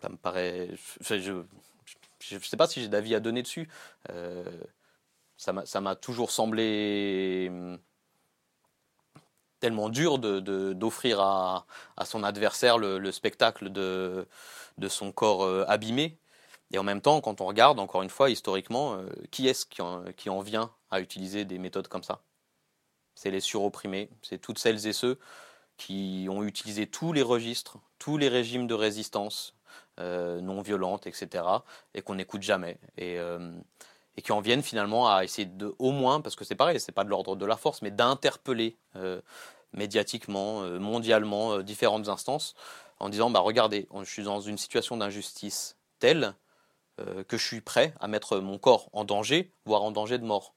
[0.00, 3.68] ça me paraît, je ne sais pas si j'ai d'avis à donner dessus.
[4.10, 4.44] Euh,
[5.36, 7.78] ça m'a toujours semblé hum,
[9.60, 14.26] tellement dur d'offrir de, à, à, son adversaire le, spectacle de,
[14.78, 16.18] de son corps euh, abîmé
[16.72, 19.80] et en même temps, quand on regarde, encore une fois, historiquement, euh, qui est-ce qui,
[19.82, 22.22] en, vient à utiliser des méthodes comme ça?
[23.14, 25.18] C'est les suropprimés, c'est toutes celles et ceux
[25.76, 29.54] qui ont utilisé tous les registres, tous les régimes de résistance
[30.00, 31.44] euh, non violente, etc.,
[31.94, 32.78] et qu'on n'écoute jamais.
[32.96, 33.52] Et, euh,
[34.16, 36.92] et, qui en viennent finalement à essayer de, au moins, parce que c'est pareil, c'est
[36.92, 38.78] pas de l'ordre de la force, mais d'interpeller
[39.72, 42.54] médiatiquement, mondialement, différentes instances,
[43.00, 46.34] en disant, bah regardez, je suis dans une situation d'injustice telle
[46.96, 50.54] que je suis prêt à mettre mon corps en danger, voire en danger de mort.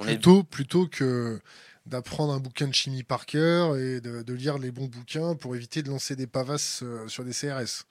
[0.00, 1.40] plutôt, plutôt que
[1.88, 5.82] d'apprendre un bouquin de chimie par cœur et de, lire les bons bouquins pour éviter
[5.82, 7.86] de lancer des pavasses euh, sur des CRS.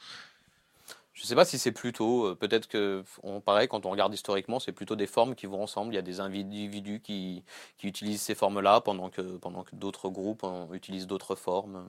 [1.13, 4.13] Je ne sais pas si c'est plutôt, euh, peut-être que, on, pareil, quand on regarde
[4.13, 5.91] historiquement, c'est plutôt des formes qui vont ensemble.
[5.93, 7.43] Il y a des individus qui,
[7.77, 11.87] qui utilisent ces formes-là pendant que, pendant que d'autres groupes utilisent d'autres formes.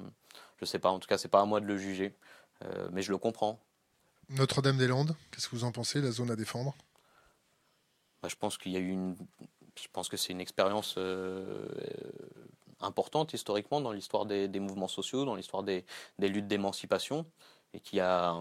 [0.57, 2.15] Je ne sais pas, en tout cas, c'est pas à moi de le juger,
[2.65, 3.61] euh, mais je le comprends.
[4.31, 6.75] Notre-Dame-des-Landes, qu'est-ce que vous en pensez, la zone à défendre?
[8.23, 9.17] Bah, Je pense qu'il y a eu une
[9.83, 11.67] je pense que c'est une expérience euh,
[12.81, 15.85] importante historiquement dans l'histoire des, mouvements sociaux, dans l'histoire des,
[16.19, 17.27] luttes d'émancipation,
[17.75, 18.37] et qu'il y a,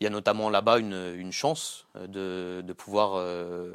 [0.00, 3.74] il y a notamment là-bas une, chance de, pouvoir euh,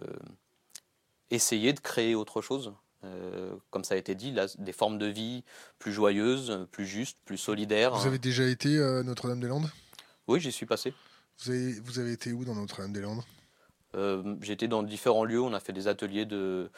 [1.29, 2.73] essayer de créer autre chose.
[3.05, 5.45] Euh, comme ça a été dit, des formes de vie
[5.77, 7.95] plus joyeuses, plus justes, plus solidaires.
[7.95, 9.69] Vous avez déjà été à Notre-Dame-des-Landes?
[10.29, 10.93] Oui, j'y suis passé.
[11.39, 13.23] Vous avez, vous avez été où dans Notre-Dame-des-Landes
[13.95, 16.69] euh, J'étais dans différents lieux, on a fait des ateliers de.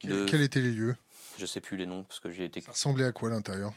[0.00, 0.94] Quels étaient les lieux?
[1.38, 2.60] Je sais plus les noms parce que j'ai été.
[2.60, 3.72] Ça ressemblait à quoi l'intérieur?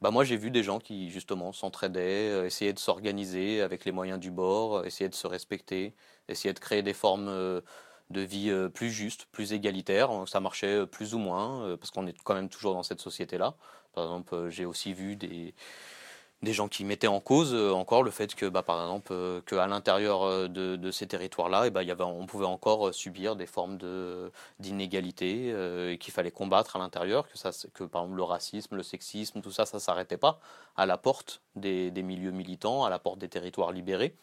[0.00, 3.92] Bah moi j'ai vu des gens qui justement s'entraidaient, euh, essayaient de s'organiser avec les
[3.92, 5.94] moyens du bord, euh, essayaient de se respecter,
[6.26, 7.30] essayaient de créer des formes
[8.10, 10.10] de vie plus justes, plus égalitaires.
[10.26, 13.54] Ça marchait plus ou moins parce qu'on est quand même toujours dans cette société-là.
[13.92, 15.54] Par exemple, j'ai aussi vu des,
[16.42, 19.40] des gens qui mettaient en cause euh, encore le fait que, bah, par exemple, euh,
[19.42, 23.78] qu'à l'intérieur euh, de, ces territoires-là, eh bah, on pouvait encore subir des formes
[24.58, 25.54] d'inégalité
[25.92, 29.64] et qu'il fallait combattre à l'intérieur, que, par exemple le racisme, le sexisme, tout ça,
[29.64, 30.38] ça s'arrêtait pas
[30.76, 34.14] à la porte des milieux militants, à la porte des territoires libérés.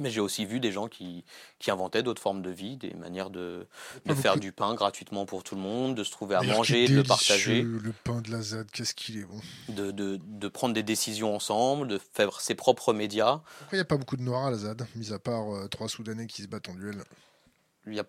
[0.00, 1.24] Mais j'ai aussi vu des gens qui,
[1.58, 3.66] qui inventaient d'autres formes de vie, des manières de,
[4.06, 6.94] de faire du pain gratuitement pour tout le monde, de se trouver à manger, de
[6.94, 7.62] le partager.
[7.62, 9.40] Le pain de la ZAD, qu'est-ce qu'il est bon.
[9.68, 13.40] De, de, de, prendre des décisions ensemble, de faire ses propres médias.
[13.58, 15.68] Pourquoi il n'y a pas beaucoup de noirs à la ZAD, mis à part euh,
[15.68, 17.02] trois Soudanais qui se battent en duel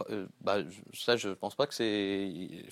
[0.09, 0.57] euh, bah,
[0.93, 2.31] ça, je pense pas que c'est.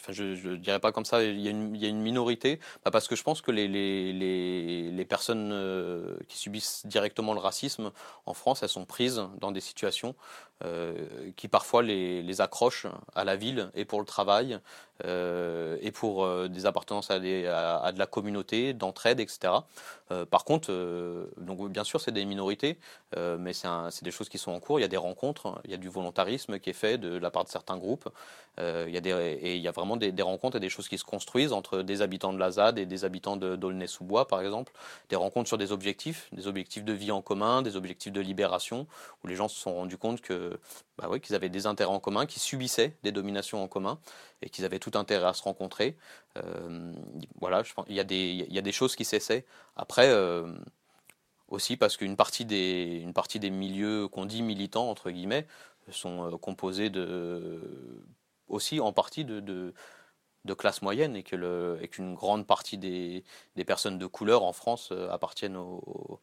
[0.10, 1.24] Je, je dirais pas comme ça.
[1.24, 6.38] Il y a une, minorité, bah, parce que je pense que les, personnes euh, qui
[6.38, 7.92] subissent directement le racisme
[8.26, 10.16] en France, elles sont prises dans des situations
[10.64, 14.60] euh, qui parfois les, accrochent à la ville et pour le travail
[15.06, 19.54] euh, et pour euh, des appartenances à, de la communauté, d'entraide, etc.
[20.30, 20.72] par contre,
[21.38, 22.78] donc bien sûr, c'est des minorités,
[23.16, 24.80] mais c'est des choses qui sont en cours.
[24.80, 27.30] Il y a des rencontres, il y a du volontarisme qui est fait de la
[27.30, 28.10] part de certains groupes.
[28.60, 30.98] Il y a des, et il y a vraiment des, rencontres et des choses qui
[30.98, 34.72] se construisent entre des habitants de la ZAD et des habitants d'Aulnay-sous-Bois, par exemple.
[35.10, 38.88] Des rencontres sur des objectifs, des objectifs de vie en commun, des objectifs de libération,
[39.24, 40.60] où les gens se sont rendus compte que
[40.98, 44.00] bah qu'ils avaient des intérêts en commun, qu'ils subissaient des dominations en commun
[44.42, 45.96] et qu'ils avaient tout intérêt à se rencontrer.
[46.38, 46.94] Euh,
[47.40, 49.46] voilà, il, y a des, choses qui s'essaient.
[49.76, 50.52] Après, euh,
[51.48, 55.48] aussi parce qu'une partie, des, partie des milieux qu'on dit militants, entre guillemets,
[55.92, 57.62] sont euh, composés de,
[58.48, 63.24] aussi en partie de, de classe moyenne et qu'une grande partie des,
[63.56, 66.22] des, personnes de couleur en France appartiennent au,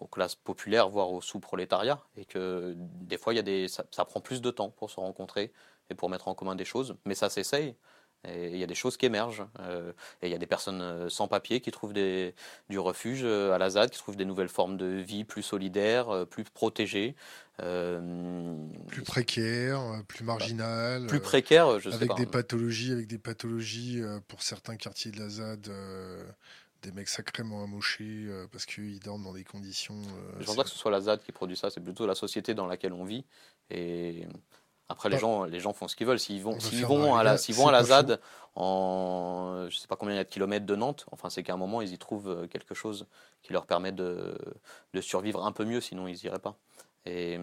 [0.00, 4.20] aux classes populaires, voire au sous-prolétariat, et que des fois, y a des, ça, prend
[4.20, 5.52] plus de temps pour se rencontrer
[5.90, 7.76] et pour mettre en commun des choses, mais ça s'essaye.
[8.26, 9.46] Et il y a des choses qui émergent.
[9.60, 9.92] Euh,
[10.22, 12.34] et il y a des personnes euh, sans papier qui trouvent des,
[12.68, 16.26] du refuge euh, à la ZAD, qui trouvent des nouvelles formes de vie plus solidaires,
[16.28, 17.14] plus protégées.
[17.58, 21.06] plus précaires, plus marginales.
[21.06, 22.14] plus précaires, je sais pas.
[22.14, 25.70] Avec des pathologies, avec des pathologies pour certains quartiers de la ZAD
[26.82, 30.00] des mecs sacrément amochés parce qu'ils dorment dans des conditions.
[30.38, 32.54] Je pense pas que ce soit la ZAD qui produit ça, c'est plutôt la société
[32.54, 33.24] dans laquelle on vit.
[33.70, 34.26] Et
[34.88, 36.20] après, les, gens, les gens font ce qu'ils veulent.
[36.20, 38.20] S'ils vont, s'ils vont, à la, s'ils vont à la ZAD
[38.54, 41.54] en je sais pas combien il y a de kilomètres de Nantes, enfin, c'est qu'à
[41.54, 43.06] un moment, ils y trouvent euh, quelque chose
[43.42, 44.38] qui leur permet de,
[44.94, 46.56] de survivre un peu mieux, sinon ils iraient pas.
[47.04, 47.38] Et.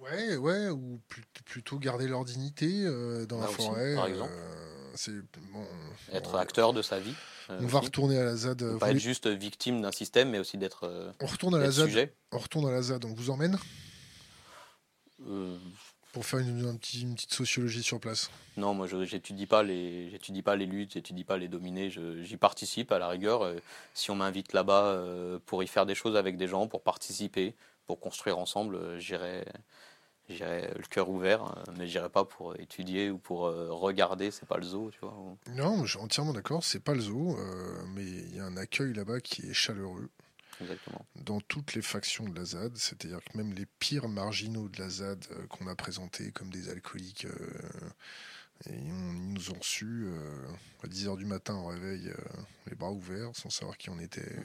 [0.00, 1.00] Ouais, ouais, ou
[1.44, 2.84] plutôt garder leur dignité
[3.26, 3.94] dans la forêt.
[3.94, 4.32] par exemple.
[5.52, 5.66] bon,
[6.12, 7.14] Être acteur de sa vie.
[7.50, 8.62] Euh, on va retourner à la ZAD.
[8.62, 10.84] Euh, pas être juste victime d'un système, mais aussi d'être.
[10.84, 12.10] Euh, on retourne à la ZAD.
[12.32, 13.04] On retourne à la ZAD.
[13.04, 13.58] On vous emmène?
[16.14, 20.64] Pour faire une, petite sociologie sur place Non, moi je n'étudie pas les pas les
[20.64, 23.52] luttes, j'étudie pas les dominés, j'y participe à la rigueur.
[23.94, 25.04] si on m'invite là-bas
[25.44, 27.54] pour y faire des choses avec des gens, pour participer,
[27.86, 29.44] pour construire ensemble, j'irai
[30.30, 34.62] J'irai le cœur ouvert, mais j'irai pas pour étudier ou pour regarder, c'est pas le
[34.62, 35.14] zoo, tu vois.
[35.52, 37.36] Non, je suis entièrement d'accord, c'est pas le zoo,
[37.94, 40.08] mais il y a un accueil là-bas qui est chaleureux.
[41.16, 44.88] Dans toutes les factions de la ZAD, c'est-à-dire que même les pires marginaux de la
[44.88, 47.26] ZAD qu'on a présentés comme des alcooliques
[48.66, 50.06] et ils nous ont su
[50.82, 52.12] à 10h du matin au réveil,
[52.66, 54.36] les bras ouverts, sans savoir qui on était.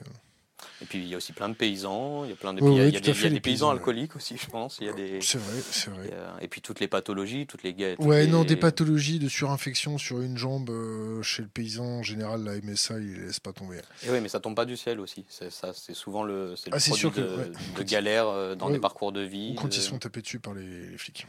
[0.82, 2.92] Et puis il y a aussi plein de paysans, il y a plein de il
[2.92, 4.78] y a, des, paysans, alcooliques aussi, je pense.
[4.80, 5.20] Il y a des.
[5.20, 6.10] C'est vrai, c'est vrai.
[6.40, 7.98] Et, puis toutes les pathologies, toutes les guettes.
[7.98, 12.44] Ouais, non, des pathologies de surinfection sur une jambe euh, chez le paysan en général,
[12.44, 13.78] la MSA, il laisse pas tomber.
[14.04, 15.24] Et oui, mais ça tombe pas du ciel aussi.
[15.28, 18.70] C'est ça, c'est souvent le, c'est le ah, produit sûr de, de galères euh, dans
[18.70, 19.54] des parcours de vie.
[19.56, 21.26] Quand ils sont tapés dessus par les flics.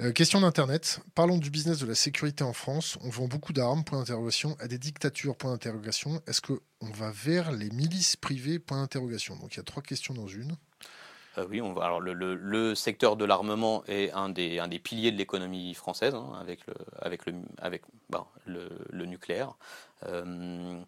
[0.00, 1.00] Euh, question d'Internet.
[1.14, 2.98] Parlons du business de la sécurité en France.
[3.02, 6.20] On vend beaucoup d'armes, point d'interrogation, à des dictatures, point d'interrogation.
[6.26, 9.36] Est-ce qu'on va vers les milices privées, point d'interrogation?
[9.36, 10.56] Donc il y a trois questions dans une.
[11.38, 15.12] Euh, oui, on va, alors le, secteur de l'armement est un des, un des piliers
[15.12, 17.82] de l'économie française, hein, avec, le, avec, le, avec
[18.46, 19.54] le, nucléaire.
[20.04, 20.80] Euh,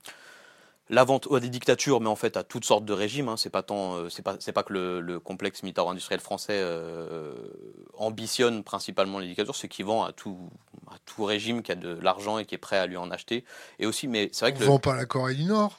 [0.89, 3.29] la vente à des dictatures, mais en fait à toutes sortes de régimes.
[3.29, 3.37] Hein.
[3.37, 7.35] C'est pas tant, euh, c'est pas, c'est pas que le, complexe militaro-industriel français euh,
[7.97, 10.39] ambitionne principalement les dictatures, c'est qu'il vend à tout,
[10.89, 13.45] à tout régime qui a de l'argent et qui est prêt à lui en acheter.
[13.79, 15.79] Et aussi, mais c'est vrai que on vend pas la Corée du Nord?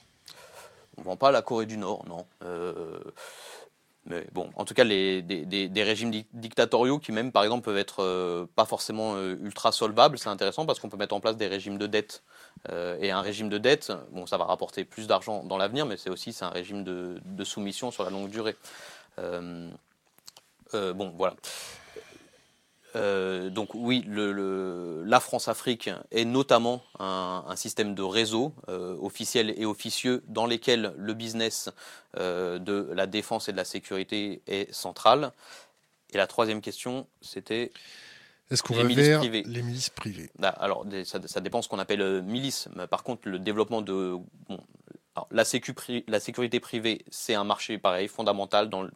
[0.98, 2.26] On vend pas la Corée du Nord, non.
[2.44, 3.00] Euh,
[4.08, 8.02] mais bon, en tout cas, les, des, régimes dictatoriaux qui même, par exemple, peuvent être
[8.02, 11.48] euh, pas forcément euh, ultra solvables, c'est intéressant parce qu'on peut mettre en place des
[11.48, 12.24] régimes de dette.
[12.70, 15.98] Euh, et un régime de dette, bon, ça va rapporter plus d'argent dans l'avenir, mais
[15.98, 18.56] c'est aussi un régime de, de, soumission sur la longue durée.
[19.18, 21.36] bon, voilà.
[22.98, 30.24] Euh, donc oui, la France-Afrique est notamment un, système de réseau euh, officiel et officieux
[30.28, 31.70] dans lesquels le business
[32.18, 35.32] euh, de la défense et de la sécurité est central.
[36.12, 37.72] Et la troisième question, c'était...
[38.50, 40.30] Est-ce qu'on va vers les milices privées?
[40.40, 42.70] Bah, Alors, ça, dépend de ce qu'on appelle milice.
[42.90, 44.16] par contre, le développement de...
[45.32, 45.44] la,
[46.08, 48.92] la sécurité privée, c'est un marché, pareil, fondamental dans le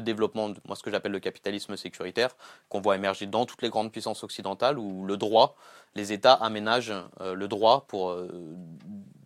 [0.00, 2.36] développement de moi, ce que j'appelle le capitalisme sécuritaire,
[2.68, 5.56] qu'on voit émerger dans toutes les grandes puissances occidentales, où le droit,
[5.94, 8.28] les États aménagent euh, le droit pour euh,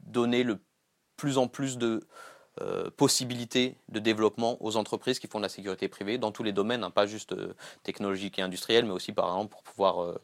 [0.07, 0.59] donner le
[1.17, 2.01] plus en plus de
[2.61, 6.53] euh, possibilités de développement aux entreprises qui font de la sécurité privée dans tous les
[6.53, 7.35] domaines, hein, pas juste
[7.83, 10.19] technologique et industriel, mais aussi par exemple pour pouvoir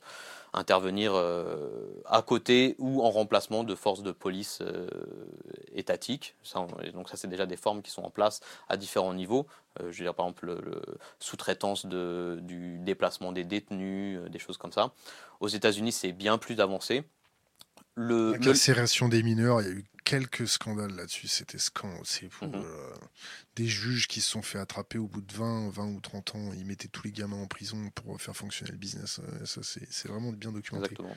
[0.56, 1.68] intervenir euh,
[2.06, 4.88] à côté ou en remplacement de forces de police euh,
[5.74, 6.34] étatiques.
[6.94, 9.46] donc ça, c'est déjà des formes qui sont en place à différents niveaux.
[9.80, 10.82] Euh, je veux dire, par exemple, le,
[11.20, 14.92] sous-traitance du déplacement des détenus, des choses comme ça.
[15.40, 17.04] Aux États-Unis, c'est bien plus avancé.
[17.94, 21.28] Le, L'incarcération des mineurs, il y a eu quelques scandales là-dessus.
[21.28, 22.00] C'était scandale.
[22.04, 22.54] C'est pour mhm.
[22.54, 22.94] euh,
[23.56, 26.52] des juges qui se sont fait attraper au bout de 20, 20 ou 30 ans.
[26.54, 29.20] Ils mettaient tous les gamins en prison pour faire fonctionner le business.
[29.44, 30.92] Ça, c'est vraiment bien documenté.
[30.92, 31.16] Exactement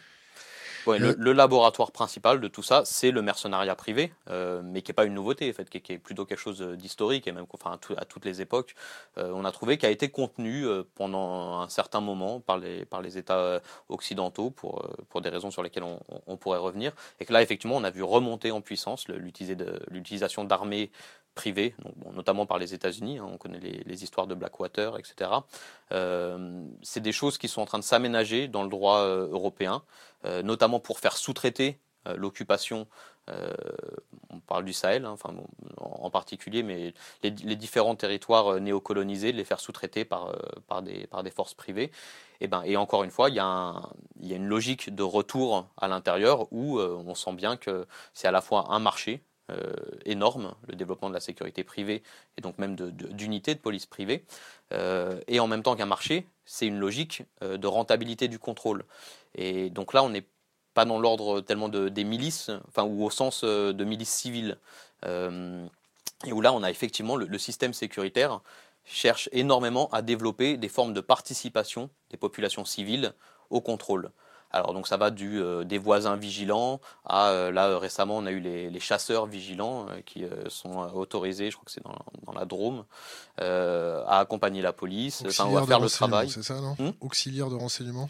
[0.97, 5.05] le, laboratoire principal de tout ça, c'est le mercenariat privé, euh, mais qui n'est pas
[5.05, 8.25] une nouveauté, en fait, qui, est plutôt quelque chose d'historique, et même enfin, à, toutes
[8.25, 8.75] les époques,
[9.17, 12.85] euh, on a trouvé qui a été contenu euh, pendant un certain moment par les,
[12.85, 17.33] par les États occidentaux, pour, pour des raisons sur lesquelles on, pourrait revenir, et que
[17.33, 20.91] là, effectivement, on a vu remonter en puissance l'utilisation d'armées
[21.35, 21.75] privées,
[22.13, 25.31] notamment par les États-Unis, hein, on connaît les, histoires de Blackwater, etc.
[26.81, 29.83] c'est des choses qui sont en train de s'aménager dans le droit européen.
[30.25, 32.87] Euh, notamment pour faire sous-traiter euh, l'occupation,
[33.29, 33.53] euh,
[34.29, 35.15] on parle du Sahel hein,
[35.77, 36.93] en particulier, mais
[37.23, 40.35] les, différents territoires néocolonisés, de les faire sous-traiter par,
[40.67, 41.91] par, des, forces privées.
[42.41, 43.81] Et, ben, et encore une fois, il y a
[44.21, 48.73] une logique de retour à l'intérieur où on sent bien que c'est à la fois
[48.73, 49.21] un marché,
[50.05, 52.03] énorme, le développement de la sécurité privée
[52.37, 54.23] et donc même d'unités de, police privée.
[54.71, 58.85] et en même temps qu'un marché, c'est une logique de rentabilité du contrôle.
[59.35, 60.25] Et donc là, on n'est
[60.73, 64.57] pas dans l'ordre tellement de, des milices, enfin, ou au sens euh, de milices civiles.
[65.05, 65.65] Euh,
[66.25, 68.41] et où là, on a effectivement le, système sécuritaire
[68.85, 73.13] cherche énormément à développer des formes de participation des populations civiles
[73.49, 74.11] au contrôle.
[74.51, 78.39] Alors donc ça va du, euh, des voisins vigilants à là récemment on a eu
[78.39, 82.85] les, chasseurs vigilants qui sont autorisés, je crois que c'est dans, la Drôme,
[83.37, 86.29] à accompagner la police, enfin, à faire le travail.
[86.29, 88.09] C'est ça non hmm Auxiliaire de renseignement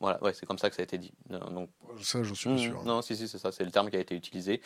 [0.00, 1.12] Voilà, ouais, c'est comme ça que ça a été dit.
[1.30, 1.68] Donc,
[2.00, 2.84] ça, j'en suis pas Mmh, sûr.
[2.84, 4.60] Non, si, si, c'est ça, c'est le terme qui a été utilisé.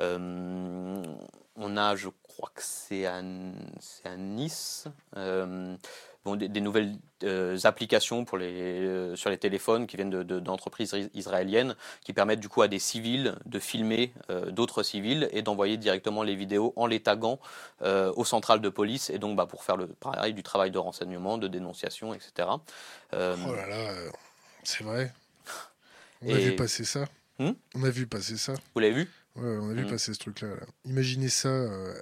[0.00, 1.02] Euh,
[1.56, 4.86] on a, je crois que c'est à, à Nice,
[5.16, 5.76] euh,
[6.24, 10.22] bon, des, des nouvelles euh, applications pour les, euh, sur les téléphones qui viennent de-
[10.22, 14.82] de- d'entreprises is- israéliennes qui permettent du coup à des civils de filmer euh, d'autres
[14.82, 17.38] civils et d'envoyer directement les vidéos en les taguant
[17.82, 21.38] aux centrales de police et donc bah, pour faire le pareil du travail de renseignement,
[21.38, 22.48] de dénonciation, etc.
[23.12, 23.92] Oh là là,
[24.64, 25.12] c'est vrai.
[26.22, 27.06] On Et- a vu passer ça.
[27.38, 28.52] Hmm on a vu passer ça.
[28.74, 29.10] vous l'avez vu?
[29.36, 29.90] Ouais, on a vu Hmm.
[29.90, 30.48] passer ce truc-là.
[30.48, 30.66] là.
[30.84, 31.48] Imaginez ça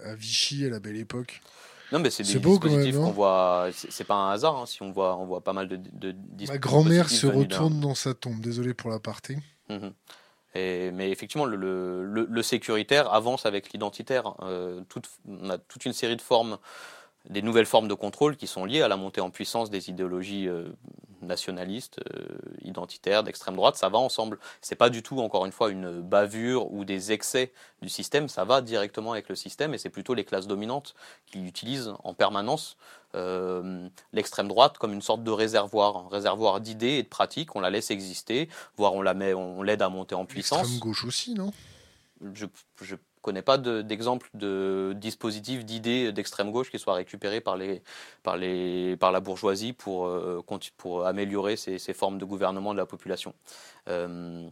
[0.05, 1.41] à Vichy à la belle époque.
[1.93, 3.69] Non, mais c'est des beau dispositifs non qu'on voit.
[3.73, 6.49] C'est pas un hasard hein, si on voit, on voit pas mal de, de dispositifs.
[6.51, 8.41] Ma grand-mère se retourne dans sa tombe.
[8.41, 9.39] Désolé pour l'aparté.
[9.71, 9.93] Mhm.
[10.55, 14.35] Et, mais effectivement, le, le- le- le sécuritaire avance avec l'identitaire.
[14.43, 14.83] Euh,
[15.27, 16.59] on a toute une série de formes,
[17.29, 20.49] des nouvelles formes de contrôle qui sont liées à la montée en puissance des idéologies
[20.49, 20.69] euh,
[21.23, 22.27] nationalistes, euh,
[22.63, 23.77] identitaires, d'extrême droite.
[23.77, 24.39] Ça va ensemble.
[24.61, 28.29] C'est pas du tout, encore une fois, une bavure ou des excès du système.
[28.29, 30.95] Ça va directement avec le système et c'est plutôt les classes dominantes
[31.27, 32.77] qui utilisent en permanence
[33.15, 37.57] euh, l'extrême droite comme une sorte de réservoir, un réservoir d'idées et de pratiques.
[37.57, 40.61] On la laisse exister, voire on la met, on l'aide à monter en puissance.
[40.61, 41.53] Extrême gauche aussi, non?
[42.35, 42.47] Je
[42.83, 49.21] je connais pas de- d'exemple de, dispositifs d'idées d'extrême gauche qui soient récupérés par la
[49.21, 50.43] bourgeoisie pour euh,
[51.05, 53.35] améliorer ces, formes de gouvernement de la population.
[53.89, 54.49] Euh,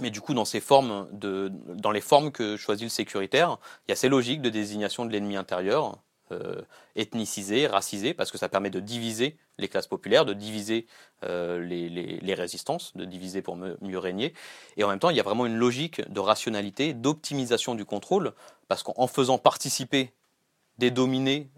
[0.00, 0.44] mais du coup, dans
[1.92, 5.36] les formes que choisit le sécuritaire, il y a ces logiques de désignation de l'ennemi
[5.36, 5.98] intérieur,
[6.32, 6.62] euh,
[6.96, 10.86] ethnicisé, racisé, parce que ça permet de diviser les classes populaires, de diviser
[11.24, 14.34] euh, les, résistances, de diviser pour mieux régner.
[14.76, 18.32] Et en même temps, il y a vraiment une logique de rationalité, d'optimisation du contrôle,
[18.68, 20.12] parce qu'en en faisant participer
[20.78, 21.50] des dominés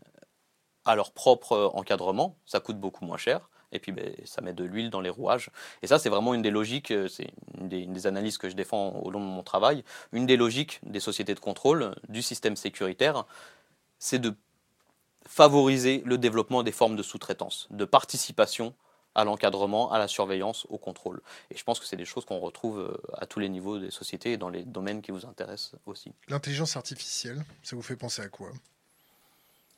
[0.85, 3.49] à leur propre euh, encadrement, ça coûte beaucoup moins cher.
[3.73, 5.51] Et puis, ben, ça met de l'huile dans les rouages.
[5.83, 8.91] Et ça, c'est vraiment une des logiques, euh, c'est une des analyses que je défends
[8.91, 9.85] au long de mon travail.
[10.13, 13.25] Une des logiques des sociétés de contrôle, du système sécuritaire,
[13.99, 14.35] c'est de
[15.29, 18.75] favoriser le développement des formes de sous-traitance, de participation
[19.15, 21.21] à l'encadrement, à la surveillance, au contrôle.
[21.51, 23.91] Et je pense que c'est des choses qu'on retrouve euh, à tous les niveaux des
[23.93, 26.13] sociétés et dans les domaines qui vous intéressent aussi.
[26.29, 28.51] L'intelligence artificielle, ça vous fait penser à quoi?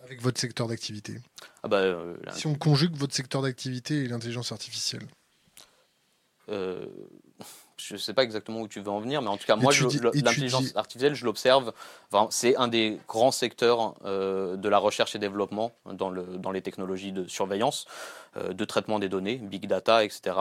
[0.02, 1.20] Avec votre secteur d'activité?
[1.62, 5.06] Ah bah, euh, Si on conjugue votre secteur d'activité et l'intelligence artificielle?
[6.48, 6.86] euh,
[7.78, 9.72] je ne sais pas exactement où tu veux en venir, mais en tout cas, moi,
[10.14, 11.72] l'intelligence artificielle, je l'observe.
[12.10, 16.50] vraiment, C'est un des grands secteurs euh, de la recherche et développement dans, le, dans
[16.50, 17.86] les technologies de surveillance,
[18.36, 20.36] euh, de traitement des données, big data, etc.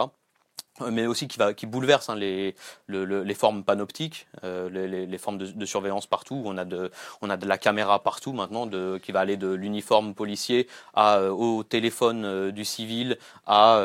[0.91, 2.53] Mais aussi qui, va, qui bouleverse hein, les,
[2.88, 6.41] le- le- les formes panoptiques, euh, les, les- les formes de, de surveillance partout.
[6.45, 6.91] On a, de,
[7.22, 11.19] on a de la caméra partout maintenant, de, qui va aller de l'uniforme policier à,
[11.19, 13.18] euh, au téléphone euh, du civil,
[13.48, 13.77] à,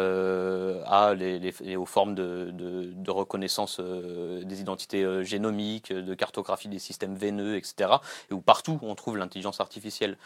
[0.87, 7.15] à les, aux formes de, de- de reconnaissance des identités génomiques, de cartographie des systèmes
[7.15, 8.03] veineux, etc.
[8.31, 10.17] Et où partout on trouve l'intelligence artificielle.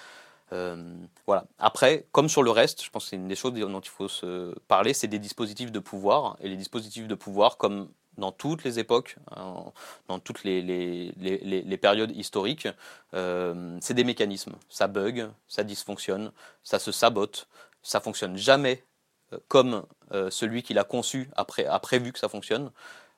[0.52, 0.94] Euh,
[1.26, 1.46] voilà.
[1.58, 4.08] Après, comme sur le reste, je pense que c'est une des choses dont il faut
[4.08, 6.36] se parler, c'est des dispositifs de pouvoir.
[6.40, 7.88] Et les dispositifs de pouvoir, comme
[8.18, 9.64] dans toutes les époques, hein,
[10.08, 12.68] dans toutes les, périodes historiques,
[13.14, 14.54] euh, c'est des mécanismes.
[14.68, 16.30] Ça bug, ça dysfonctionne,
[16.62, 17.48] ça se sabote,
[17.82, 18.84] ça fonctionne jamais
[19.32, 19.84] euh, comme
[20.30, 22.70] celui qui l'a conçu a prévu que ça fonctionne.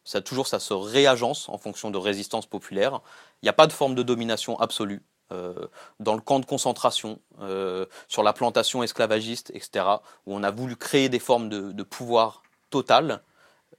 [0.05, 3.01] Ça, toujours, ça se réagence en fonction de résistance populaire.
[3.43, 5.03] Il n'y a pas de forme de domination absolue.
[5.33, 5.67] Euh,
[5.99, 9.85] dans le camp de concentration, euh, sur la plantation esclavagiste, etc.,
[10.25, 13.23] où on a voulu créer des formes de, pouvoir total,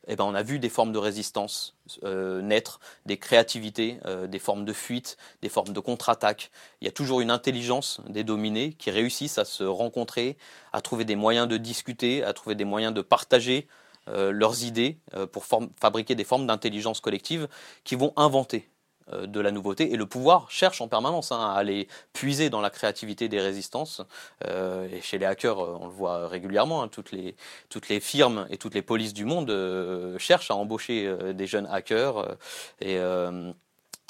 [0.07, 4.65] eh ben, on a vu des formes de résistance euh, naître, des créativités, des formes
[4.65, 6.51] de fuite, des formes de contre-attaque.
[6.81, 10.37] Il y a toujours une intelligence des dominés qui réussissent à se rencontrer,
[10.73, 13.67] à trouver des moyens de discuter, à trouver des moyens de partager
[14.07, 14.99] leurs idées
[15.33, 17.49] pour fabriquer des formes d'intelligence collective
[17.83, 18.69] qui vont inventer
[19.13, 19.91] de la nouveauté.
[19.93, 24.01] Et le pouvoir cherche en permanence hein, à aller puiser dans la créativité des résistances.
[24.45, 27.35] Euh, et chez les hackers, euh, on le voit régulièrement, hein, toutes, les,
[27.69, 31.47] toutes les firmes et toutes les polices du monde euh, cherchent à embaucher euh, des
[31.47, 32.35] jeunes hackers euh,
[32.81, 33.51] et, euh,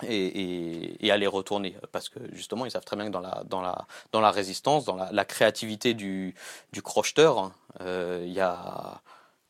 [0.03, 1.75] et, et- à les retourner.
[1.91, 4.85] Parce que justement, ils savent très bien que dans la, dans la, dans la résistance,
[4.85, 6.35] dans la, créativité du,
[6.73, 7.51] du crocheteur,
[7.81, 9.01] euh, il y a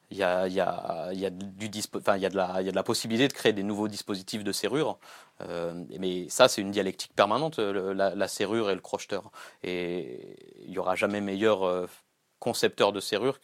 [0.09, 1.31] il y a, y a, y a
[2.17, 4.97] y a de la possibilité de créer des nouveaux dispositifs de serrure.
[5.41, 9.31] Euh, mais ça, c'est une dialectique permanente, la, serrure et le crocheteur.
[9.63, 11.87] Et il n'y aura jamais meilleur euh,
[12.39, 13.39] concepteur de serrure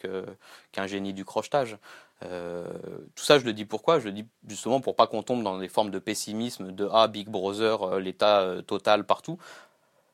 [0.72, 1.78] qu'un génie du crochetage.
[2.24, 2.66] Euh,
[3.14, 3.98] tout ça, je le dis pourquoi?
[3.98, 7.08] Je le dis justement pour pas qu'on tombe dans des formes de pessimisme, de ah,
[7.08, 9.38] Big Brother, l'état total partout.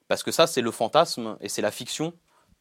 [0.08, 2.12] Parce que ça, c'est le fantasme et c'est la fiction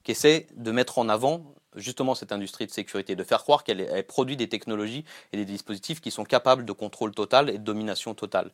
[0.04, 1.44] qui essaie de mettre en avant
[1.76, 6.02] justement cette industrie de sécurité, de faire croire qu'elle produit des technologies et des dispositifs
[6.02, 8.52] qui sont capables de contrôle total et de domination totale.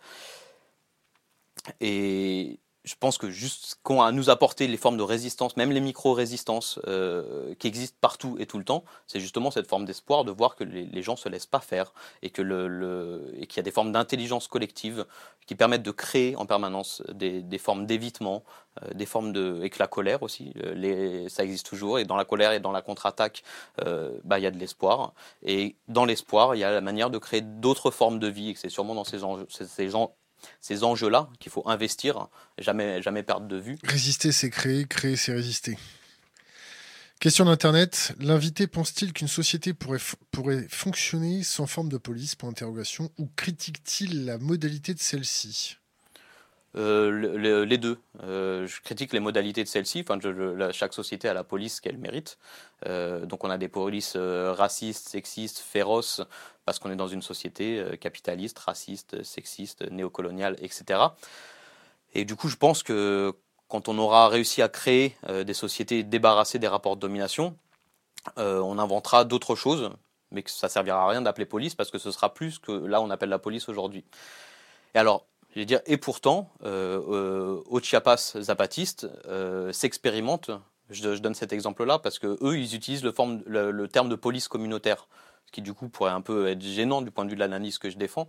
[1.82, 5.82] Et je pense que juste qu'on a nous apporté les formes de résistance, même les
[5.82, 10.32] micro-résistances euh, qui existent partout et tout le temps, c'est justement cette forme d'espoir de
[10.32, 13.60] voir que les, gens gens se laissent pas faire et que le, et qu'il y
[13.60, 15.06] a des formes d'intelligence collective
[15.48, 18.44] qui permettent de créer en permanence des, formes d'évitement,
[18.84, 22.06] euh, des formes de et que la colère aussi, euh, les, ça existe toujours et
[22.06, 23.44] dans la colère et dans la contre-attaque,
[24.24, 25.14] bah il y a de l'espoir.
[25.44, 28.54] Et dans l'espoir il y a la manière de créer d'autres formes de vie et
[28.54, 30.16] que c'est sûrement dans ces gens
[30.62, 32.28] ces enjeux-là qu'il faut investir,
[32.58, 33.78] jamais, jamais perdre de vue.
[33.84, 35.78] Résister, c'est créer, créer, c'est résister.
[37.20, 38.14] Question d'Internet.
[38.20, 40.02] L'invité pense-t-il qu'une société pourrait,
[40.32, 42.36] pourrait fonctionner sans forme de police?
[42.36, 45.78] Pour interrogation ou critique-t-il la modalité de celle-ci?
[46.78, 47.98] Euh, les deux.
[48.24, 50.06] Euh, je critique les modalités de celle-ci.
[50.08, 50.20] Enfin,
[50.72, 52.38] chaque société a la police qu'elle mérite.
[52.86, 56.22] Euh, donc on a des polices racistes, sexistes, féroces,
[56.66, 61.00] parce qu'on est dans une société capitaliste, raciste, sexiste, néocoloniale, etc.
[62.14, 63.34] Et du coup, je pense que
[63.68, 65.16] quand on aura réussi à créer
[65.46, 67.56] des sociétés débarrassées des rapports de domination,
[68.38, 69.92] on inventera d'autres choses,
[70.32, 73.02] mais que ça servira à rien d'appeler police parce que ce sera plus que là
[73.02, 74.04] on appelle la police aujourd'hui.
[74.96, 75.26] Et alors,
[75.64, 80.52] dire, et pourtant, euh, euh, au Chiapas zapatiste euh, s'expérimente.
[80.90, 85.08] Je, donne cet exemple-là parce que eux, ils utilisent le, le, terme de police communautaire,
[85.48, 87.80] ce qui du coup pourrait un peu être gênant du point de vue de l'analyse
[87.80, 88.28] que je défends.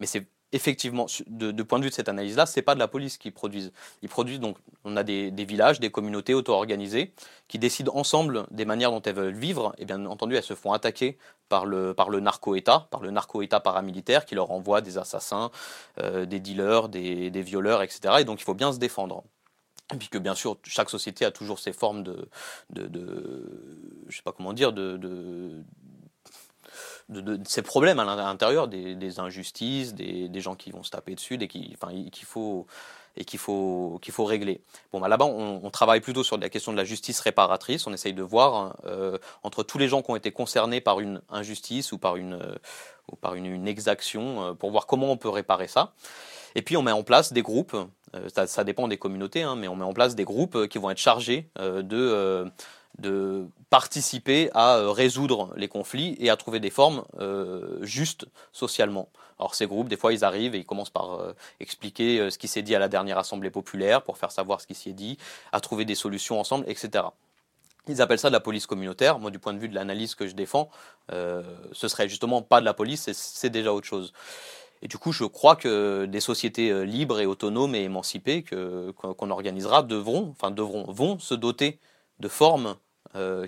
[0.00, 3.18] Mais c'est effectivement, de, point de vue de cette analyse-là, c'est pas de la police
[3.18, 3.72] qui produisent.
[4.02, 7.12] Ils produisent donc, on a des, villages, des communautés auto-organisées
[7.46, 9.74] qui décident ensemble des manières dont elles veulent vivre.
[9.78, 11.18] Et bien entendu, elles se font attaquer
[11.48, 15.50] par le, par le narco-État, par le narco-État paramilitaire qui leur envoie des assassins,
[16.00, 18.16] euh, des dealers, des, violeurs, etc.
[18.20, 19.22] Et donc il faut bien se défendre.
[19.94, 22.28] Et puis que bien sûr, chaque société a toujours ses formes de,
[22.70, 25.62] de, de je sais pas comment dire, de,
[27.44, 31.74] ces problèmes à l'intérieur, des, injustices, des, gens qui vont se taper dessus, et qu'il
[31.74, 32.66] enfin, qu'il faut
[33.16, 34.60] et qu'il faut, qu'il faut régler.
[34.92, 37.86] Bon, bah, là-bas, on, travaille plutôt sur la question de la justice réparatrice.
[37.86, 41.22] On essaye de voir euh, entre tous les gens qui ont été concernés par une
[41.30, 42.54] injustice ou par une, euh,
[43.10, 45.92] ou par une, exaction, euh, pour voir comment on peut réparer ça.
[46.54, 47.76] Et puis on met en place des groupes,
[48.34, 50.88] ça, ça, dépend des communautés, hein, mais on met en place des groupes qui vont
[50.88, 52.50] être chargés de
[52.98, 59.08] de participer à euh, résoudre les conflits et à trouver des formes euh, justes socialement.
[59.38, 62.48] Alors ces groupes, des fois, ils arrivent et ils commencent par euh, expliquer ce qui
[62.48, 65.18] s'est dit à la dernière assemblée populaire pour faire savoir ce qui s'y est dit,
[65.52, 67.04] à trouver des solutions ensemble, etc.
[67.88, 69.18] Ils appellent ça de la police communautaire.
[69.18, 70.70] Moi, du point de vue de l'analyse que je défends,
[71.08, 74.12] ce serait justement pas de la police, c'est déjà autre chose.
[74.82, 79.84] Et du coup, je crois que des sociétés libres et autonomes et émancipées qu'on organisera
[79.84, 81.78] devront, enfin devront, vont se doter
[82.18, 82.74] de formes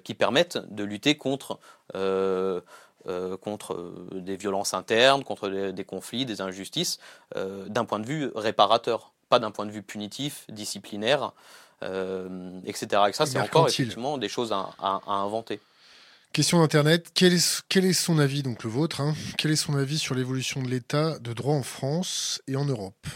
[0.04, 1.58] qui permettent de lutter contre,
[1.94, 2.60] euh,
[3.08, 6.98] euh, contre des violences internes, contre des, conflits, des injustices,
[7.34, 11.32] d'un point de vue réparateur, pas d'un point de vue punitif, disciplinaire,
[11.82, 12.86] etc.
[13.08, 15.60] Et ça, c'est encore effectivement des choses à, inventer.
[16.32, 19.76] Question d'Internet, quel est, quel est, son avis, donc le vôtre, hein, quel est son
[19.76, 23.06] avis sur l'évolution de l'état de droit en France et en Europe?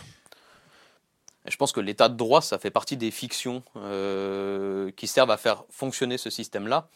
[1.46, 5.36] Je pense que l'état de droit, ça fait partie des fictions euh, qui servent à
[5.36, 6.88] faire fonctionner ce système-là.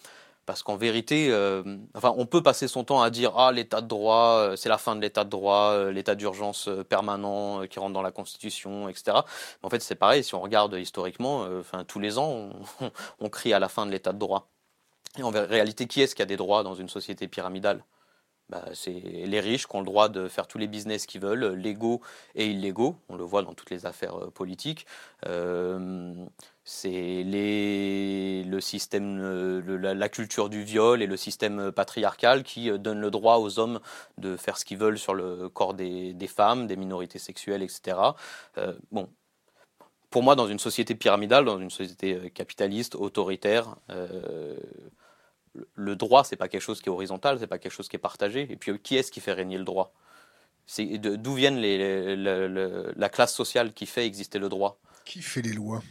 [0.45, 1.65] Parce qu'en vérité, euh,
[2.05, 4.95] on peut passer son temps à dire ah l'état de droit, euh, c'est la fin
[4.95, 9.19] de l'état de droit, l'état d'urgence permanent qui rentre dans la Constitution, etc.
[9.65, 10.23] En fait, c'est pareil.
[10.23, 11.45] Si on regarde historiquement,
[11.89, 12.91] tous les ans, on,
[13.21, 14.49] on, crie à la fin de l'état de droit.
[15.19, 17.83] Et en réalité, qui est-ce qui a des droits dans une société pyramidale?
[18.49, 21.55] Bah, c'est les riches qui ont le droit de faire tous les business qu'ils veulent,
[21.55, 22.01] légaux
[22.37, 22.97] et illégaux.
[23.09, 24.87] On le voit dans toutes les affaires euh, politiques.
[25.27, 26.15] Euh,
[26.63, 33.11] c'est le système, euh, la, culture du viol et le système patriarcal qui donnent le
[33.11, 33.81] droit aux hommes
[34.19, 37.97] de faire ce qu'ils veulent sur le corps des, femmes, des minorités sexuelles, etc.
[38.91, 39.09] bon,
[40.11, 43.77] pour moi, dans une société pyramidale, dans une société capitaliste, autoritaire,
[45.75, 48.01] le droit, c'est pas quelque chose qui est horizontal, c'est pas quelque chose qui est
[48.01, 48.47] partagé.
[48.51, 49.93] Et puis, qui est-ce qui fait régner le droit?
[50.79, 54.79] D'où viennent les, la classe sociale qui fait exister le droit?
[55.05, 55.83] Qui fait les lois?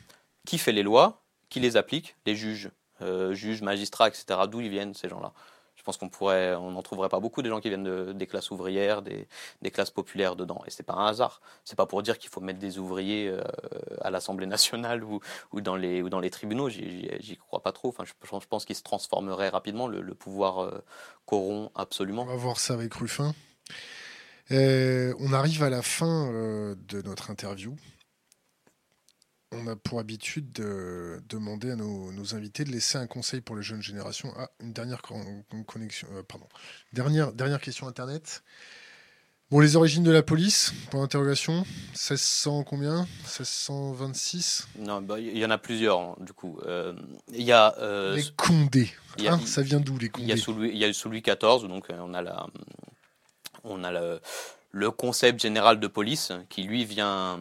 [0.46, 1.22] Qui fait les lois?
[1.50, 2.16] Qui les applique?
[2.26, 2.72] Les juges,
[3.02, 4.26] euh, juges, magistrats, etc.
[4.50, 5.34] D'où ils viennent ces gens-là?
[5.86, 8.52] Pense qu'on pourrait, on n'en trouverait pas beaucoup des gens qui viennent de, des classes
[8.52, 9.28] ouvrières, des,
[9.72, 10.62] classes populaires dedans.
[10.68, 11.42] Et c'est pas un hasard.
[11.64, 13.42] C'est pas pour dire qu'il faut mettre des ouvriers euh,
[14.02, 15.22] à l'Assemblée nationale ou,
[15.62, 16.70] dans les, ou dans les tribunaux.
[16.70, 17.90] J'y crois pas trop.
[17.90, 19.88] Enfin, je, je pense qu'il se transformerait rapidement.
[19.88, 20.84] Le, pouvoir euh,
[21.26, 22.24] corrompt absolument.
[22.24, 23.34] On va voir ça avec Ruffin.
[24.52, 27.76] Euh, on arrive à la fin de notre interview.
[29.56, 33.64] On a pour habitude de demander à nos, invités de laisser un conseil pour les
[33.64, 34.34] jeunes générations.
[34.38, 36.48] Ah, une dernière connexion, euh, pardon.
[36.94, 38.44] Dernière, dernière question internet.
[39.52, 43.02] Bon, les origines de la police, pour l'interrogation, 1600 combien?
[43.24, 46.60] 1626 Non, bah, il y en a plusieurs, hein, du coup.
[46.66, 46.94] Euh,
[47.32, 47.76] il y a...
[47.78, 48.90] Euh, les Condés.
[49.20, 51.88] Hein, ça vient d'où, les Condés Il y a sous Louis, sous Louis XIV, donc
[51.90, 52.48] on a la...
[53.64, 54.20] On a le,
[54.72, 57.40] le concept général de police qui, lui, vient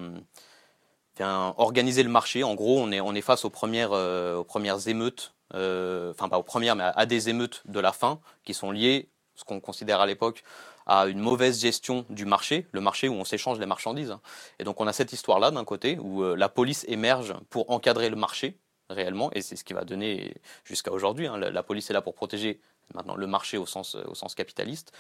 [1.20, 2.42] organiser le marché.
[2.44, 6.28] En gros, on est, on est face aux premières, euh, aux premières émeutes, euh, enfin
[6.28, 9.60] pas aux premières, mais à, des émeutes de la faim qui sont liées, ce qu'on
[9.60, 10.42] considère à l'époque,
[10.86, 14.16] à une mauvaise gestion du marché, le marché où on s'échange les marchandises.
[14.58, 18.10] Et donc on a cette histoire-là d'un côté où euh, la police émerge pour encadrer
[18.10, 18.58] le marché
[18.90, 20.34] réellement, et c'est ce qui va donner
[20.64, 21.26] jusqu'à aujourd'hui.
[21.26, 22.60] Hein, la, police est là pour protéger
[22.92, 24.92] maintenant le marché au sens, au sens capitaliste.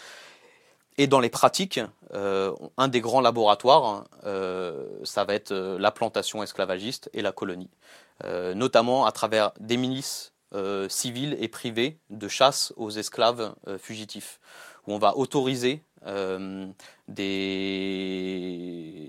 [0.96, 1.80] Et dans les pratiques,
[2.14, 7.32] euh, un des grands laboratoires, euh, ça va être euh, la plantation esclavagiste et la
[7.32, 7.70] colonie,
[8.54, 10.32] notamment à travers des milices
[10.88, 14.38] civiles et privées de chasse aux esclaves fugitifs,
[14.86, 15.82] où on va autoriser
[17.08, 17.32] des,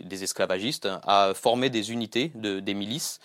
[0.10, 3.20] esclavagistes à former des unités, de, des milices,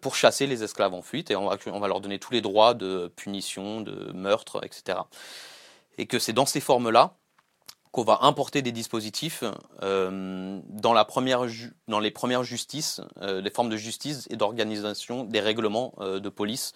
[0.00, 3.12] pour chasser les esclaves en fuite, et on va leur donner tous les droits de
[3.14, 5.00] punition, de meurtre, etc.
[5.98, 7.18] Et que c'est dans ces formes-là
[7.92, 9.44] qu'on va importer des dispositifs
[9.82, 11.04] euh, dans, les
[12.10, 16.72] premières justices, euh, des formes de justice et d'organisation des règlements euh, de police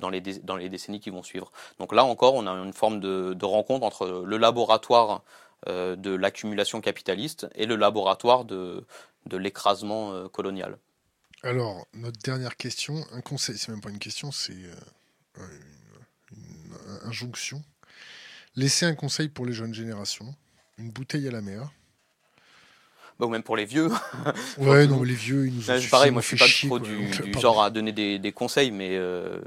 [0.00, 1.50] dans, les les décennies qui vont suivre.
[1.78, 5.22] Donc là encore, on a une forme de, rencontre entre le laboratoire
[5.66, 8.84] de l'accumulation capitaliste et le laboratoire de,
[9.30, 10.78] l'écrasement colonial.
[11.42, 14.54] Alors, notre dernière question, un conseil, c'est même pas une question, c'est
[15.40, 17.62] une injonction.
[18.54, 20.34] Laissez un conseil pour les jeunes générations
[20.78, 21.70] une bouteille à la mer.
[23.18, 23.90] Bah, ou même pour les vieux.
[24.58, 27.62] ouais, non, les vieux, ils nous ont Pareil, moi je suis pas trop du, genre
[27.62, 29.38] à donner des, conseils, mais, euh,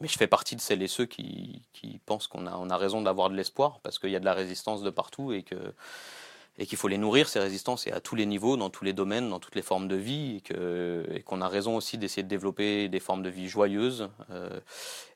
[0.00, 2.76] mais je fais partie de celles et ceux qui, qui pensent qu'on a, on a
[2.76, 5.56] raison d'avoir de l'espoir, parce qu'il y a de la résistance de partout et que
[6.58, 8.92] et qu'il faut les nourrir, ces résistances, et à tous les niveaux, dans tous les
[8.92, 12.88] domaines, dans toutes les formes de vie, et qu'on a raison aussi d'essayer de développer
[12.88, 14.60] des formes de vie joyeuses euh,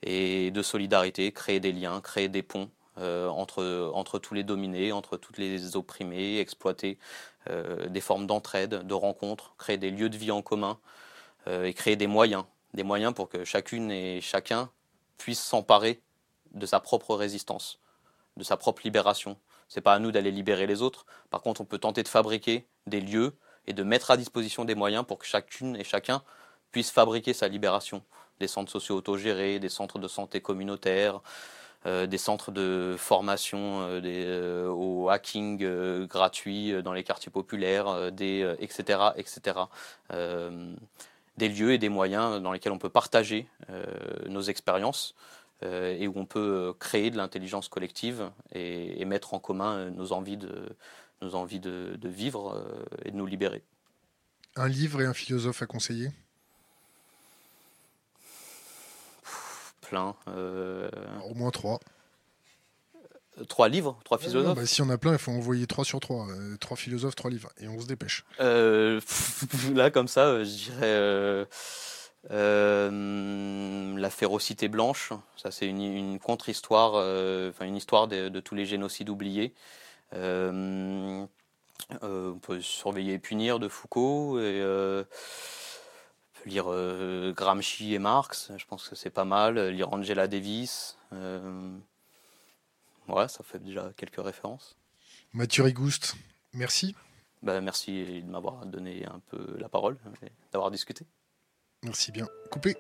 [0.03, 4.93] et de solidarité, créer des liens, créer des ponts, euh, entre, entre tous les dominés,
[4.93, 6.99] entre toutes les opprimés, exploiter
[7.51, 10.79] euh, des formes d'entraide, de rencontres, créer des lieux de vie en commun
[11.47, 12.45] euh, et créer des moyens,
[12.75, 14.71] des moyens pour que chacune et chacun
[15.17, 16.03] puisse s'emparer
[16.53, 17.81] de sa propre résistance,
[18.37, 19.39] de sa propre libération.
[19.69, 21.07] C'est pas à nous d'aller libérer les autres.
[21.31, 23.35] Par contre, on peut tenter de fabriquer des lieux
[23.67, 26.23] et de mettre à disposition des moyens pour que chacune et chacun
[26.71, 28.03] puisse fabriquer sa libération.
[28.41, 34.01] Des centres sociaux autogérés, des centres de santé communautaires, euh, des centres de formation euh,
[34.05, 39.11] euh, au hacking gratuit dans les quartiers populaires, des, etc.
[39.17, 39.57] etc.
[41.37, 43.47] des lieux et des moyens dans lesquels on peut partager
[44.29, 45.15] nos expériences
[45.63, 52.09] et où on peut créer de l'intelligence collective et, mettre en commun nos envies de
[52.09, 52.65] vivre
[53.05, 53.63] et de nous libérer.
[54.57, 56.11] Un livre et un philosophe à conseiller?
[59.89, 60.15] Plein.
[60.29, 60.89] Euh,
[61.29, 61.81] Au moins trois.
[63.39, 64.57] Euh, trois livres, trois philosophes.
[64.57, 66.29] Bah, si on a plein, il faut envoyer trois sur trois.
[66.29, 68.25] Euh, trois philosophes, trois livres, et on se dépêche.
[68.39, 71.47] là, comme ça, je dirais
[72.31, 75.13] la férocité blanche.
[75.37, 76.95] Ça, c'est une, contre-histoire,
[77.49, 79.55] enfin une histoire de, tous les génocides oubliés.
[80.13, 81.29] on
[82.43, 84.63] peut surveiller et punir de Foucault et
[86.49, 89.59] lire euh, Gramsci et Marx, je pense que c'est pas mal.
[89.69, 90.99] Lire Angela Davis.
[91.13, 91.77] Euh,
[93.09, 94.77] ouais, ça fait déjà quelques références.
[95.33, 96.17] Mathieu Rigouste,
[96.53, 96.97] merci.
[97.43, 101.07] Bah, merci de m'avoir donné un peu la parole et d'avoir discuté.
[101.85, 102.27] Merci bien.
[102.51, 102.77] Coupé.